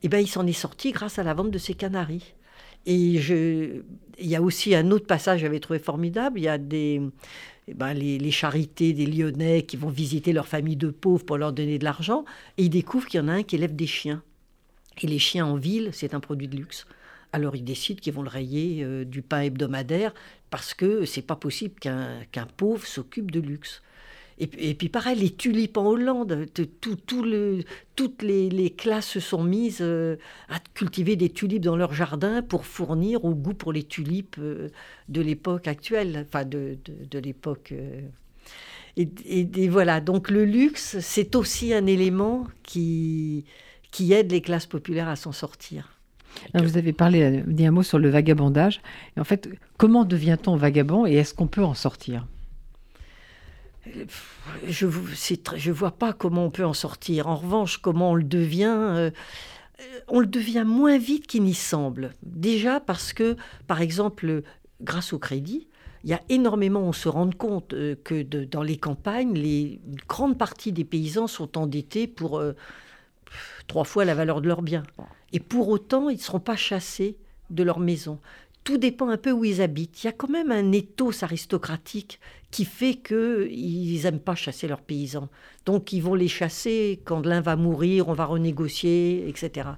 Et 0.05 0.09
bien 0.09 0.21
il 0.21 0.29
s'en 0.29 0.47
est 0.47 0.53
sorti 0.53 0.93
grâce 0.93 1.19
à 1.19 1.25
la 1.25 1.35
vente 1.35 1.51
de 1.51 1.59
ces 1.59 1.75
canaris. 1.75 2.35
Et 2.87 3.19
je, 3.19 3.83
il 4.19 4.27
y 4.27 4.37
a 4.37 4.43
aussi 4.43 4.75
un 4.75 4.91
autre 4.91 5.07
passage 5.07 5.39
que 5.39 5.47
j'avais 5.47 5.61
trouvé 5.61 5.79
formidable. 5.79 6.39
Il 6.39 6.45
y 6.45 6.49
a 6.49 6.59
des, 6.59 7.01
eh 7.69 7.75
ben, 7.75 7.95
les, 7.95 8.31
charités 8.31 8.93
des 8.93 9.07
Lyonnais 9.07 9.63
qui 9.63 9.77
vont 9.77 9.89
visiter 9.89 10.33
leur 10.33 10.49
famille 10.49 10.77
de 10.77 10.91
pauvres 10.91 11.25
pour 11.25 11.39
leur 11.39 11.53
donner 11.53 11.79
de 11.79 11.85
l'argent, 11.85 12.25
et 12.59 12.65
ils 12.65 12.71
découvrent 12.71 13.07
qu'il 13.07 13.21
y 13.21 13.23
en 13.23 13.29
a 13.29 13.33
un 13.33 13.43
qui 13.43 13.57
élève 13.57 13.75
des 13.75 13.87
chiens. 13.87 14.23
Et 15.01 15.07
les 15.07 15.19
chiens 15.19 15.47
en 15.47 15.57
ville, 15.57 15.91
c'est 15.93 16.15
un 16.15 16.21
produit 16.21 16.49
de 16.49 16.57
luxe. 16.57 16.87
Alors 17.33 17.57
ils 17.57 17.65
décident 17.65 18.01
qu'ils 18.01 18.13
vont 18.13 18.23
le 18.23 18.29
rayer 18.29 18.85
euh, 18.85 19.05
du 19.05 19.23
pain 19.23 19.41
hebdomadaire 19.41 20.13
parce 20.51 20.75
que 20.75 21.07
c'est 21.07 21.23
pas 21.23 21.37
possible 21.37 21.75
qu'un 21.81 22.47
pauvre 22.57 22.87
s'occupe 22.87 23.31
de 23.31 23.41
luxe. 23.41 23.83
Et, 24.39 24.75
puis 24.75 24.89
pareil, 24.89 25.19
les 25.19 25.31
tulipes 25.31 25.77
en 25.77 25.87
Hollande, 25.87 26.47
tout, 26.81 27.23
le, 27.23 27.61
toutes 27.95 28.23
les, 28.23 28.71
classes 28.71 29.07
se 29.09 29.21
sont 29.21 29.45
mises 29.45 29.79
euh, 29.81 30.17
à 30.49 30.59
cultiver 30.75 31.15
des 31.17 31.29
tulipes 31.29 31.63
dans 31.63 31.77
leur 31.77 31.93
jardin 31.93 32.43
pour 32.43 32.67
fournir 32.67 33.25
au 33.25 33.35
goût 33.35 33.55
pour 33.55 33.73
les 33.73 33.85
tulipes 33.85 34.37
euh, 34.41 34.69
de 35.09 35.21
l'époque 35.21 35.69
actuelle, 35.69 36.27
enfin 36.27 36.45
de, 36.45 36.77
de, 36.85 37.19
l'époque. 37.19 37.73
Euh. 37.73 38.01
Et, 38.97 39.69
voilà, 39.69 40.01
donc 40.01 40.29
le 40.29 40.45
luxe, 40.45 40.99
c'est 41.01 41.37
aussi 41.37 41.73
un 41.73 41.87
élément 41.87 42.47
qui, 42.63 43.45
qui 43.93 44.13
aide 44.13 44.33
les 44.33 44.41
classes 44.41 44.67
populaires 44.67 45.09
à 45.09 45.15
s'en 45.15 45.31
sortir. 45.31 46.01
vous 46.55 46.77
avez 46.77 46.93
parlé, 46.93 47.45
dit 47.47 47.67
un 47.67 47.71
mot 47.71 47.85
sur 47.85 48.01
le 48.01 48.11
vagabondage. 48.11 48.81
Et 49.17 49.21
en 49.21 49.25
fait, 49.25 49.49
comment 49.77 50.05
devient-on 50.05 50.57
vagabond 50.57 51.07
et 51.07 51.15
est-ce 51.15 51.35
qu'on 51.35 51.47
peut 51.47 51.63
en 51.63 51.75
sortir? 51.75 52.27
Je 54.67 54.87
ne 54.87 55.73
vois 55.73 55.91
pas 55.93 56.13
comment 56.13 56.47
on 56.47 56.51
peut 56.51 56.65
en 56.65 56.73
sortir. 56.73 57.29
En 57.29 57.37
revanche, 57.37 57.79
comment 57.79 58.13
on 58.13 58.15
le 58.15 58.25
devient, 58.25 58.77
euh, 58.77 59.11
on 60.09 60.21
le 60.21 60.27
devient 60.27 60.65
moins 60.67 60.99
vite 60.99 61.27
qu'il 61.27 61.43
n'y 61.43 61.55
semble. 61.55 62.15
Déjà 62.23 62.81
parce 62.81 63.13
que, 63.13 63.37
par 63.67 63.81
exemple, 63.81 64.43
grâce 64.81 65.13
au 65.13 65.19
crédit, 65.19 65.69
il 66.05 66.11
y 66.11 66.15
a 66.15 66.21
énormément, 66.29 66.81
on 66.81 66.93
se 66.93 67.09
rend 67.09 67.31
compte 67.31 67.75
euh, 67.75 67.95
que 68.03 68.23
dans 68.23 68.63
les 68.63 68.77
campagnes, 68.77 69.35
les, 69.35 69.81
une 69.87 69.97
grande 70.09 70.39
partie 70.39 70.73
des 70.73 70.85
paysans 70.85 71.27
sont 71.27 71.59
endettés 71.59 72.07
pour 72.07 72.39
euh, 72.39 72.55
trois 73.67 73.85
fois 73.85 74.05
la 74.05 74.15
valeur 74.15 74.41
de 74.41 74.49
leurs 74.49 74.63
biens. 74.63 74.83
Et 75.33 75.41
pour 75.41 75.69
autant, 75.69 76.09
ils 76.09 76.17
ne 76.17 76.21
seront 76.23 76.41
pas 76.41 76.57
chassés 76.57 77.17
de 77.51 77.63
leur 77.63 77.79
maison 77.79 78.19
tout 78.65 78.79
dépend 78.79 79.09
un 79.09 79.17
peu 79.17 79.33
où 79.33 79.45
ils 79.45 79.61
habitent. 79.61 80.03
Il 80.03 80.07
y 80.07 80.11
a 80.11 80.13
quand 80.13 80.29
même 80.29 80.53
un 80.53 80.73
ethos 80.73 81.23
aristocratique 81.23 82.21
qui 82.51 82.65
fait 82.65 82.95
qu'ils 82.95 84.03
n'aiment 84.03 84.21
pas 84.21 84.35
chasser 84.35 84.69
leurs 84.69 84.83
paysans. 84.83 85.29
Donc 85.67 85.93
ils 85.93 86.03
vont 86.03 86.15
les 86.15 86.29
chasser 86.29 87.01
quand 87.05 87.27
l'un 87.27 87.41
va 87.41 87.57
mourir, 87.57 88.09
on 88.09 88.13
va 88.13 88.27
renégocier, 88.27 89.29
etc. 89.29 89.71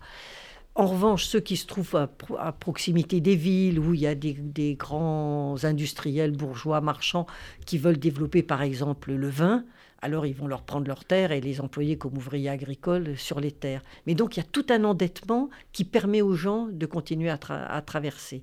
En 0.74 0.86
revanche, 0.86 1.24
ceux 1.24 1.40
qui 1.40 1.56
se 1.56 1.66
trouvent 1.66 1.94
à, 1.94 2.52
proximité 2.52 3.20
des 3.20 3.36
villes, 3.36 3.78
où 3.78 3.94
il 3.94 4.00
y 4.00 4.08
a 4.08 4.16
des, 4.16 4.32
des, 4.32 4.74
grands 4.74 5.62
industriels, 5.62 6.32
bourgeois, 6.32 6.80
marchands, 6.80 7.26
qui 7.64 7.78
veulent 7.78 7.98
développer 7.98 8.42
par 8.42 8.60
exemple 8.60 9.12
le 9.12 9.28
vin, 9.28 9.64
alors 10.04 10.26
ils 10.26 10.34
vont 10.34 10.46
leur 10.46 10.62
prendre 10.62 10.86
leurs 10.86 11.04
terres 11.04 11.32
et 11.32 11.40
les 11.40 11.62
employer 11.62 11.96
comme 11.96 12.16
ouvriers 12.18 12.50
agricoles 12.50 13.16
sur 13.16 13.40
les 13.40 13.50
terres. 13.50 13.82
Mais 14.06 14.14
donc 14.14 14.36
il 14.36 14.40
y 14.40 14.42
a 14.42 14.46
tout 14.46 14.66
un 14.68 14.84
endettement 14.84 15.48
qui 15.72 15.84
permet 15.84 16.20
aux 16.20 16.34
gens 16.34 16.68
de 16.70 16.84
continuer 16.84 17.30
à, 17.30 17.38
traverser. 17.80 18.42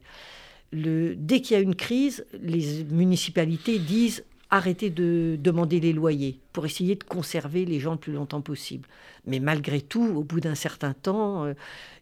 dès 0.73 1.41
qu'il 1.41 1.55
y 1.55 1.59
a 1.59 1.61
une 1.61 1.75
crise, 1.75 2.25
les 2.41 2.83
municipalités 2.85 3.77
disent 3.77 4.23
arrêter 4.49 4.89
de 4.89 5.37
demander 5.39 5.79
les 5.79 5.93
loyers 5.93 6.39
pour 6.51 6.65
essayer 6.65 6.95
de 6.95 7.03
conserver 7.03 7.63
les 7.63 7.79
gens 7.79 7.91
le 7.91 7.97
plus 7.97 8.11
longtemps 8.11 8.41
possible. 8.41 8.89
Mais 9.25 9.39
malgré 9.39 9.81
tout, 9.81 10.03
au 10.03 10.23
bout 10.23 10.41
d'un 10.41 10.55
certain 10.55 10.93
temps, 10.93 11.45
euh, 11.45 11.53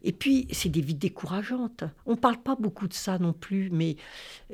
et 0.02 0.12
puis 0.12 0.48
c'est 0.50 0.70
des 0.70 0.80
vies 0.80 0.94
décourageantes. 0.94 1.84
On 2.06 2.12
ne 2.12 2.16
parle 2.16 2.38
pas 2.38 2.56
beaucoup 2.56 2.88
de 2.88 2.94
ça 2.94 3.18
non 3.18 3.34
plus, 3.34 3.68
mais 3.70 3.96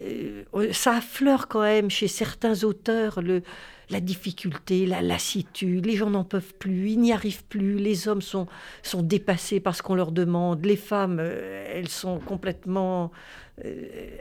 euh, 0.02 0.44
ça 0.72 0.96
affleure 0.96 1.48
quand 1.48 1.62
même 1.62 1.88
chez 1.88 2.08
certains 2.08 2.64
auteurs 2.64 3.22
le, 3.22 3.42
la 3.90 4.00
difficulté, 4.00 4.86
la 4.86 5.02
lassitude. 5.02 5.86
Les 5.86 5.96
gens 5.96 6.10
n'en 6.10 6.24
peuvent 6.24 6.54
plus, 6.58 6.90
ils 6.90 7.00
n'y 7.00 7.12
arrivent 7.12 7.44
plus. 7.44 7.76
Les 7.76 8.08
hommes 8.08 8.22
sont, 8.22 8.46
sont 8.82 9.02
dépassés 9.02 9.60
par 9.60 9.76
ce 9.76 9.82
qu'on 9.82 9.94
leur 9.94 10.12
demande. 10.12 10.64
Les 10.64 10.76
femmes, 10.76 11.18
euh, 11.20 11.66
elles 11.72 11.88
sont 11.88 12.18
complètement... 12.18 13.12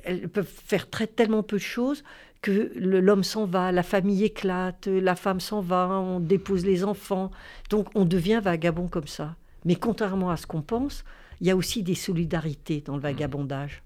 elles 0.04 0.30
peuvent 0.30 0.46
faire 0.48 0.90
très, 0.90 1.08
tellement 1.08 1.44
peu 1.44 1.58
de 1.58 1.62
choses 1.62 2.04
que 2.46 2.72
l'homme 2.76 3.24
s'en 3.24 3.46
va, 3.46 3.72
la 3.72 3.82
famille 3.82 4.24
éclate, 4.24 4.86
la 4.86 5.16
femme 5.16 5.40
s'en 5.40 5.62
va, 5.62 5.90
on 5.90 6.20
dépose 6.20 6.64
les 6.64 6.84
enfants. 6.84 7.32
Donc 7.72 7.88
on 7.96 8.06
devient 8.06 8.40
vagabond 8.44 8.88
comme 8.88 9.08
ça. 9.08 9.36
Mais 9.66 9.74
contrairement 9.74 10.30
à 10.30 10.38
ce 10.38 10.46
qu'on 10.46 10.62
pense, 10.62 11.04
il 11.42 11.48
y 11.48 11.50
a 11.50 11.56
aussi 11.56 11.82
des 11.82 11.96
solidarités 11.96 12.82
dans 12.86 12.94
le 12.94 13.00
mmh. 13.00 13.04
vagabondage. 13.04 13.82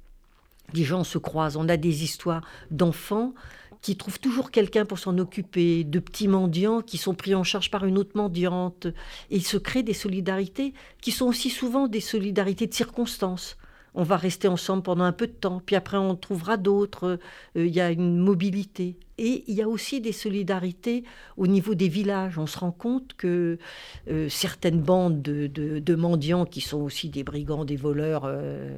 Les 0.73 0.84
gens 0.84 1.05
se 1.05 1.17
croisent, 1.17 1.55
on 1.55 1.69
a 1.69 1.77
des 1.77 2.03
histoires 2.03 2.45
d'enfants 2.69 3.34
qui 3.82 3.95
trouvent 3.95 4.19
toujours 4.19 4.51
quelqu'un 4.51 4.86
pour 4.86 4.99
s'en 4.99 5.17
occuper, 5.17 5.84
de 5.84 5.99
petits 5.99 6.27
mendiants 6.27 6.82
qui 6.82 6.97
sont 6.97 7.13
pris 7.13 7.34
en 7.36 7.43
charge 7.43 7.71
par 7.71 7.86
une 7.86 7.97
autre 7.97 8.15
mendiante. 8.15 8.88
Et 9.30 9.38
il 9.38 9.45
se 9.45 9.57
crée 9.57 9.84
des 9.84 9.93
solidarités 9.93 10.73
qui 11.01 11.11
sont 11.11 11.25
aussi 11.25 11.49
souvent 11.49 11.88
des 11.88 12.01
solidarités 12.01 12.67
de 12.67 12.73
circonstances 12.73 13.57
on 13.95 14.03
va 14.03 14.17
rester 14.17 14.47
ensemble 14.47 14.84
pendant 14.84 15.03
un 15.03 15.11
peu 15.11 15.27
de 15.27 15.34
temps, 15.34 15.61
puis 15.65 15.75
après 15.75 15.97
on 15.97 16.15
trouvera 16.15 16.57
d'autres, 16.57 17.19
euh, 17.57 17.65
il 17.65 17.73
y 17.73 17.82
a 17.82 17.91
une 17.91 18.17
mobilité. 18.17 18.97
Et 19.17 19.43
il 19.47 19.55
y 19.55 19.61
a 19.61 19.67
aussi 19.67 19.99
des 19.99 20.13
solidarités 20.13 21.03
au 21.36 21.47
niveau 21.47 21.75
des 21.75 21.89
villages. 21.89 22.38
On 22.38 22.47
se 22.47 22.57
rend 22.57 22.71
compte 22.71 23.13
que 23.17 23.57
euh, 24.09 24.30
certaines 24.30 24.80
bandes 24.80 25.21
de, 25.21 25.95
mendiants, 25.95 26.45
qui 26.45 26.61
sont 26.61 26.80
aussi 26.80 27.09
des 27.09 27.23
brigands, 27.23 27.65
des 27.65 27.75
voleurs 27.75 28.23
euh, 28.25 28.77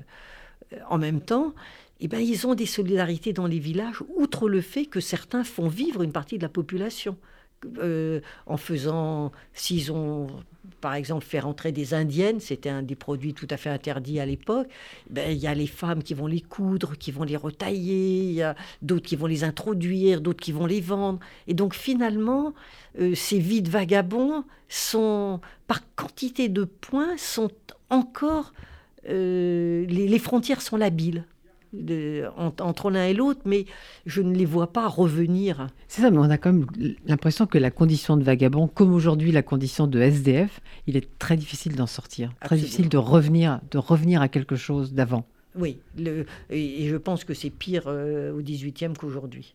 en 0.90 0.98
même 0.98 1.22
temps, 1.22 1.54
eh 2.02 2.08
ben, 2.08 2.20
ils 2.20 2.48
ont 2.48 2.56
des 2.56 2.66
solidarités 2.66 3.34
dans 3.34 3.48
les 3.48 3.60
villages, 3.60 4.04
outre 4.16 4.50
le 4.50 4.62
fait 4.62 4.86
que 4.86 5.00
certains 5.00 5.44
font 5.44 5.68
vivre 5.68 6.02
une 6.02 6.12
partie 6.12 6.38
de 6.38 6.44
la 6.44 6.50
population. 6.50 7.18
en 8.48 8.58
faisant, 8.58 9.32
s'ils 9.54 9.92
ont 9.92 10.28
par 10.80 10.96
exemple, 10.96 11.26
faire 11.26 11.48
entrer 11.48 11.72
des 11.72 11.94
indiennes, 11.94 12.40
c'était 12.40 12.70
un 12.70 12.82
des 12.82 12.96
produits 12.96 13.34
tout 13.34 13.48
à 13.50 13.58
fait 13.58 13.70
interdits 13.70 14.20
à 14.20 14.26
l'époque. 14.26 14.68
Ben, 15.10 15.32
il 15.32 15.38
y 15.38 15.48
a 15.48 15.54
les 15.54 15.68
femmes 15.68 16.04
qui 16.04 16.14
vont 16.14 16.28
les 16.28 16.42
coudre, 16.42 16.98
qui 16.98 17.12
vont 17.12 17.24
les 17.24 17.38
retailler, 17.38 18.52
d'autres 18.82 19.06
qui 19.06 19.16
vont 19.16 19.28
les 19.28 19.44
introduire, 19.44 20.22
d'autres 20.22 20.42
qui 20.42 20.52
vont 20.52 20.66
les 20.66 20.82
vendre. 20.82 21.20
Et 21.48 21.54
donc 21.54 21.76
finalement, 21.76 22.54
euh, 23.00 23.16
ces 23.16 23.40
vides 23.40 23.70
vagabonds 23.70 24.44
sont, 24.70 25.40
par 25.68 25.82
quantité 25.96 26.50
de 26.50 26.64
points, 26.64 27.18
sont 27.18 27.52
encore... 27.90 28.54
Euh, 29.10 29.86
les 29.88 30.20
frontières 30.20 30.62
sont 30.62 30.78
labiles 30.78 31.26
entre 32.60 32.92
l'un 32.92 33.06
et 33.06 33.14
l'autre, 33.14 33.42
mais 33.46 33.66
je 34.06 34.22
ne 34.22 34.36
les 34.36 34.46
vois 34.46 34.74
pas 34.74 34.88
revenir. 34.88 35.68
C'est 35.88 36.02
ça, 36.02 36.12
mais 36.12 36.18
on 36.18 36.30
a 36.30 36.38
quand 36.38 36.54
même 36.54 36.68
l'impression 37.06 37.46
que 37.46 37.58
la 37.58 37.72
condition 37.72 38.18
de 38.18 38.24
vagabond, 38.24 38.68
comme 38.68 38.94
aujourd'hui 38.94 39.32
la 39.32 39.42
condition 39.42 39.88
de 39.88 40.00
SDF, 40.00 40.62
il 40.88 40.98
est 40.98 41.18
très 41.20 41.38
difficile 41.38 41.76
d'en 41.76 41.88
sortir, 41.88 42.34
très 42.42 42.58
difficile 42.58 42.90
de 42.90 42.98
revenir, 42.98 43.62
de 43.72 43.78
revenir 43.78 44.22
à 44.22 44.28
quelque 44.28 44.56
chose 44.56 44.94
d'avant. 44.94 45.26
Oui, 45.56 45.80
et 46.50 46.88
je 46.88 46.96
pense 46.96 47.24
que 47.24 47.34
c'est 47.34 47.50
pire 47.50 47.84
euh, 47.88 48.32
au 48.32 48.42
18e 48.42 48.96
qu'aujourd'hui. 48.96 49.54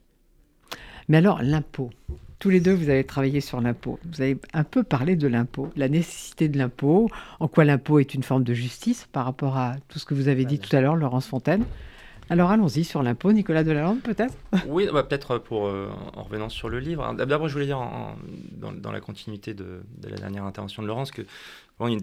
Mais 1.08 1.18
alors, 1.18 1.42
l'impôt. 1.42 1.90
Tous 2.38 2.50
les 2.50 2.60
deux, 2.60 2.74
vous 2.74 2.90
avez 2.90 3.04
travaillé 3.04 3.40
sur 3.40 3.60
l'impôt. 3.62 3.98
Vous 4.04 4.20
avez 4.20 4.38
un 4.52 4.64
peu 4.64 4.82
parlé 4.82 5.16
de 5.16 5.26
l'impôt, 5.26 5.70
la 5.74 5.88
nécessité 5.88 6.48
de 6.48 6.58
l'impôt, 6.58 7.08
en 7.40 7.48
quoi 7.48 7.64
l'impôt 7.64 7.98
est 7.98 8.12
une 8.12 8.22
forme 8.22 8.44
de 8.44 8.52
justice 8.52 9.08
par 9.12 9.24
rapport 9.24 9.56
à 9.56 9.76
tout 9.88 9.98
ce 9.98 10.04
que 10.04 10.12
vous 10.12 10.28
avez 10.28 10.44
dit 10.44 10.58
tout 10.58 10.74
à 10.76 10.80
l'heure, 10.80 10.96
Laurence 10.96 11.26
Fontaine. 11.26 11.64
Alors 12.28 12.50
allons-y 12.50 12.82
sur 12.82 13.02
l'impôt, 13.02 13.32
Nicolas 13.32 13.62
Delalande 13.62 14.02
peut-être? 14.02 14.34
Oui, 14.66 14.88
bah, 14.92 15.04
peut-être 15.04 15.38
pour 15.38 15.66
euh, 15.66 15.88
en 16.14 16.24
revenant 16.24 16.48
sur 16.48 16.68
le 16.68 16.80
livre. 16.80 17.14
D'abord, 17.14 17.48
je 17.48 17.52
voulais 17.52 17.66
dire 17.66 17.80
dans, 18.52 18.92
la 18.92 19.00
continuité 19.00 19.54
de, 19.54 19.82
la 20.02 20.16
dernière 20.16 20.44
intervention 20.44 20.82
de 20.82 20.88
Laurence 20.88 21.12
que 21.12 21.22
vraiment 21.78 22.02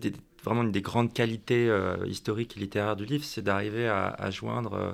une 0.62 0.72
des 0.72 0.82
grandes 0.82 1.14
qualités 1.14 1.68
euh, 1.70 1.98
historiques 2.08 2.56
et 2.56 2.62
littéraires 2.62 2.96
du 2.96 3.06
livre, 3.06 3.26
c'est 3.26 3.42
d'arriver 3.42 3.88
à, 3.88 4.30
joindre 4.30 4.74
euh, 4.74 4.92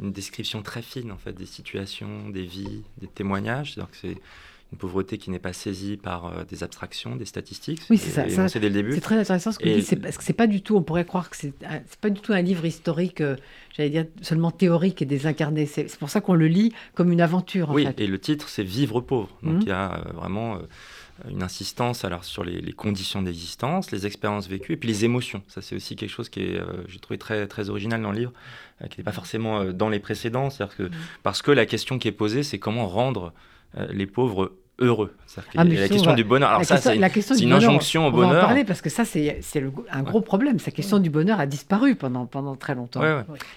une 0.00 0.12
description 0.12 0.62
très 0.62 0.82
fine 0.82 1.10
en 1.10 1.16
fait 1.16 1.32
des 1.32 1.46
situations, 1.46 2.28
des 2.28 2.44
vies, 2.44 2.82
des 2.98 3.06
témoignages. 3.06 3.74
C'est-à-dire 3.74 3.90
que 3.90 3.96
c'est 3.96 4.18
une 4.72 4.78
pauvreté 4.78 5.16
qui 5.16 5.30
n'est 5.30 5.38
pas 5.38 5.52
saisie 5.52 5.96
par 5.96 6.26
euh, 6.26 6.44
des 6.44 6.64
abstractions, 6.64 7.14
des 7.14 7.24
statistiques. 7.24 7.82
Oui, 7.88 7.98
c'est 7.98 8.10
ça. 8.10 8.48
c'est 8.48 8.58
dès 8.58 8.68
le 8.68 8.74
début. 8.74 8.94
C'est 8.94 9.00
très 9.00 9.18
intéressant 9.18 9.52
ce 9.52 9.58
que 9.58 9.68
vous 9.68 9.80
dites, 9.80 10.02
parce 10.02 10.18
que 10.18 10.24
c'est 10.24 10.32
pas 10.32 10.48
du 10.48 10.60
tout, 10.60 10.76
on 10.76 10.82
pourrait 10.82 11.04
croire 11.04 11.30
que 11.30 11.36
c'est 11.36 11.54
pas 12.00 12.10
du 12.10 12.20
tout 12.20 12.32
un 12.32 12.42
livre 12.42 12.64
historique, 12.64 13.20
euh, 13.20 13.36
j'allais 13.76 13.90
dire 13.90 14.06
seulement 14.22 14.50
théorique 14.50 15.02
et 15.02 15.04
désincarné. 15.04 15.66
C'est 15.66 15.96
pour 15.98 16.10
ça 16.10 16.20
qu'on 16.20 16.34
le 16.34 16.48
lit 16.48 16.72
comme 16.94 17.12
une 17.12 17.20
aventure. 17.20 17.70
oui, 17.70 17.86
et 17.96 18.06
le 18.06 18.18
titre, 18.18 18.48
c'est 18.48 18.64
Vivre 18.64 19.00
pauvre. 19.00 19.28
Donc 19.44 19.58
mmh. 19.58 19.62
il 19.62 19.68
y 19.68 19.72
a 19.72 19.94
euh, 19.94 20.12
vraiment 20.14 20.58
une 21.30 21.42
insistance 21.44 22.04
alors 22.04 22.24
sur 22.24 22.42
les, 22.42 22.72
conditions 22.72 23.22
d'existence, 23.22 23.92
les 23.92 24.04
expériences 24.04 24.48
vécues 24.48 24.72
et 24.72 24.76
puis 24.76 24.88
les 24.88 25.04
émotions. 25.04 25.42
Ça, 25.46 25.62
c'est 25.62 25.76
aussi 25.76 25.94
quelque 25.94 26.10
chose 26.10 26.28
qui 26.28 26.40
est, 26.40 26.60
j'ai 26.88 26.98
trouvé 26.98 27.16
très, 27.16 27.46
très 27.46 27.70
original 27.70 28.02
dans 28.02 28.10
le 28.10 28.18
livre, 28.18 28.32
qui 28.90 28.98
n'est 28.98 29.04
pas 29.04 29.12
forcément 29.12 29.64
dans 29.66 29.88
les 29.88 30.00
précédents. 30.00 30.48
Que, 30.48 30.82
mmh. 30.82 30.90
Parce 31.22 31.40
que 31.40 31.52
la 31.52 31.64
question 31.64 31.98
qui 31.98 32.08
est 32.08 32.12
posée, 32.12 32.42
c'est 32.42 32.58
comment 32.58 32.88
rendre 32.88 33.26
euh, 33.26 33.30
les 33.90 34.06
pauvres 34.06 34.52
heureux. 34.78 35.14
Ah, 35.56 35.64
la 35.64 35.88
question 35.88 36.14
du 36.14 36.24
bonheur. 36.24 36.50
Alors 36.50 36.64
ça, 36.64 36.76
c'est 36.76 36.96
une 36.96 37.52
injonction 37.52 38.06
au 38.06 38.10
bonheur. 38.10 38.28
On 38.28 38.32
va 38.32 38.38
en 38.38 38.46
parler 38.46 38.64
parce 38.64 38.82
que 38.82 38.90
ça, 38.90 39.04
c'est 39.04 39.40
un 39.90 40.02
gros 40.02 40.20
problème. 40.20 40.58
Sa 40.58 40.70
question 40.70 40.98
du 40.98 41.10
bonheur 41.10 41.40
a 41.40 41.46
disparu 41.46 41.94
pendant, 41.94 42.26
pendant 42.26 42.56
très 42.56 42.74
longtemps. 42.74 43.00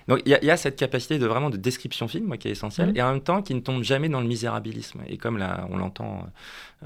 Donc 0.07 0.21
il 0.25 0.37
y, 0.41 0.51
a 0.51 0.57
cette 0.57 0.77
capacité 0.77 1.19
de 1.19 1.25
vraiment 1.25 1.49
de 1.49 1.57
description 1.57 2.07
film, 2.07 2.25
moi, 2.25 2.37
qui 2.37 2.47
est 2.47 2.51
essentielle, 2.51 2.93
mmh. 2.93 2.97
et 2.97 3.01
en 3.01 3.11
même 3.13 3.21
temps 3.21 3.41
qui 3.41 3.53
ne 3.53 3.59
tombe 3.59 3.83
jamais 3.83 4.09
dans 4.09 4.21
le 4.21 4.27
misérabilisme. 4.27 5.01
Et 5.07 5.17
comme 5.17 5.37
là, 5.37 5.67
on 5.69 5.77
l'entend 5.77 6.25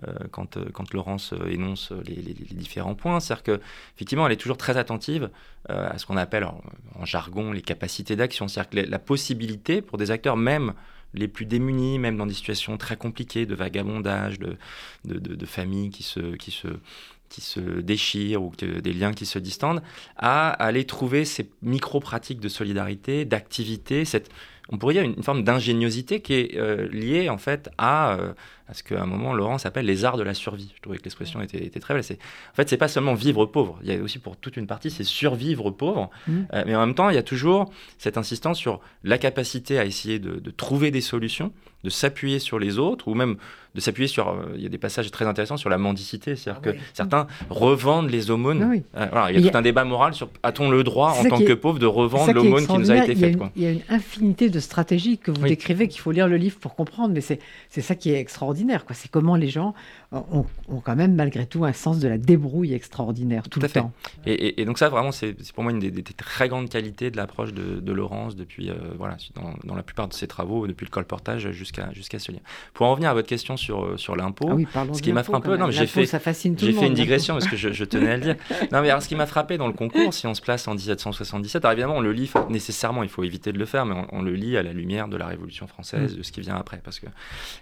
euh, 0.08 0.12
quand, 0.32 0.58
euh, 0.58 0.66
quand 0.74 0.92
Laurence 0.94 1.34
énonce 1.50 1.94
les, 2.06 2.34
différents 2.54 2.96
points, 2.96 3.20
c'est-à-dire 3.20 3.44
qu'effectivement, 3.44 4.26
elle 4.26 4.34
est 4.34 4.38
toujours 4.38 4.58
très 4.58 4.78
attentive 4.78 5.30
à 5.70 5.98
ce 5.98 6.06
qu'on 6.06 6.18
appelle 6.18 6.44
en, 6.44 6.62
en, 7.00 7.06
jargon 7.06 7.54
les 7.54 7.62
capacités 7.62 8.18
d'action, 8.18 8.50
c'est-à-dire 8.50 8.84
que 8.84 8.90
la 8.92 9.00
possibilité 9.00 9.82
pour 9.82 9.98
des 9.98 10.12
acteurs, 10.12 10.36
même 10.36 10.74
les 11.14 11.28
plus 11.28 11.46
démunis, 11.46 12.00
même 12.00 12.18
dans 12.18 12.26
des 12.26 12.34
situations 12.34 12.78
très 12.78 12.98
compliquées 12.98 13.46
de 13.46 13.56
vagabondage, 13.56 14.40
de, 14.40 15.46
familles 15.46 15.90
qui 15.90 16.04
se, 16.04 17.82
déchirent 17.82 18.44
ou 18.44 18.52
des 18.56 18.94
liens 18.94 19.14
qui 19.14 19.26
se 19.26 19.40
distendent, 19.40 19.82
à 20.18 20.50
aller 20.50 20.86
trouver 20.86 21.26
ces 21.26 21.50
micro-pratiques 21.62 22.40
de 22.40 22.50
solidarité, 22.50 23.26
d'activité, 23.26 24.06
cette, 24.06 24.30
on 24.70 24.78
pourrait 24.78 24.94
dire 24.94 25.04
une, 25.04 25.22
forme 25.24 25.44
d'ingéniosité 25.44 26.22
qui 26.22 26.34
est 26.34 26.58
euh, 26.58 26.88
liée 26.90 27.30
en 27.30 27.38
fait 27.38 27.70
à, 27.78 28.18
euh, 28.18 28.34
à 28.68 28.74
ce 28.74 28.84
qu'à 28.84 29.02
un 29.02 29.06
moment 29.06 29.34
Laurent 29.34 29.58
s'appelle 29.58 29.86
les 29.86 30.06
arts 30.06 30.18
de 30.18 30.24
la 30.24 30.34
survie. 30.34 30.72
Je 30.76 30.82
trouvais 30.82 30.98
que 30.98 31.04
l'expression 31.04 31.42
était, 31.42 31.66
était, 31.66 31.80
très 31.80 31.94
belle. 31.94 32.04
En 32.04 32.56
fait, 32.56 32.70
c'est 32.70 32.78
pas 32.78 32.88
seulement 32.88 33.14
vivre 33.14 33.46
pauvre. 33.46 33.78
Il 33.84 33.94
y 33.94 33.96
a 33.96 34.02
aussi 34.02 34.20
pour 34.20 34.38
toute 34.38 34.58
une 34.58 34.68
partie, 34.68 34.90
c'est 34.90 35.04
survivre 35.04 35.70
pauvre. 35.72 36.10
Mmh. 36.28 36.42
Euh, 36.54 36.64
mais 36.66 36.76
en 36.76 36.86
même 36.86 36.96
temps, 36.96 37.10
il 37.10 37.16
y 37.16 37.20
a 37.20 37.24
toujours 37.24 37.72
cette 37.98 38.18
insistance 38.18 38.58
sur 38.58 38.80
la 39.04 39.18
capacité 39.18 39.80
à 39.80 39.86
essayer 39.86 40.20
de, 40.20 40.40
de 40.40 40.52
trouver 40.52 40.92
des 40.92 41.02
solutions, 41.02 41.52
de 41.84 41.90
s'appuyer 41.90 42.40
sur 42.40 42.60
les 42.60 42.80
autres, 42.80 43.08
ou 43.08 43.16
même 43.16 43.38
de 43.76 43.82
s'appuyer 43.82 44.08
sur. 44.08 44.30
Euh, 44.30 44.54
il 44.56 44.62
y 44.62 44.66
a 44.66 44.70
des 44.70 44.78
passages 44.78 45.10
très 45.12 45.26
intéressants 45.26 45.58
sur 45.58 45.70
la 45.70 45.78
mendicité, 45.78 46.36
c'est-à-dire 46.36 46.62
ah 46.64 46.72
que 46.72 46.78
certains 46.94 47.28
revendent 47.50 48.10
les 48.10 48.30
aumônes. 48.30 48.82
Ah 48.94 49.28
euh, 49.28 49.32
il 49.32 49.40
y 49.40 49.48
a 49.48 49.52
tout 49.52 49.58
un 49.58 49.62
débat 49.62 49.84
moral 49.84 50.14
sur 50.14 50.30
a-t-on 50.44 50.70
le 50.70 50.84
droit 50.84 51.12
en 51.12 51.24
tant 51.26 51.40
que 51.40 51.54
pauvre 51.54 51.80
de 51.80 51.86
revendre 51.86 52.32
l'aumône 52.34 52.68
qui 52.68 52.78
nous 52.78 52.92
a 52.92 52.98
été 52.98 53.16
faite. 53.16 53.38
Il 53.56 53.64
y 53.64 53.66
a 53.66 53.72
une 53.72 53.82
infinité 53.90 54.50
de 54.50 54.60
stratégies 54.60 55.18
que 55.18 55.32
vous 55.32 55.48
décrivez 55.48 55.88
qu'il 55.88 56.02
faut 56.02 56.12
lire 56.12 56.28
le 56.28 56.38
livre 56.38 56.58
pour 56.60 56.76
comprendre, 56.76 57.14
mais 57.14 57.22
c'est 57.22 57.40
ça 57.82 57.96
qui 57.96 58.12
est 58.12 58.20
extraordinaire. 58.20 58.53
C'est 58.94 59.10
comment 59.10 59.36
les 59.36 59.50
gens 59.50 59.74
ont, 60.12 60.46
quand 60.84 60.96
même 60.96 61.16
malgré 61.16 61.46
tout 61.46 61.66
un 61.66 61.74
sens 61.74 62.00
de 62.00 62.08
la 62.08 62.18
débrouille 62.18 62.74
extraordinaire 62.74 63.50
tout, 63.50 63.60
le 63.60 63.70
temps. 63.70 63.92
Et, 64.26 64.66
donc 64.66 64.78
ça 64.78 64.90
vraiment 64.90 65.12
c'est 65.12 65.36
pour 65.54 65.64
moi 65.64 65.72
une 65.72 65.80
des, 65.80 66.04
très 66.04 66.50
grandes 66.50 66.70
qualités 66.70 67.12
de 67.12 67.18
l'approche 67.18 67.54
de, 67.54 67.94
Laurence 67.94 68.36
depuis 68.36 68.72
euh, 68.72 68.74
voilà 68.98 69.18
dans, 69.64 69.76
la 69.76 69.84
plupart 69.84 70.08
de 70.08 70.14
ses 70.14 70.26
travaux 70.26 70.66
depuis 70.66 70.86
le 70.86 70.90
colportage 70.90 71.52
jusqu'à 71.52 71.92
jusqu'à 71.94 72.18
ce 72.18 72.32
livre. 72.32 72.44
Pour 72.74 72.88
en 72.88 72.92
revenir 72.92 73.12
à 73.12 73.14
votre 73.14 73.28
question 73.28 73.56
sur 73.56 73.86
euh, 73.86 73.98
sur 73.98 74.16
l'impôt, 74.16 74.50
ah 74.74 74.86
ce 74.94 75.02
qui 75.02 75.14
m'a 75.14 75.24
frappé 75.24 75.50
un 75.50 75.52
peu, 75.52 75.58
non 75.58 75.70
j'ai 75.70 75.86
fait 75.86 76.06
fait 76.06 76.88
une 76.88 76.94
digression 76.96 77.36
parce 77.36 77.48
que 77.48 77.56
je, 77.56 77.84
tenais 77.84 78.12
à 78.12 78.18
le 78.18 78.24
dire. 78.24 78.36
Non 78.72 78.82
mais 78.82 78.90
alors 78.90 79.04
ce 79.04 79.08
qui 79.08 79.16
m'a 79.16 79.28
frappé 79.28 79.58
dans 79.58 79.68
le 79.68 79.74
concours, 79.74 80.14
si 80.14 80.26
on 80.26 80.34
se 80.34 80.42
place 80.42 80.68
en 80.68 80.74
1777, 80.74 81.64
alors 81.64 81.74
évidemment 81.74 81.98
on 81.98 82.02
le 82.02 82.12
lit 82.12 82.32
nécessairement, 82.50 83.04
il 83.04 83.10
faut 83.10 83.24
éviter 83.24 83.52
de 83.52 83.60
le 83.60 83.66
faire, 83.66 83.86
mais 83.86 83.96
on, 84.12 84.22
le 84.22 84.34
lit 84.34 84.58
à 84.58 84.64
la 84.64 84.74
lumière 84.74 85.08
de 85.08 85.18
la 85.18 85.28
Révolution 85.28 85.68
française, 85.68 86.14
mm. 86.14 86.18
de 86.18 86.24
ce 86.24 86.32
qui 86.32 86.42
vient 86.42 86.56
après, 86.56 86.82
parce 86.84 87.00
que 87.00 87.08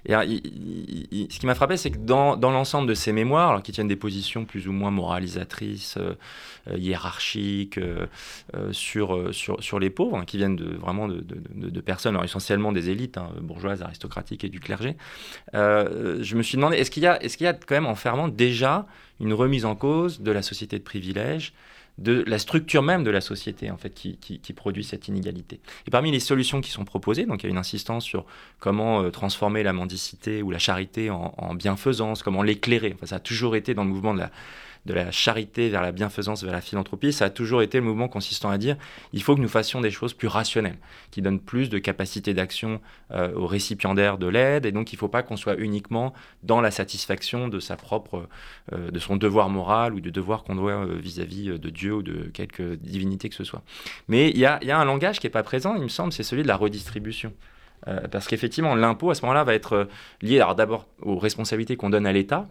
et 0.05 0.13
ce 1.29 1.39
qui 1.39 1.45
m'a 1.45 1.55
frappé, 1.55 1.77
c'est 1.77 1.91
que 1.91 1.97
dans 1.97 2.35
l'ensemble 2.37 2.87
de 2.87 2.93
ces 2.93 3.11
mémoires, 3.11 3.61
qui 3.63 3.71
tiennent 3.71 3.87
des 3.87 3.95
positions 3.95 4.45
plus 4.45 4.67
ou 4.67 4.71
moins 4.71 4.91
moralisatrices, 4.91 5.97
euh, 5.97 6.13
euh, 6.69 6.77
hiérarchiques 6.77 7.77
euh, 7.77 8.07
sur, 8.71 9.33
sur, 9.33 9.61
sur 9.63 9.79
les 9.79 9.89
pauvres, 9.89 10.17
hein, 10.17 10.25
qui 10.25 10.37
viennent 10.37 10.55
de, 10.55 10.75
vraiment 10.75 11.07
de, 11.07 11.23
de, 11.23 11.81
personnes, 11.81 12.19
essentiellement 12.23 12.71
des 12.71 12.89
élites, 12.89 13.17
hein, 13.17 13.29
bourgeoises, 13.41 13.81
aristocratiques, 13.81 14.01
aristocratique 14.01 14.43
et 14.43 14.49
du 14.49 14.59
clergé. 14.59 14.95
je 15.53 16.35
me 16.35 16.41
suis 16.43 16.55
demandé, 16.55 16.77
est-ce 16.77 16.91
qu'il 16.91 17.03
y, 17.03 17.05
est 17.05 17.35
qu'il 17.35 17.45
y 17.45 17.47
a 17.47 17.53
quand 17.53 17.75
même 17.75 17.85
enfermant 17.85 18.27
déjà 18.27 18.87
une 19.19 19.33
remise 19.33 19.65
en 19.65 19.75
cause 19.75 20.21
de 20.21 20.31
la 20.31 20.41
société 20.41 20.77
de 20.79 20.83
privilèges 20.83 21.53
de 22.01 22.23
la 22.27 22.39
structure 22.39 22.83
même 22.83 23.03
de 23.03 23.11
la 23.11 23.21
société 23.21 23.71
en 23.71 23.77
fait 23.77 23.93
qui, 23.93 24.53
produit 24.55 24.83
cette 24.83 25.07
inégalité. 25.07 25.59
Et 25.87 25.91
parmi 25.91 26.11
les 26.11 26.19
solutions 26.19 26.61
qui 26.61 26.71
sont 26.71 26.83
proposées, 26.83 27.25
donc 27.25 27.43
il 27.43 27.45
y 27.45 27.49
a 27.49 27.51
une 27.51 27.57
insistance 27.57 28.03
sur 28.03 28.25
comment 28.59 29.01
euh, 29.01 29.09
transformer 29.09 29.63
la 29.63 29.71
mendicité 29.71 30.41
ou 30.41 30.51
la 30.51 30.59
charité 30.59 31.09
en, 31.09 31.33
en 31.37 31.55
bienfaisance, 31.55 32.21
comment 32.21 32.43
l'éclairer. 32.43 32.93
Enfin, 32.95 33.05
ça 33.05 33.15
a 33.15 33.19
toujours 33.19 33.55
été 33.55 33.73
dans 33.73 33.83
le 33.83 33.89
mouvement 33.89 34.13
de 34.13 34.19
la, 34.19 34.31
de 34.85 34.93
la 34.93 35.11
charité 35.11 35.69
vers 35.69 35.81
la 35.81 35.91
bienfaisance, 35.91 36.43
vers 36.43 36.53
la 36.53 36.61
philanthropie, 36.61 37.13
ça 37.13 37.25
a 37.25 37.29
toujours 37.29 37.61
été 37.61 37.77
le 37.77 37.83
mouvement 37.83 38.07
consistant 38.07 38.49
à 38.49 38.57
dire 38.57 38.77
il 39.13 39.21
faut 39.21 39.35
que 39.35 39.41
nous 39.41 39.47
fassions 39.47 39.79
des 39.81 39.91
choses 39.91 40.13
plus 40.13 40.27
rationnelles, 40.27 40.77
qui 41.11 41.21
donnent 41.21 41.39
plus 41.39 41.69
de 41.69 41.77
capacité 41.77 42.33
d'action 42.33 42.81
euh, 43.11 43.33
aux 43.35 43.45
récipiendaires 43.45 44.17
de 44.17 44.27
l'aide, 44.27 44.65
et 44.65 44.71
donc 44.71 44.91
il 44.91 44.95
ne 44.95 44.99
faut 44.99 45.07
pas 45.07 45.21
qu'on 45.21 45.37
soit 45.37 45.55
uniquement 45.55 46.13
dans 46.43 46.61
la 46.61 46.71
satisfaction 46.71 47.47
de 47.47 47.59
sa 47.59 47.75
propre, 47.75 48.27
euh, 48.73 48.89
de 48.89 48.99
son 48.99 49.17
devoir 49.17 49.49
moral 49.49 49.93
ou 49.93 49.99
du 49.99 50.11
devoir 50.11 50.43
qu'on 50.43 50.55
doit 50.55 50.71
euh, 50.71 50.97
vis-à-vis 50.99 51.59
de 51.59 51.69
Dieu 51.69 51.93
ou 51.93 52.03
de 52.03 52.31
quelque 52.33 52.75
divinité 52.75 53.29
que 53.29 53.35
ce 53.35 53.43
soit. 53.43 53.61
Mais 54.07 54.29
il 54.31 54.37
y 54.37 54.45
a, 54.45 54.59
un 54.79 54.85
langage 54.85 55.19
qui 55.19 55.27
n'est 55.27 55.31
pas 55.31 55.43
présent, 55.43 55.75
il 55.75 55.83
me 55.83 55.89
semble, 55.89 56.11
c'est 56.11 56.23
celui 56.23 56.43
de 56.43 56.47
la 56.47 56.55
redistribution. 56.55 57.33
parce 58.11 58.27
qu'effectivement, 58.27 58.75
l'impôt 58.75 59.09
à 59.09 59.15
ce 59.15 59.21
moment-là 59.23 59.43
va 59.43 59.53
être 59.53 59.87
lié 60.21 60.43
d'abord 60.55 60.87
aux 61.01 61.17
responsabilités 61.17 61.75
qu'on 61.77 61.89
donne 61.89 62.05
à 62.05 62.13
l'État, 62.13 62.47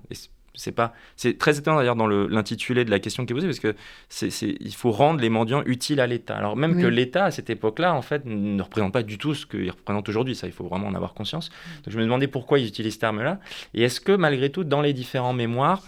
c'est 0.55 0.73
pas, 0.73 0.93
c'est 1.17 1.39
très 1.39 1.59
étonnant 1.59 1.79
d'ailleurs 1.79 1.97
dans 1.97 2.07
l'intitulé 2.07 2.85
de 2.85 2.91
la 2.91 2.99
question 2.99 3.25
qui 3.25 3.33
est 3.33 3.35
posée 3.35 3.47
parce 3.47 3.61
que 3.61 3.75
c'est, 4.09 4.31
il 4.43 4.75
faut 4.75 4.91
rendre 4.91 5.21
les 5.21 5.31
mendiants 5.31 5.63
utiles 5.65 6.01
à 6.01 6.07
l'État. 6.07 6.37
Alors 6.37 6.57
même 6.57 6.81
que 6.81 6.87
l'État 6.87 7.27
à 7.27 7.31
cette 7.31 7.51
époque-là 7.51 7.95
en 7.95 8.03
fait 8.03 8.25
ne 8.27 8.63
représente 8.63 8.93
pas 8.93 9.03
du 9.03 9.19
tout 9.19 9.35
ce 9.35 9.47
qu'il 9.47 9.71
représente 9.71 10.09
aujourd'hui. 10.09 10.35
Ça, 10.35 10.47
il 10.47 10.53
faut 10.53 10.65
vraiment 10.65 10.89
en 10.89 10.95
avoir 10.95 11.15
conscience. 11.15 11.51
Donc 11.85 11.93
je 11.93 11.99
me 11.99 12.05
demandais 12.05 12.27
pourquoi 12.27 12.59
ils 12.59 12.67
utilisent 12.67 12.95
ce 12.95 13.01
terme-là 13.01 13.41
et 13.75 13.83
est-ce 13.83 14.01
que 14.01 14.13
malgré 14.13 14.51
tout 14.51 14.65
dans 14.65 14.81
les 14.81 14.93
différents 14.93 15.33
mémoires 15.33 15.83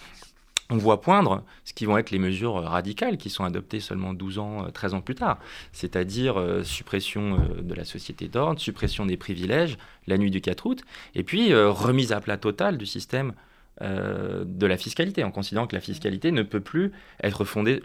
on 0.72 0.78
voit 0.78 1.02
poindre 1.02 1.44
ce 1.64 1.74
qui 1.74 1.84
vont 1.84 1.98
être 1.98 2.10
les 2.10 2.18
mesures 2.18 2.54
radicales 2.54 3.18
qui 3.18 3.28
sont 3.28 3.44
adoptées 3.44 3.80
seulement 3.80 4.14
12 4.14 4.38
ans, 4.38 4.66
13 4.72 4.94
ans 4.94 5.00
plus 5.02 5.14
tard, 5.14 5.38
c'est-à-dire 5.72 6.40
euh, 6.40 6.62
suppression 6.62 7.38
euh, 7.38 7.62
de 7.62 7.74
la 7.74 7.84
société 7.84 8.28
d'ordre, 8.28 8.58
suppression 8.58 9.04
des 9.04 9.18
privilèges, 9.18 9.76
la 10.06 10.16
nuit 10.16 10.30
du 10.30 10.40
4 10.40 10.66
août, 10.66 10.82
et 11.14 11.24
puis 11.24 11.52
euh, 11.52 11.70
remise 11.70 12.12
à 12.12 12.20
plat 12.20 12.38
totale 12.38 12.78
du 12.78 12.86
système 12.86 13.34
euh, 13.82 14.44
de 14.46 14.66
la 14.66 14.76
fiscalité, 14.76 15.24
en 15.24 15.32
considérant 15.32 15.66
que 15.66 15.74
la 15.74 15.80
fiscalité 15.80 16.30
ne 16.30 16.42
peut 16.42 16.60
plus 16.60 16.92
être 17.20 17.44
fondée. 17.44 17.82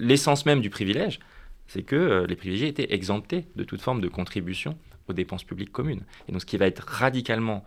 L'essence 0.00 0.44
même 0.44 0.60
du 0.60 0.70
privilège, 0.70 1.20
c'est 1.68 1.82
que 1.82 1.94
euh, 1.94 2.26
les 2.26 2.34
privilégiés 2.34 2.66
étaient 2.66 2.92
exemptés 2.92 3.46
de 3.54 3.62
toute 3.62 3.80
forme 3.80 4.00
de 4.00 4.08
contribution 4.08 4.76
aux 5.06 5.12
dépenses 5.12 5.44
publiques 5.44 5.70
communes. 5.70 6.02
Et 6.26 6.32
donc 6.32 6.40
ce 6.40 6.46
qui 6.46 6.56
va 6.56 6.66
être 6.66 6.80
radicalement 6.80 7.64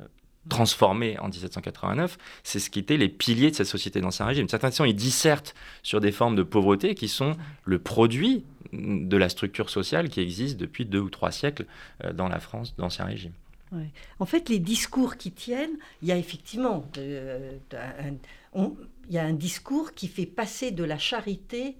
euh, 0.00 0.04
transformé 0.48 1.18
en 1.18 1.26
1789, 1.26 2.18
c'est 2.44 2.60
ce 2.60 2.70
qui 2.70 2.78
était 2.78 2.98
les 2.98 3.08
piliers 3.08 3.50
de 3.50 3.56
cette 3.56 3.66
société 3.66 4.00
d'Ancien 4.00 4.26
Régime. 4.26 4.48
Certains 4.48 4.70
façon, 4.70 4.84
ils 4.84 4.94
dissertent 4.94 5.56
sur 5.82 6.00
des 6.00 6.12
formes 6.12 6.36
de 6.36 6.44
pauvreté 6.44 6.94
qui 6.94 7.08
sont 7.08 7.36
le 7.64 7.80
produit 7.80 8.44
de 8.72 9.16
la 9.16 9.28
structure 9.28 9.70
sociale 9.70 10.08
qui 10.08 10.20
existe 10.20 10.56
depuis 10.56 10.86
deux 10.86 11.00
ou 11.00 11.10
trois 11.10 11.32
siècles 11.32 11.66
dans 12.14 12.28
la 12.28 12.38
France 12.38 12.76
d'Ancien 12.76 13.06
Régime. 13.06 13.32
En 14.18 14.26
fait, 14.26 14.48
les 14.48 14.58
discours 14.58 15.16
qui 15.16 15.32
tiennent, 15.32 15.76
il 16.02 16.08
y 16.08 16.12
a 16.12 16.16
effectivement 16.16 16.84
euh, 16.98 17.58
un, 18.54 18.72
y 19.10 19.18
a 19.18 19.24
un 19.24 19.32
discours 19.32 19.94
qui 19.94 20.08
fait 20.08 20.26
passer 20.26 20.70
de 20.70 20.84
la 20.84 20.98
charité 20.98 21.76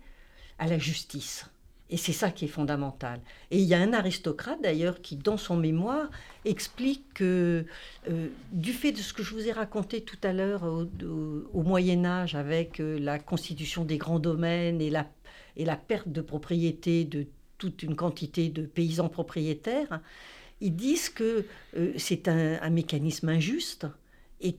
à 0.58 0.66
la 0.66 0.78
justice. 0.78 1.46
Et 1.90 1.98
c'est 1.98 2.12
ça 2.12 2.30
qui 2.30 2.46
est 2.46 2.48
fondamental. 2.48 3.20
Et 3.50 3.58
il 3.58 3.64
y 3.64 3.74
a 3.74 3.78
un 3.78 3.92
aristocrate 3.92 4.62
d'ailleurs 4.62 5.02
qui, 5.02 5.16
dans 5.16 5.36
son 5.36 5.58
mémoire, 5.58 6.08
explique 6.46 7.04
que 7.12 7.66
euh, 8.08 8.28
du 8.50 8.72
fait 8.72 8.92
de 8.92 8.98
ce 8.98 9.12
que 9.12 9.22
je 9.22 9.34
vous 9.34 9.46
ai 9.46 9.52
raconté 9.52 10.00
tout 10.00 10.16
à 10.22 10.32
l'heure 10.32 10.62
au, 10.64 11.62
Moyen 11.62 12.06
Âge 12.06 12.34
avec 12.34 12.80
euh, 12.80 12.98
la 12.98 13.18
constitution 13.18 13.84
des 13.84 13.98
grands 13.98 14.18
domaines 14.18 14.80
et 14.80 14.88
la 14.90 15.76
perte 15.76 16.08
de 16.08 16.22
propriété 16.22 17.04
de 17.04 17.26
toute 17.58 17.82
une 17.82 17.94
quantité 17.94 18.48
de 18.48 18.62
paysans 18.62 19.08
propriétaires, 19.08 20.00
ils 20.62 20.74
disent 20.74 21.08
que 21.08 21.44
euh, 21.76 21.92
c'est 21.98 22.28
un, 22.28 22.70
mécanisme 22.70 23.28
injuste 23.28 23.86
et 24.40 24.56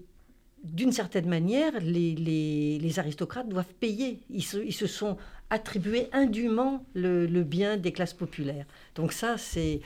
d'une 0.63 0.91
certaine 0.91 1.27
manière, 1.27 1.73
les, 1.81 2.93
aristocrates 2.97 3.49
doivent 3.49 3.73
payer. 3.79 4.19
Ils 4.29 4.43
se, 4.43 4.87
sont 4.87 5.17
attribués 5.49 6.09
indûment 6.11 6.85
le, 6.93 7.25
bien 7.43 7.77
des 7.77 7.91
classes 7.91 8.13
populaires. 8.13 8.65
Donc 8.95 9.13
ça, 9.13 9.37
c'est 9.37 9.81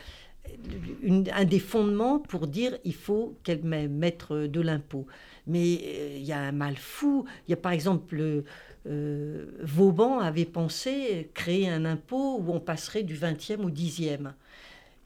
un 1.33 1.45
des 1.45 1.59
fondements 1.59 2.19
pour 2.19 2.47
dire 2.47 2.77
il 2.83 2.93
faut 2.95 3.37
qu'elles 3.43 3.63
mettent 3.63 4.31
de 4.33 4.61
l'impôt. 4.61 5.05
Mais 5.45 5.79
euh, 5.83 6.17
il 6.17 6.25
y 6.25 6.33
a 6.33 6.39
un 6.39 6.51
mal 6.51 6.75
fou. 6.75 7.25
Il 7.47 7.51
y 7.51 7.53
a 7.53 7.57
par 7.57 7.71
exemple... 7.71 8.43
Euh, 8.89 9.45
Vauban 9.63 10.19
avait 10.19 10.45
pensé 10.45 11.29
créer 11.33 11.67
un 11.67 11.83
impôt 11.83 12.37
où 12.39 12.53
on 12.53 12.61
passerait 12.61 13.03
du 13.03 13.15
20e 13.17 13.57
au 13.57 13.69
10e. 13.69 14.31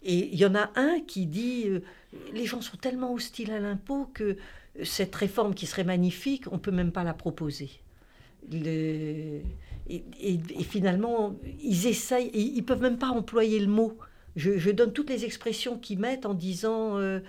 Et 0.04 0.30
il 0.34 0.40
y 0.40 0.46
en 0.46 0.56
a 0.56 0.72
un 0.76 1.00
qui 1.00 1.26
dit 1.26 1.66
euh, 1.68 1.82
les 2.34 2.46
gens 2.46 2.62
sont 2.62 2.78
tellement 2.78 3.14
hostiles 3.14 3.52
à 3.52 3.60
l'impôt 3.60 4.10
que 4.14 4.38
cette 4.84 5.16
réforme 5.16 5.54
qui 5.54 5.66
serait 5.68 5.84
magnifique, 5.84 6.46
on 6.52 6.58
peut 6.58 6.72
même 6.72 6.92
pas 6.92 7.04
la 7.04 7.14
proposer. 7.14 7.70
et, 8.52 9.44
finalement, 10.64 11.36
ils 11.62 11.88
essayent, 11.88 12.32
ils 12.34 12.64
peuvent 12.64 12.82
même 12.82 12.98
pas 12.98 13.10
employer 13.10 13.60
le 13.60 13.68
mot. 13.68 13.98
Je, 14.38 14.72
donne 14.72 14.94
toutes 14.94 15.10
les 15.10 15.26
expressions 15.26 15.78
qu'ils 15.78 16.00
mettent 16.00 16.26
en 16.26 16.34
disant 16.34 16.98
euh, 16.98 17.20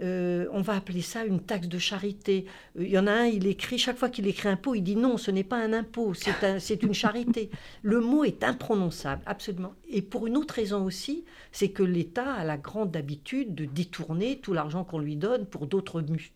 euh, 0.00 0.46
on 0.52 0.62
va 0.62 0.74
appeler 0.74 1.02
ça 1.02 1.24
une 1.24 1.40
taxe 1.40 1.68
de 1.68 1.78
charité. 1.78 2.46
Il 2.78 2.88
y 2.88 2.98
en 2.98 3.06
a 3.06 3.12
un, 3.12 3.26
il 3.26 3.46
écrit, 3.46 3.78
chaque 3.78 3.98
fois 3.98 4.08
qu'il 4.08 4.26
écrit 4.26 4.48
impôt, 4.48 4.74
il 4.74 4.82
dit 4.82 4.96
non, 4.96 5.16
ce 5.16 5.30
n'est 5.30 5.44
pas 5.44 5.58
un 5.58 5.72
impôt, 5.72 6.14
c'est 6.14 6.82
une 6.82 6.94
charité. 6.94 7.50
Le 7.82 8.00
mot 8.00 8.24
est 8.24 8.42
imprononçable, 8.44 9.22
absolument. 9.26 9.74
Et 9.90 10.02
pour 10.02 10.26
une 10.26 10.36
autre 10.36 10.54
raison 10.54 10.84
aussi, 10.84 11.24
c'est 11.52 11.70
que 11.70 11.82
l'État 11.82 12.32
a 12.32 12.44
la 12.44 12.56
grande 12.56 12.96
habitude 12.96 13.54
de 13.54 13.64
détourner 13.64 14.38
tout 14.38 14.52
l'argent 14.52 14.84
qu'on 14.84 14.98
lui 14.98 15.16
donne 15.16 15.46
pour 15.46 15.66
d'autres 15.66 16.00
buts. 16.00 16.32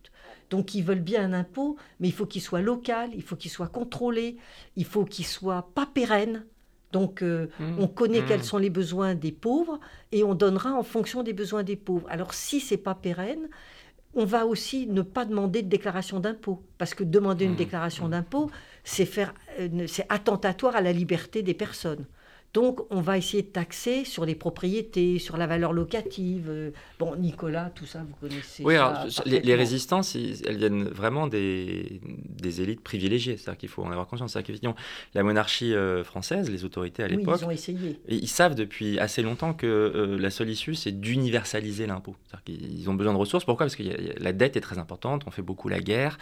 Donc 0.51 0.75
ils 0.75 0.83
veulent 0.85 1.01
bien 1.01 1.25
un 1.25 1.33
impôt, 1.33 1.77
mais 1.99 2.09
il 2.09 2.13
faut 2.13 2.27
qu'il 2.27 2.43
soit 2.43 2.61
local, 2.61 3.11
il 3.15 3.23
faut 3.23 3.37
qu'il 3.37 3.51
soit 3.51 3.69
contrôlé, 3.69 4.37
il 4.77 4.85
faut 4.85 5.05
qu'il 5.05 5.27
soit 5.27 5.71
pas 5.75 5.87
pérenne. 5.87 6.45
Donc, 6.93 7.23
euh, 7.23 7.49
mmh. 7.59 7.79
on 7.79 7.89
connaît 7.89 8.23
quels 8.23 8.41
mmh. 8.41 8.45
sont 8.45 8.59
les 8.59 8.71
besoins 8.71 9.15
des 9.15 9.33
pauvres 9.33 9.81
et 10.13 10.25
on 10.25 10.35
donnera 10.35 10.73
en 10.73 10.83
fonction 10.83 11.23
des 11.23 11.33
besoins 11.33 11.63
des 11.63 11.77
pauvres. 11.77 12.07
Alors, 12.09 12.33
si 12.33 12.61
c'est 12.61 12.77
pas 12.77 12.95
pérenne, 12.95 13.49
on 14.15 14.25
va 14.25 14.47
aussi 14.47 14.87
ne 14.87 15.03
pas 15.03 15.25
demander 15.25 15.63
de 15.63 15.69
déclaration 15.69 16.21
d'impôt, 16.21 16.63
parce 16.79 16.95
que 16.95 17.05
demander 17.05 17.45
une 17.45 17.53
mmh. 17.53 17.57
déclaration 17.57 18.09
d'impôt, 18.09 18.51
c'est 18.85 19.05
faire, 19.05 19.35
euh, 19.59 19.87
c'est 19.87 20.07
attentatoire 20.09 20.77
à 20.77 20.81
la 20.81 20.93
liberté 20.93 21.43
des 21.43 21.55
personnes. 21.55 22.07
Donc, 22.57 22.81
on 22.89 23.03
va 23.03 23.19
essayer 23.19 23.43
de 23.43 23.49
taxer 23.49 24.07
sur 24.07 24.25
les 24.25 24.35
propriétés, 24.35 25.19
sur 25.19 25.37
la 25.37 25.47
valeur 25.47 25.75
locative. 25.75 26.47
Euh, 26.49 26.71
bon, 26.99 27.15
Nicolas, 27.15 27.71
tout 27.75 27.85
ça, 27.85 27.99
vous 27.99 28.15
connaissez. 28.19 28.65
Oui, 28.65 28.77
alors, 28.77 29.05
les, 29.27 29.55
résistances, 29.55 30.17
elles 30.17 30.57
viennent 30.57 30.85
vraiment 30.85 31.27
des, 31.27 32.01
des 32.03 32.63
élites 32.63 32.81
privilégiées. 32.81 33.37
C'est-à-dire 33.37 33.59
qu'il 33.59 33.69
faut 33.69 33.83
en 33.83 33.91
avoir 33.91 34.07
conscience. 34.07 34.33
C'est-à-dire 34.33 34.47
qu'effectivement, 34.47 34.77
la 35.13 35.23
monarchie 35.23 35.75
euh, 35.75 36.03
française, 36.03 36.49
les 36.51 36.65
autorités 36.65 37.03
à 37.03 37.09
l'époque. 37.09 37.41
ils 37.43 37.45
ont 37.45 37.51
essayé. 37.51 38.01
Ils 38.09 38.27
savent 38.27 38.55
depuis 38.55 38.99
assez 39.01 39.21
longtemps 39.21 39.53
que 39.53 39.67
euh, 39.67 40.17
la 40.19 40.31
seule 40.31 40.49
issue, 40.49 40.75
c'est 40.75 40.99
d'universaliser 40.99 41.87
l'impôt. 41.87 42.17
C'est-à-dire 42.25 42.59
qu'ils 42.59 42.89
ont 42.89 42.95
besoin 42.95 43.13
de 43.13 43.19
ressources. 43.19 43.45
Pourquoi? 43.45 43.67
Parce 43.67 43.77
que 43.77 43.83
la 44.19 44.33
dette 44.33 44.57
est 44.57 44.63
très 44.63 44.79
importante. 44.79 45.25
On 45.27 45.31
fait 45.31 45.43
beaucoup 45.43 45.69
la 45.69 45.81
guerre. 45.81 46.17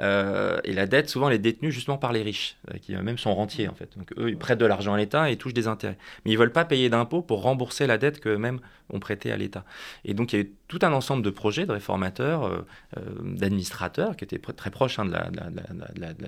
et 0.00 0.72
la 0.72 0.86
dette, 0.88 1.08
souvent, 1.08 1.28
elle 1.28 1.36
est 1.36 1.38
détenue 1.38 1.70
justement 1.70 1.98
par 1.98 2.12
les 2.12 2.22
riches, 2.22 2.56
qui 2.82 2.96
eux-mêmes 2.96 3.16
sont 3.16 3.32
rentiers, 3.32 3.68
en 3.68 3.74
fait. 3.74 3.96
Donc, 3.96 4.12
eux, 4.18 4.28
ils 4.28 4.36
prêtent 4.36 4.58
de 4.58 4.66
l'argent 4.66 4.94
à 4.94 4.98
l'État 4.98 5.30
et 5.30 5.36
touchent 5.36 5.54
des 5.54 5.67
intérêts. 5.68 5.98
Mais 6.24 6.32
ils 6.32 6.34
ne 6.34 6.40
veulent 6.40 6.52
pas 6.52 6.64
payer 6.64 6.88
d'impôts 6.88 7.22
pour 7.22 7.42
rembourser 7.42 7.86
la 7.86 7.98
dette 7.98 8.20
qu'eux-mêmes 8.20 8.60
ont 8.90 9.00
prêtée 9.00 9.32
à 9.32 9.36
l'État. 9.36 9.64
Et 10.04 10.14
donc 10.14 10.32
il 10.32 10.36
y 10.36 10.38
a 10.42 10.44
eu 10.44 10.52
tout 10.66 10.78
un 10.82 10.92
ensemble 10.92 11.22
de 11.22 11.30
projets 11.30 11.66
de 11.66 11.72
réformateurs, 11.72 12.44
euh, 12.44 12.66
euh, 12.96 13.00
d'administrateurs 13.22 14.16
qui 14.16 14.24
étaient 14.24 14.38
très 14.38 14.70
proches 14.70 14.98
de, 14.98 15.10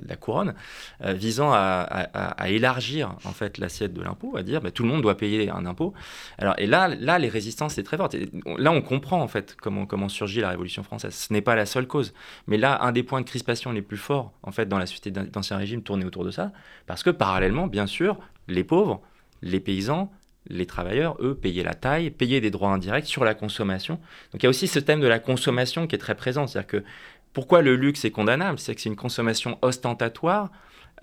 la, 0.08 0.16
couronne, 0.16 0.54
euh, 1.04 1.12
visant 1.12 1.52
à, 1.52 2.08
élargir 2.48 3.16
en 3.24 3.32
fait 3.32 3.58
l'assiette 3.58 3.92
de 3.92 4.02
l'impôt, 4.02 4.36
à 4.36 4.42
dire 4.42 4.60
bah, 4.60 4.70
tout 4.70 4.82
le 4.82 4.88
monde 4.88 5.02
doit 5.02 5.16
payer 5.16 5.50
un 5.50 5.66
impôt. 5.66 5.94
Alors 6.38 6.54
et 6.58 6.66
là, 6.66 6.88
les 6.88 7.28
résistances 7.28 7.74
c'est 7.74 7.82
très 7.82 7.96
fort. 7.96 8.08
là 8.58 8.72
on 8.72 8.82
comprend 8.82 9.22
en 9.22 9.28
fait 9.28 9.56
comment 9.60 9.86
comment 9.86 10.08
surgit 10.08 10.40
la 10.40 10.50
Révolution 10.50 10.82
française. 10.82 11.14
Ce 11.14 11.32
n'est 11.32 11.42
pas 11.42 11.54
la 11.54 11.66
seule 11.66 11.86
cause, 11.86 12.12
mais 12.46 12.56
là 12.56 12.82
un 12.82 12.92
des 12.92 13.02
points 13.02 13.20
de 13.20 13.26
crispation 13.26 13.72
les 13.72 13.82
plus 13.82 13.96
forts 13.96 14.32
en 14.42 14.52
fait 14.52 14.66
dans 14.66 14.78
la 14.78 14.86
société 14.86 15.10
d'Ancien 15.10 15.56
Régime 15.56 15.82
tournait 15.82 16.04
autour 16.04 16.24
de 16.24 16.30
ça, 16.30 16.52
parce 16.86 17.02
que 17.02 17.10
parallèlement 17.10 17.66
bien 17.66 17.86
sûr 17.86 18.18
les 18.48 18.64
pauvres 18.64 19.00
les 19.42 19.60
paysans, 19.60 20.12
les 20.48 20.66
travailleurs, 20.66 21.16
eux, 21.20 21.34
payaient 21.34 21.62
la 21.62 21.74
taille, 21.74 22.10
payaient 22.10 22.40
des 22.40 22.50
droits 22.50 22.70
indirects 22.70 23.06
sur 23.06 23.24
la 23.24 23.34
consommation. 23.34 23.94
Donc 24.32 24.42
il 24.42 24.44
y 24.44 24.46
a 24.46 24.50
aussi 24.50 24.68
ce 24.68 24.78
thème 24.78 25.00
de 25.00 25.06
la 25.06 25.18
consommation 25.18 25.86
qui 25.86 25.94
est 25.94 25.98
très 25.98 26.14
présent. 26.14 26.46
C'est-à-dire 26.46 26.66
que 26.68 26.84
pourquoi 27.32 27.62
le 27.62 27.76
luxe 27.76 28.04
est 28.04 28.10
condamnable? 28.10 28.58
C'est 28.58 28.74
que 28.74 28.80
c'est 28.80 28.88
une 28.88 28.96
consommation 28.96 29.58
ostentatoire, 29.62 30.50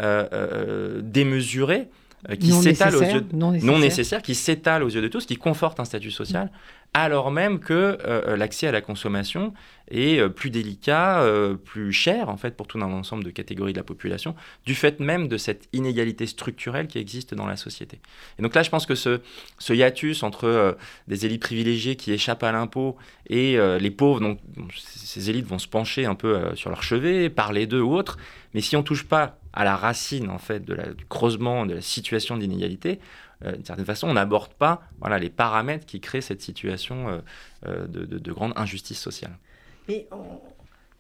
euh, 0.02 0.28
euh, 0.34 1.02
démesurée, 1.02 1.82
euh, 1.82 2.07
qui 2.36 2.52
s'étale 2.52 2.96
aux 2.96 3.02
yeux 3.02 3.26
non, 3.34 3.80
nécessaire. 3.80 4.22
qui 4.22 4.36
s'étale 4.36 4.84
aux 4.84 4.90
yeux 4.90 5.02
de 5.02 5.08
tous, 5.08 5.26
qui 5.26 5.38
conforte 5.38 5.80
un 5.80 5.86
statut 5.86 6.12
social, 6.12 6.52
alors 6.94 7.32
même 7.32 7.60
que 7.60 7.98
l'accès 8.36 8.68
à 8.68 8.72
la 8.72 8.82
consommation 8.82 9.54
est 9.90 10.28
plus 10.30 10.50
délicat, 10.50 11.24
plus 11.64 11.92
cher 11.92 12.30
en 12.30 12.38
fait 12.38 12.56
pour 12.56 12.68
tout 12.68 12.78
un 12.80 12.92
ensemble 12.92 13.24
de 13.24 13.30
catégories 13.30 13.74
de 13.74 13.78
la 13.78 13.84
population, 13.84 14.36
du 14.66 14.74
fait 14.74 15.00
même 15.00 15.28
de 15.28 15.38
cette 15.38 15.68
inégalité 15.74 16.26
structurelle 16.26 16.88
qui 16.88 16.98
existe 16.98 17.34
dans 17.34 17.46
la 17.46 17.56
société. 17.56 18.00
Et 18.40 18.42
donc 18.42 18.56
là, 18.56 18.64
je 18.64 18.70
pense 18.70 18.86
que 18.86 18.96
ce, 18.96 19.22
ce 19.60 19.74
hiatus 19.74 20.24
entre 20.24 20.78
des 21.08 21.26
élites 21.26 21.42
privilégiées 21.42 21.96
qui 21.96 22.12
échappent 22.12 22.44
à 22.44 22.52
l'impôt 22.52 22.98
et 23.30 23.58
les 23.80 23.92
pauvres, 23.92 24.20
donc 24.20 24.40
ces 24.76 25.30
élites 25.30 25.46
vont 25.46 25.60
se 25.60 25.68
pencher 25.68 26.06
un 26.06 26.16
peu 26.16 26.56
sur 26.56 26.70
leur 26.70 26.84
chevet, 26.84 27.30
parler 27.30 27.68
d'eux 27.68 27.82
ou 27.82 27.96
autres, 27.96 28.18
mais 28.58 28.62
si 28.62 28.76
on 28.76 28.82
touche 28.82 29.04
pas 29.04 29.38
à 29.54 29.64
la 29.64 29.76
racine 29.76 30.32
en 30.32 30.40
fait 30.40 30.66
de 30.66 30.74
la, 30.74 30.92
du 30.92 31.06
creusement 31.06 31.68
de 31.68 31.76
la 31.76 31.82
situation 31.82 32.38
d'inégalité, 32.38 33.00
euh, 33.46 33.52
d'une 33.52 33.64
certaine 33.64 33.86
façon, 33.86 34.10
on 34.10 34.16
n'aborde 34.16 34.52
pas 34.56 34.82
voilà, 35.00 35.20
les 35.20 35.30
paramètres 35.30 35.86
qui 35.86 36.00
créent 36.00 36.22
cette 36.22 36.42
situation 36.42 37.08
euh, 37.08 37.20
euh, 37.68 37.86
de, 37.86 38.32
grande 38.32 38.54
injustice 38.56 39.00
sociale. 39.00 39.38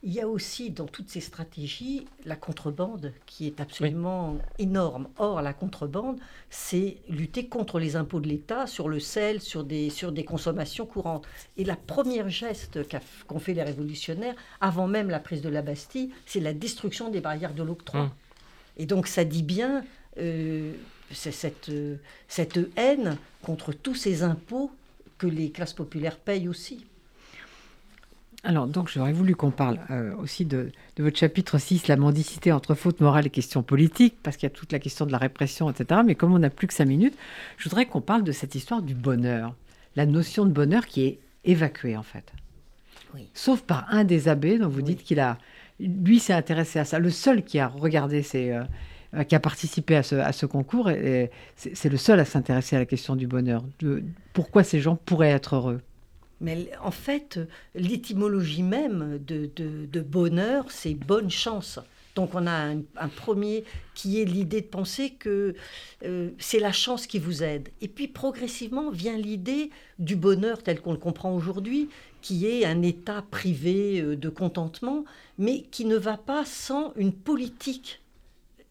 Il 0.04 0.14
y 0.14 0.22
a 0.22 0.28
aussi 0.28 0.70
dans 0.70 0.86
toutes 0.86 1.10
ces 1.10 1.22
stratégies 1.22 2.06
la 2.26 2.36
contrebande 2.36 3.14
qui 3.26 3.48
est 3.48 3.60
absolument 3.60 4.38
énorme. 4.60 5.10
Or, 5.18 5.41
la 5.41 5.54
contrebande, 5.54 6.20
c'est 6.50 6.98
lutter 7.10 7.48
contre 7.48 7.80
les 7.80 7.95
impôts 7.95 8.20
de 8.20 8.28
l'État 8.28 8.68
sur 8.68 8.89
le 8.89 9.00
sel, 9.00 9.41
sur 9.41 9.64
des, 9.64 9.89
sur 9.89 10.12
des 10.12 10.24
consommations 10.24 10.86
courantes. 10.86 11.28
Et 11.58 11.64
la 11.64 11.76
première 11.76 12.30
geste 12.30 12.80
qu'ont 13.28 13.39
fait 13.39 13.54
les 13.54 13.64
révolutionnaires, 13.64 14.36
avant 14.62 14.88
même 14.88 15.10
la 15.10 15.20
prise 15.20 15.41
de 15.41 15.50
la 15.50 15.64
Bastille, 15.64 16.12
c'est 16.26 16.39
la 16.39 16.54
destruction 16.54 17.10
des 17.10 17.20
barrières 17.20 17.54
de 17.54 17.64
l'octroi. 17.64 18.02
Hum. 18.02 18.12
Et 18.78 18.86
donc, 18.86 19.08
ça 19.08 19.26
dit 19.26 19.43
bien 19.43 19.84
c'est 20.16 21.32
cette, 21.32 21.72
cette 22.28 22.60
haine 22.76 23.18
contre 23.41 23.72
tous 23.72 23.95
ces 23.95 24.24
impôts 24.24 24.72
que 25.18 25.28
les 25.28 25.52
classes 25.52 25.74
populaires 25.74 26.18
payent 26.18 26.48
aussi. 26.48 26.86
Alors, 28.43 28.67
donc, 28.67 28.89
j'aurais 28.89 29.13
voulu 29.13 29.35
qu'on 29.35 29.51
parle 29.51 29.79
euh, 29.89 30.15
aussi 30.17 30.45
de, 30.45 30.71
votre 30.97 31.17
chapitre 31.17 31.57
6, 31.57 31.88
la 31.88 31.97
mendicité 31.97 32.51
entre 32.51 32.75
faute 32.75 33.01
morale 33.01 33.27
et 33.27 33.29
questions 33.29 33.63
politiques, 33.63 34.15
parce 34.21 34.38
qu'il 34.38 34.47
y 34.47 34.51
a 34.51 34.55
toute 34.55 34.71
la 34.71 34.79
question 34.79 35.05
de 35.05 35.11
la 35.11 35.17
répression, 35.17 35.69
etc. 35.69 36.01
Mais 36.05 36.15
comme 36.15 36.33
on 36.33 36.39
n'a 36.39 36.49
plus 36.49 36.67
que 36.67 36.73
cinq 36.73 36.85
minutes, 36.85 37.17
je 37.57 37.67
voudrais 37.67 37.88
qu'on 37.88 38.01
parle 38.01 38.23
de 38.23 38.31
cette 38.31 38.55
histoire 38.55 38.81
du 38.81 38.93
bonheur, 38.93 39.53
la 39.95 40.05
notion 40.05 40.45
de 40.45 40.51
bonheur 40.51 40.85
qui 40.85 41.03
est 41.03 41.19
évacuée, 41.43 41.97
en 41.97 42.03
fait. 42.03 42.31
Sauf 43.33 43.61
par 43.61 43.88
un 43.89 44.03
des 44.03 44.27
abbés 44.27 44.59
dont 44.59 44.67
vous 44.67 44.83
dites 44.83 45.03
qu'il 45.03 45.19
a, 45.19 45.38
lui, 45.79 46.19
s'est 46.19 46.33
intéressé 46.33 46.77
à 46.77 46.85
ça, 46.85 46.99
le 46.99 47.09
seul 47.09 47.43
qui 47.43 47.57
a 47.57 47.67
regardé 47.67 48.21
ces, 48.21 48.51
euh, 48.51 48.63
euh, 49.15 49.23
qui 49.23 49.35
a 49.35 49.39
participé 49.39 49.95
à 49.95 50.03
ce, 50.03 50.45
concours, 50.45 50.89
et, 50.89 51.31
c'est 51.55 51.89
le 51.89 51.97
seul 51.97 52.19
à 52.19 52.25
s'intéresser 52.25 52.75
à 52.75 52.79
la 52.79 52.85
question 52.85 53.15
du 53.15 53.25
bonheur. 53.25 53.63
De, 53.79 54.03
pourquoi 54.33 54.63
ces 54.63 54.79
gens 54.79 54.95
pourraient 54.95 55.31
être 55.31 55.55
heureux? 55.55 55.81
Mais 56.41 56.69
en 56.83 56.91
fait, 56.91 57.39
l'étymologie 57.75 58.63
même 58.63 59.19
de, 59.19 60.01
bonheur, 60.01 60.71
c'est 60.71 60.93
bonne 60.93 61.29
chance. 61.29 61.79
Donc 62.15 62.33
on 62.33 62.47
a 62.47 62.71
un, 62.71 63.07
premier 63.09 63.63
qui 63.93 64.19
est 64.19 64.25
l'idée 64.25 64.61
de 64.61 64.65
penser 64.67 65.11
que 65.11 65.53
euh, 66.03 66.31
c'est 66.39 66.59
la 66.59 66.71
chance 66.71 67.05
qui 67.05 67.19
vous 67.19 67.43
aide. 67.43 67.69
Et 67.79 67.88
puis 67.88 68.07
progressivement 68.07 68.89
vient 68.89 69.17
l'idée 69.17 69.69
du 69.99 70.15
bonheur 70.15 70.63
tel 70.63 70.81
qu'on 70.81 70.93
le 70.93 70.97
comprend 70.97 71.35
aujourd'hui, 71.35 71.89
qui 72.23 72.47
est 72.47 72.65
un 72.65 72.81
état 72.81 73.23
privé 73.29 74.01
euh, 74.01 74.15
de 74.15 74.29
contentement, 74.29 75.05
mais 75.38 75.61
qui 75.69 75.85
ne 75.85 75.95
va 75.95 76.17
pas 76.17 76.43
sans 76.43 76.91
une 76.95 77.13
politique 77.13 78.01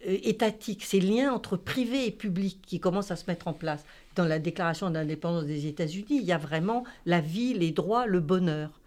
euh, 0.07 0.19
étatique, 0.25 0.85
ces 0.85 1.01
liens 1.01 1.33
entre 1.33 1.57
privé 1.57 2.07
et 2.07 2.11
public 2.11 2.59
qui 2.67 2.81
commencent 2.81 3.13
à 3.13 3.17
se 3.17 3.25
mettre 3.29 3.47
en 3.47 3.53
place. 3.53 3.85
Dans 4.17 4.25
la 4.25 4.39
déclaration 4.39 4.91
d'indépendance 4.91 5.45
des 5.45 5.67
États-Unis, 5.67 6.07
il 6.09 6.25
y 6.25 6.33
a 6.33 6.39
vraiment 6.39 6.85
la 7.05 7.21
vie, 7.21 7.55
les 7.55 7.71
droits, 7.71 8.07
le 8.07 8.21
bonheur. 8.21 8.81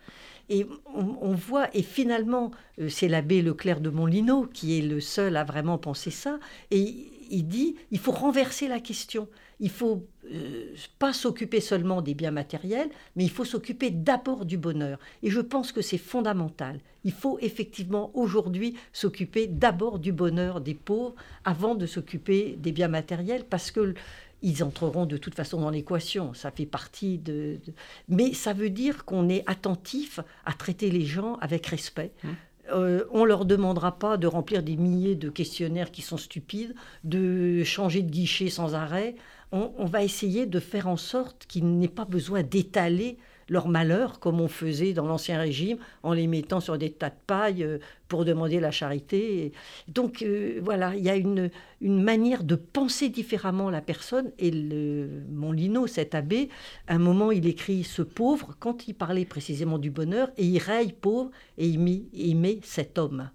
Et 0.50 0.66
on, 0.96 1.34
voit, 1.34 1.70
et 1.76 1.84
finalement, 1.84 2.50
euh, 2.80 2.90
c'est 2.90 3.08
l'abbé 3.08 3.44
Leclerc 3.44 3.82
de 3.82 3.92
Montlino 3.92 4.48
qui 4.52 4.80
est 4.80 4.82
le 4.82 5.00
seul 5.00 5.38
à 5.38 5.44
vraiment 5.44 5.78
penser 5.78 6.10
ça, 6.10 6.40
et 6.72 7.12
il 7.30 7.48
dit, 7.48 7.76
il 7.92 8.00
faut 8.00 8.12
renverser 8.12 8.68
la 8.68 8.80
question. 8.80 9.28
Il 9.60 9.70
faut 9.70 10.08
euh, 10.32 10.74
pas 10.98 11.14
s'occuper 11.14 11.60
seulement 11.60 12.02
des 12.02 12.16
biens 12.16 12.32
matériels, 12.32 12.90
mais 13.16 13.26
il 13.26 13.30
faut 13.30 13.46
s'occuper 13.46 13.92
d'abord 13.92 14.46
du 14.46 14.58
bonheur. 14.58 14.98
Et 15.22 15.30
je 15.30 15.42
pense 15.42 15.72
que 15.72 15.82
c'est 15.82 15.98
fondamental. 16.00 16.80
Il 17.04 17.12
faut 17.12 17.38
effectivement 17.42 18.10
aujourd'hui 18.16 18.76
s'occuper 18.94 19.46
d'abord 19.46 20.00
du 20.00 20.12
bonheur 20.12 20.62
des 20.62 20.74
pauvres 20.74 21.14
avant 21.46 21.76
de 21.76 21.86
s'occuper 21.86 22.56
des 22.58 22.72
biens 22.72 22.88
matériels, 22.88 23.46
parce 23.48 23.70
que 23.70 23.94
ils 24.42 24.64
entreront 24.64 25.06
de 25.06 25.18
toute 25.18 25.36
façon 25.36 25.60
dans 25.60 25.70
l'équation. 25.70 26.34
Ça 26.34 26.52
fait 26.52 26.66
partie 26.66 27.18
de, 27.18 27.60
Mais 28.08 28.34
ça 28.34 28.54
veut 28.54 28.70
dire 28.70 29.06
qu'on 29.06 29.30
est 29.30 29.44
attentif 29.48 30.20
à 30.46 30.54
traiter 30.54 30.92
les 30.92 31.06
gens 31.06 31.36
avec 31.42 31.66
respect. 31.68 32.12
Mmh. 32.24 32.28
Euh, 32.72 33.06
on 33.12 33.22
ne 33.22 33.26
leur 33.26 33.46
demandera 33.46 33.98
pas 33.98 34.18
de 34.18 34.28
remplir 34.28 34.62
des 34.62 34.76
milliers 34.76 35.16
de 35.16 35.30
questionnaires 35.30 35.92
qui 35.92 36.04
sont 36.04 36.18
stupides, 36.18 36.76
de 37.04 37.64
changer 37.64 38.04
de 38.04 38.12
guichet 38.12 38.50
sans 38.50 38.76
arrêt 38.76 39.16
on, 39.52 39.86
va 39.86 40.04
essayer 40.04 40.46
de 40.46 40.60
faire 40.60 40.88
en 40.88 40.98
sorte 40.98 41.46
qu'il 41.48 41.78
n'ait 41.78 41.88
pas 41.88 42.06
besoin 42.06 42.44
d'étaler 42.44 43.18
leur 43.50 43.68
malheur, 43.68 44.20
comme 44.20 44.40
on 44.40 44.48
faisait 44.48 44.94
dans 44.94 45.06
l'Ancien 45.06 45.40
Régime, 45.40 45.78
en 46.04 46.14
les 46.14 46.28
mettant 46.28 46.60
sur 46.60 46.78
des 46.78 46.92
tas 46.92 47.10
de 47.10 47.16
paille 47.28 47.64
euh, 47.64 47.80
pour 48.08 48.26
demander 48.26 48.60
la 48.60 48.72
charité. 48.72 49.52
Donc 49.88 50.22
euh, 50.22 50.60
voilà, 50.64 50.96
il 50.96 51.04
y 51.04 51.10
a 51.10 51.16
une, 51.16 51.50
manière 51.82 52.44
de 52.44 52.56
penser 52.56 53.10
différemment 53.10 53.70
la 53.70 53.82
personne. 53.82 54.32
Et 54.40 54.52
le, 54.52 55.24
mon 55.32 55.52
Lino, 55.52 55.88
cet 55.88 56.16
abbé, 56.16 56.50
à 56.88 56.96
un 56.96 57.00
moment, 57.00 57.32
il 57.32 57.48
écrit 57.48 57.84
ce 57.84 58.02
pauvre, 58.02 58.56
quand 58.60 58.88
il 58.88 58.94
parlait 58.94 59.26
précisément 59.26 59.78
du 59.78 59.92
bonheur, 59.92 60.30
et 60.38 60.46
il 60.46 60.60
raye 60.60 60.94
pauvre, 60.94 61.32
et 61.58 61.68
il 61.68 61.80
met, 61.80 62.04
il 62.14 62.36
met 62.36 62.60
cet 62.64 62.98
homme. 62.98 63.30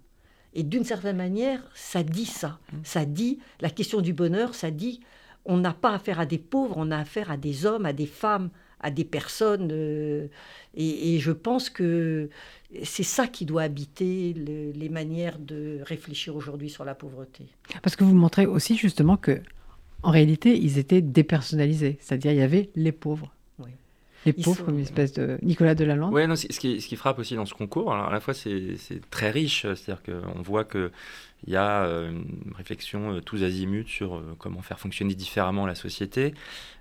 Et 0.53 0.63
d'une 0.63 0.85
certaine 0.85 1.17
manière, 1.17 1.61
ça 1.75 2.01
dit 2.03 2.25
ça. 2.25 2.59
Mmh. 2.71 2.77
Ça 2.83 3.05
dit, 3.05 3.39
la 3.59 3.69
question 3.69 3.99
du 3.99 4.13
bonheur, 4.13 4.55
ça 4.55 4.71
dit 4.71 5.01
on 5.45 5.57
n'a 5.57 5.73
pas 5.73 5.93
affaire 5.93 6.19
à 6.19 6.25
des 6.25 6.39
pauvres, 6.39 6.75
on 6.77 6.91
a 6.91 6.97
affaire 6.97 7.31
à 7.31 7.37
des 7.37 7.65
hommes, 7.65 7.85
à 7.85 7.93
des 7.93 8.07
femmes, 8.07 8.49
à 8.79 8.91
des 8.91 9.05
personnes. 9.05 9.69
Euh, 9.71 10.27
et, 10.75 11.19
je 11.19 11.31
pense 11.31 11.69
que 11.69 12.29
c'est 12.83 13.03
ça 13.03 13.27
qui 13.27 13.45
doit 13.45 13.63
habiter 13.63 14.33
les 14.33 14.89
manières 14.89 15.39
de 15.39 15.79
réfléchir 15.83 16.35
aujourd'hui 16.35 16.69
sur 16.69 16.83
la 16.85 16.95
pauvreté. 16.95 17.45
Parce 17.81 17.95
que 17.95 18.03
vous 18.03 18.15
montrez 18.15 18.45
aussi 18.45 18.75
justement 18.75 19.17
que, 19.17 19.41
en 20.03 20.11
réalité, 20.11 20.57
ils 20.57 20.77
étaient 20.77 21.01
dépersonnalisés, 21.01 21.97
c'est-à-dire 22.01 22.31
il 22.31 22.37
y 22.37 22.41
avait 22.41 22.69
les 22.75 22.91
pauvres. 22.91 23.34
Les 24.25 24.33
pauvres, 24.33 24.65
comme 24.65 24.75
une 24.75 24.83
espèce 24.83 25.13
de 25.13 25.37
Nicolas 25.41 25.75
Delalande. 25.75 26.13
Oui, 26.13 26.23
ce 26.35 26.59
qui, 26.59 26.81
ce 26.81 26.87
qui 26.87 26.95
frappe 26.95 27.19
aussi 27.19 27.35
dans 27.35 27.45
ce 27.45 27.53
concours, 27.53 27.93
alors 27.93 28.07
à 28.07 28.11
la 28.11 28.19
fois 28.19 28.33
c'est 28.33 28.77
très 29.09 29.29
riche, 29.29 29.61
c'est-à-dire 29.61 30.01
qu'on 30.03 30.41
voit 30.41 30.63
que 30.63 30.91
il 31.47 31.53
y 31.53 31.57
a 31.57 31.83
euh, 31.83 32.09
une 32.09 32.53
réflexion 32.55 33.13
euh, 33.13 33.21
tous 33.21 33.43
azimuts 33.43 33.87
sur 33.87 34.15
euh, 34.15 34.35
comment 34.39 34.61
faire 34.61 34.79
fonctionner 34.79 35.13
différemment 35.13 35.65
la 35.65 35.75
société. 35.75 36.33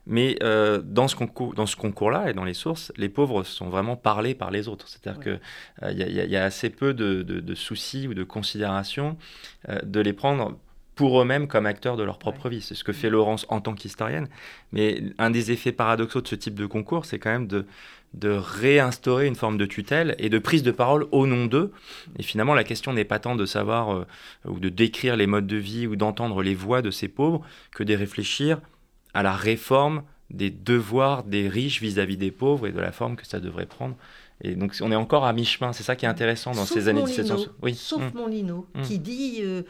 Mais 0.07 0.39
dans 0.85 1.09
ce 1.09 1.17
concours, 1.17 1.55
dans 1.55 1.65
ce 1.65 1.77
concours-là 1.77 2.29
et 2.29 2.35
dans 2.35 2.45
les 2.45 2.53
sources, 2.53 2.93
les 2.99 3.09
pauvres 3.09 3.43
sont 3.43 3.71
vraiment 3.71 3.97
parlés 3.97 4.35
par 4.35 4.51
les 4.51 4.69
autres. 4.69 4.87
C'est-à-dire 4.87 5.19
qu'il 5.19 5.99
y, 5.99 6.31
y, 6.31 6.37
a 6.37 6.45
assez 6.45 6.69
peu 6.69 6.93
de, 6.93 7.23
de, 7.23 7.55
soucis 7.55 8.07
ou 8.07 8.13
de 8.13 8.23
considération 8.23 9.17
de 9.83 10.01
les 10.01 10.13
prendre 10.13 10.59
pour 10.95 11.21
eux-mêmes 11.21 11.49
comme 11.49 11.67
acteurs 11.67 11.97
de 11.97 12.03
leur 12.03 12.19
propre 12.19 12.49
vie. 12.49 12.63
C'est 12.63 12.75
ce 12.75 12.85
que 12.85 12.93
fait 12.93 13.11
Laurence 13.11 13.47
en 13.49 13.61
tant 13.61 13.75
qu'historienne. 13.75 14.29
Mais 14.73 15.03
un 15.19 15.31
des 15.31 15.51
effets 15.51 15.73
paradoxaux 15.73 16.21
de 16.21 16.29
ce 16.29 16.35
type 16.35 16.55
de 16.55 16.67
concours, 16.67 17.05
c'est 17.05 17.19
quand 17.19 17.31
même 17.31 17.47
de 17.47 17.67
de 18.15 18.31
réinstaurer 18.31 19.27
une 19.27 19.35
forme 19.35 19.59
de 19.59 19.67
tutelle 19.67 20.15
et 20.19 20.29
de 20.29 20.39
prise 20.39 20.63
de 20.63 20.71
parole 20.71 21.07
au 21.11 21.27
nom 21.27 21.47
d'eux. 21.47 21.73
Et 22.19 22.23
finalement, 22.23 22.55
la 22.55 22.65
question 22.65 22.93
n'est 22.93 23.05
pas 23.05 23.19
tant 23.19 23.35
de 23.35 23.45
savoir 23.45 23.93
euh, 23.93 24.07
ou 24.47 24.61
de 24.61 24.69
décrire 24.69 25.17
les 25.17 25.27
modes 25.27 25.47
de 25.47 25.57
vie 25.57 25.87
ou 25.87 25.97
d'entendre 25.97 26.43
les 26.43 26.55
voix 26.55 26.81
de 26.81 26.91
ces 26.91 27.09
pauvres 27.09 27.43
que 27.73 27.83
de 27.83 27.95
réfléchir 27.95 28.61
à 29.15 29.23
la 29.23 29.33
réforme 29.33 30.05
des 30.31 30.51
devoirs 30.51 31.25
des 31.25 31.49
riches 31.49 31.81
vis-à-vis 31.81 32.17
des 32.17 32.31
pauvres 32.31 32.67
et 32.67 32.73
de 32.73 32.81
la 32.81 32.93
forme 32.93 33.17
que 33.17 33.27
ça 33.27 33.41
devrait 33.41 33.67
prendre. 33.67 33.97
Et 34.43 34.55
donc, 34.55 34.75
on 34.81 34.93
est 34.93 34.97
encore 34.97 35.25
à 35.25 35.33
mi-chemin. 35.33 35.73
C'est 35.73 35.83
ça 35.83 35.97
qui 35.97 36.07
est 36.07 36.09
intéressant 36.09 36.53
dans 36.53 36.65
ces 36.65 36.89
années 36.89 37.03
1700. 37.03 37.37
Oui. 37.63 37.75
Sauf 37.75 38.01
mmh. 38.01 38.17
mon 38.17 38.27
Lino, 38.27 38.67
mmh. 38.75 38.83
qui 38.83 38.99
dit 38.99 39.41
euh, 39.43 39.63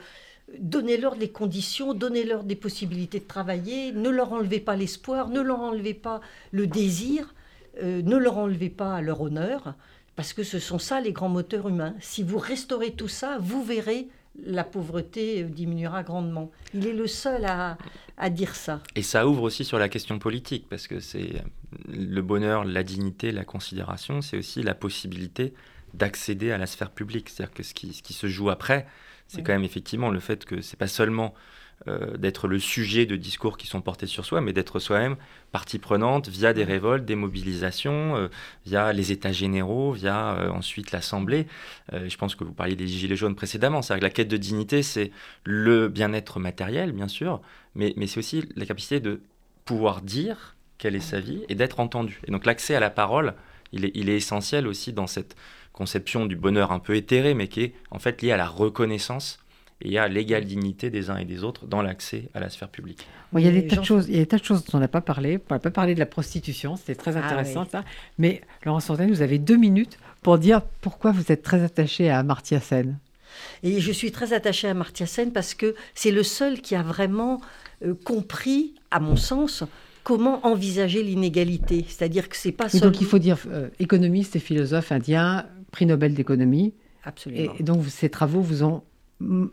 donnez-leur 0.59 1.17
des 1.17 1.31
conditions, 1.31 1.95
donnez-leur 1.95 2.45
des 2.45 2.57
possibilités 2.57 3.21
de 3.21 3.27
travailler, 3.27 3.93
ne 3.93 4.09
leur 4.09 4.33
enlevez 4.33 4.61
pas 4.61 4.77
l'espoir, 4.77 5.29
ne 5.29 5.41
leur 5.41 5.61
enlevez 5.61 5.95
pas 5.95 6.21
le 6.53 6.67
désir. 6.67 7.35
Euh, 7.83 8.03
ne 8.03 8.17
leur 8.17 8.39
enlevez 8.39 8.71
pas 8.71 9.01
leur 9.01 9.21
honneur, 9.21 9.75
parce 10.17 10.33
que 10.33 10.45
ce 10.45 10.59
sont 10.59 10.79
ça 10.79 11.01
les 11.01 11.13
grands 11.13 11.29
moteurs 11.29 11.69
humains. 11.69 11.95
Si 12.01 12.23
vous 12.23 12.39
restaurez 12.39 12.93
tout 12.93 13.09
ça, 13.09 13.39
vous 13.41 13.65
verrez 13.65 14.09
la 14.45 14.65
pauvreté 14.65 15.43
euh, 15.43 15.49
diminuera 15.49 16.03
grandement. 16.03 16.53
Il 16.73 16.87
est 16.87 16.93
le 16.93 17.07
seul 17.07 17.45
à, 17.45 17.77
dire 18.31 18.55
ça. 18.55 18.81
Et 18.95 19.03
ça 19.03 19.27
ouvre 19.27 19.43
aussi 19.43 19.65
sur 19.65 19.79
la 19.79 19.89
question 19.89 20.19
politique, 20.21 20.67
parce 20.69 20.87
que 20.87 21.01
c'est 21.01 21.43
le 21.89 22.23
bonheur, 22.23 22.65
la 22.65 22.85
dignité, 22.85 23.33
la 23.33 23.45
considération, 23.45 24.21
c'est 24.21 24.39
aussi 24.39 24.63
la 24.63 24.75
possibilité 24.75 25.53
d'accéder 25.95 26.53
à 26.53 26.59
la 26.59 26.67
sphère 26.67 26.91
publique. 26.91 27.29
C'est-à-dire 27.29 27.55
que 27.55 27.63
ce 27.65 27.75
qui, 27.75 27.93
se 27.93 28.27
joue 28.29 28.51
après, 28.51 28.87
c'est 29.27 29.43
quand 29.43 29.53
même 29.53 29.65
effectivement 29.65 30.11
le 30.11 30.21
fait 30.21 30.45
que 30.45 30.61
c'est 30.61 30.79
pas 30.79 30.87
seulement 30.87 31.35
euh, 31.87 32.17
d'être 32.17 32.49
le 32.49 32.59
sujet 32.59 33.05
de 33.05 33.15
discours 33.15 33.59
qui 33.59 33.67
sont 33.67 33.83
portés 33.83 34.07
sur 34.07 34.25
soi, 34.25 34.41
mais 34.41 34.55
d'être 34.55 34.79
soi-même 34.79 35.17
partie 35.53 35.79
prenante 35.79 36.29
via 36.29 36.55
des 36.55 36.65
révoltes, 36.65 37.05
des 37.05 37.17
mobilisations, 37.17 38.17
euh, 38.17 38.29
via 38.65 38.93
les 38.95 39.13
États 39.13 39.33
généraux, 39.33 39.93
via 39.93 40.35
euh, 40.37 40.49
ensuite 40.51 40.93
l'Assemblée. 40.93 41.47
je 41.93 42.17
pense 42.17 42.37
que 42.37 42.45
vous 42.45 42.55
parliez 42.55 42.75
des 42.77 42.87
Gilets 42.87 43.17
jaunes 43.17 43.35
précédemment. 43.35 43.83
C'est-à-dire 43.83 44.01
que 44.01 44.07
la 44.07 44.11
quête 44.11 44.29
de 44.29 44.39
dignité, 44.39 44.83
c'est 44.83 45.11
le 45.45 45.89
bien-être 45.89 46.41
matériel, 46.41 46.93
bien 46.93 47.09
sûr, 47.09 47.43
mais, 47.75 47.93
mais 47.97 48.07
c'est 48.07 48.19
aussi 48.19 48.49
la 48.57 48.65
capacité 48.65 49.01
de 49.01 49.21
pouvoir 49.67 50.01
dire 50.01 50.57
quelle 50.79 50.95
est 50.95 51.01
sa 51.01 51.21
vie 51.21 51.43
et 51.51 51.55
d'être 51.55 51.81
entendu. 51.81 52.21
Et 52.27 52.31
donc 52.31 52.47
l'accès 52.47 52.75
à 52.77 52.81
la 52.81 52.91
parole, 52.91 53.35
il 53.73 53.85
est, 53.85 53.93
il 53.95 54.09
est 54.09 54.17
essentiel 54.17 54.67
aussi 54.67 54.95
dans 54.95 55.07
cette 55.07 55.37
conception 55.75 56.25
du 56.25 56.37
bonheur 56.37 56.73
un 56.73 56.79
peu 56.79 56.95
éthéré, 56.95 57.35
mais 57.35 57.49
qui 57.49 57.63
est 57.63 57.73
en 57.91 57.99
fait 57.99 58.23
liée 58.23 58.33
à 58.33 58.39
la 58.39 58.47
reconnaissance 58.47 59.39
et 59.83 59.99
à 59.99 60.09
l'égale 60.09 60.45
dignité 60.45 60.89
des 60.89 61.11
uns 61.11 61.17
et 61.17 61.25
des 61.25 61.45
autres 61.45 61.67
dans 61.67 61.83
l'accès 61.83 62.31
à 62.33 62.41
la 62.41 62.49
sphère 62.49 62.69
publique. 62.69 63.07
il, 63.35 63.41
y 63.41 63.49
a 63.49 63.51
des 63.51 63.67
tas 63.67 63.77
de 63.77 63.85
choses, 63.85 64.07
il 64.09 64.15
y 64.15 64.19
a 64.19 64.21
des 64.21 64.27
tas 64.27 64.39
de 64.39 64.45
choses 64.45 64.65
dont 64.65 64.79
on 64.79 64.81
n'a 64.81 64.89
pas 64.89 65.01
parlé. 65.01 65.41
On 65.51 65.55
n'a 65.55 65.61
pas 65.61 65.71
parlé 65.71 65.95
de 65.95 65.99
la 65.99 66.07
prostitution, 66.07 66.77
c'était 66.77 66.95
très 66.95 67.17
ah 67.17 67.25
intéressant 67.25 67.67
ça. 67.71 67.85
Mais 68.19 68.41
Laurence 68.65 68.87
Fontaine, 68.87 69.11
vous 69.11 69.23
avez 69.23 69.39
deux 69.39 69.57
minutes 69.57 69.99
pour 70.23 70.39
dire 70.39 70.63
pourquoi 70.81 71.13
vous 71.13 71.31
êtes 71.31 71.43
très 71.43 71.63
attaché 71.63 72.09
à 72.09 72.21
Amartya 72.21 72.61
Sen. 72.61 72.97
Et 73.65 73.81
je 73.81 73.93
suis 73.93 74.13
très 74.13 74.33
attachée 74.33 74.69
à 74.69 74.71
Amartya 74.71 75.07
Sen 75.07 75.33
parce 75.33 75.55
que 75.55 75.75
c'est 75.95 76.13
le 76.13 76.23
seul 76.23 76.61
qui 76.61 76.77
a 76.77 76.83
vraiment 76.83 77.41
euh, 77.85 77.95
compris, 78.05 78.75
à 78.93 79.01
mon 79.01 79.17
sens, 79.17 79.65
comment 80.05 80.47
envisager 80.47 81.03
l'inégalité. 81.03 81.85
C'est-à-dire 81.89 82.29
que 82.29 82.37
c'est 82.37 82.53
pas 82.53 82.69
seulement... 82.69 82.87
Donc 82.87 83.01
il 83.01 83.07
faut 83.07 83.19
dire 83.19 83.39
euh, 83.49 83.69
économiste 83.81 84.37
et 84.37 84.39
philosophe 84.39 84.93
indien, 84.93 85.47
prix 85.75 85.87
Nobel 85.87 86.15
d'économie. 86.15 86.73
Absolument. 87.03 87.53
Et, 87.59 87.63
donc 87.65 87.85
ces 87.87 88.09
travaux 88.09 88.41
vous 88.41 88.63
ont 88.63 88.85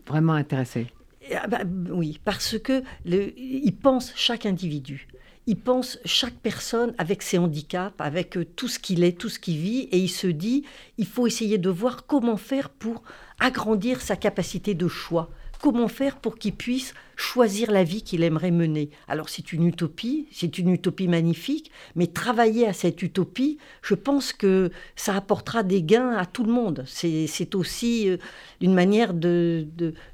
vraiment 0.06 0.34
intéressé 0.34 0.86
ah 1.34 1.48
bah, 1.48 1.62
Oui, 1.90 2.20
parce 2.24 2.58
que 2.58 2.82
le, 3.04 3.36
il 3.36 3.74
pense 3.74 4.12
chaque 4.14 4.46
individu. 4.46 5.08
Il 5.48 5.56
pense 5.56 5.98
chaque 6.04 6.34
personne 6.34 6.94
avec 6.98 7.22
ses 7.22 7.38
handicaps, 7.38 7.96
avec 7.98 8.36
euh, 8.36 8.44
tout 8.44 8.68
ce 8.68 8.78
qu'il 8.78 9.02
est, 9.02 9.18
tout 9.18 9.28
ce 9.28 9.40
qu'il 9.40 9.56
vit, 9.56 9.88
et 9.90 9.98
il 9.98 10.08
se 10.08 10.28
dit, 10.28 10.62
il 10.98 11.06
faut 11.06 11.26
essayer 11.26 11.58
de 11.58 11.68
voir 11.68 12.06
comment 12.06 12.36
faire 12.36 12.70
pour 12.70 13.02
agrandir 13.40 14.00
sa 14.00 14.14
capacité 14.14 14.74
de 14.74 14.86
choix 14.86 15.30
comment 15.62 15.88
faire 15.88 16.16
pour 16.16 16.36
qu'il 16.36 16.52
puisse 16.52 16.92
choisir 17.16 17.70
la 17.70 17.84
vie 17.84 18.02
qu'il 18.02 18.24
aimerait 18.24 18.50
mener. 18.50 18.90
Alors 19.08 19.28
c'est 19.28 19.52
une 19.52 19.64
utopie, 19.66 20.26
c'est 20.32 20.58
une 20.58 20.70
utopie 20.70 21.06
magnifique, 21.06 21.70
mais 21.94 22.08
travailler 22.08 22.66
à 22.66 22.72
cette 22.72 23.00
utopie, 23.00 23.58
je 23.80 23.94
pense 23.94 24.32
que 24.32 24.72
ça 24.96 25.14
apportera 25.16 25.62
des 25.62 25.82
gains 25.82 26.16
à 26.16 26.26
tout 26.26 26.42
le 26.42 26.52
monde. 26.52 26.84
C'est 26.86 27.54
aussi 27.54 28.10
euh, 28.10 28.16
une 28.60 28.74
manière 28.74 29.14
de, 29.14 29.66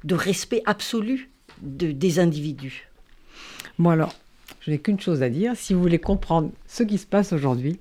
respect 0.09 0.61
absolu 0.65 1.31
des 1.61 2.19
individus. 2.19 2.87
Bon 3.79 3.89
alors, 3.89 4.13
je 4.61 4.71
n'ai 4.71 4.77
qu'une 4.77 4.99
chose 4.99 5.23
à 5.23 5.29
dire, 5.29 5.53
si 5.55 5.73
vous 5.73 5.81
voulez 5.81 5.99
comprendre 5.99 6.51
ce 6.67 6.83
qui 6.83 6.99
se 6.99 7.07
passe 7.07 7.33
aujourd'hui, 7.33 7.79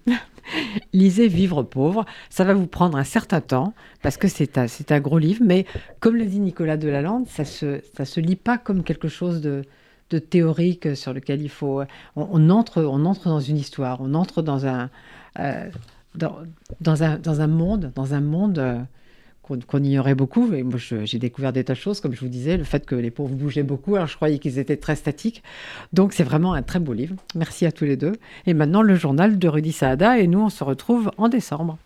lisez 0.93 1.29
Vivre 1.29 1.63
pauvre. 1.63 2.05
Ça 2.31 2.45
va 2.45 2.55
vous 2.55 2.67
prendre 2.67 2.97
un 2.97 3.05
certain 3.05 3.41
temps 3.41 3.75
parce 4.03 4.17
que 4.17 4.29
c'est 4.29 4.59
un, 4.59 4.67
un, 4.91 5.01
gros 5.01 5.19
livre, 5.19 5.43
mais 5.45 5.67
comme 6.01 6.17
l'a 6.17 6.25
dit 6.25 6.41
Nicolas 6.41 6.77
Delalande, 6.77 7.27
ça 7.29 7.45
se, 7.45 7.81
ça 7.97 8.05
se 8.05 8.21
lit 8.21 8.37
pas 8.37 8.59
comme 8.59 8.83
quelque 8.83 9.09
chose 9.09 9.41
de, 9.41 9.65
de 10.11 10.19
théorique 10.19 10.97
sur 10.97 11.13
lequel 11.13 11.43
il 11.43 11.49
faut. 11.49 11.83
On, 12.17 12.51
entre, 12.51 12.83
on 12.83 13.05
entre 13.05 13.29
dans 13.29 13.41
une 13.41 13.57
histoire, 13.57 14.01
on 14.01 14.15
entre 14.15 14.43
dans 14.43 14.67
un, 14.67 14.91
euh, 15.39 15.69
dans, 16.15 17.03
un, 17.03 17.19
dans 17.19 17.41
un 17.41 17.47
monde, 17.47 17.93
dans 17.95 18.15
un 18.15 18.21
monde. 18.21 18.59
Euh, 18.59 18.79
qu'on 19.67 19.83
ignorait 19.83 20.15
beaucoup. 20.15 20.53
Et 20.53 20.63
moi, 20.63 20.79
j'ai 20.79 21.19
découvert 21.19 21.53
des 21.53 21.65
tas 21.65 21.75
de 21.75 21.79
choses, 21.79 22.01
comme 22.01 22.15
je 22.15 22.21
vous 22.21 22.29
disais, 22.29 22.57
le 22.57 22.65
fait 22.65 22.87
que 22.87 22.95
les 22.95 23.11
pauvres 23.11 23.35
bougeaient 23.35 23.63
beaucoup. 23.63 23.97
Alors, 23.97 24.09
je 24.09 24.17
croyais 24.17 24.39
qu'ils 24.39 24.59
étaient 24.59 24.77
très 24.77 24.97
statiques. 24.97 25.43
Donc, 25.93 26.13
c'est 26.13 26.25
vraiment 26.25 26.53
un 26.55 26.63
très 26.63 26.81
beau 26.81 26.93
livre. 26.93 27.17
Merci 27.35 27.67
à 27.67 27.73
tous 27.73 27.85
les 27.85 27.97
deux. 27.97 28.13
Et 28.47 28.55
maintenant, 28.55 28.83
le 28.83 28.95
journal 28.95 29.39
de 29.39 29.49
Rudy 29.49 29.73
Saada. 29.73 30.19
Et 30.19 30.27
nous, 30.27 30.41
on 30.41 30.51
se 30.51 30.65
retrouve 30.65 31.11
en 31.17 31.29
décembre. 31.29 31.79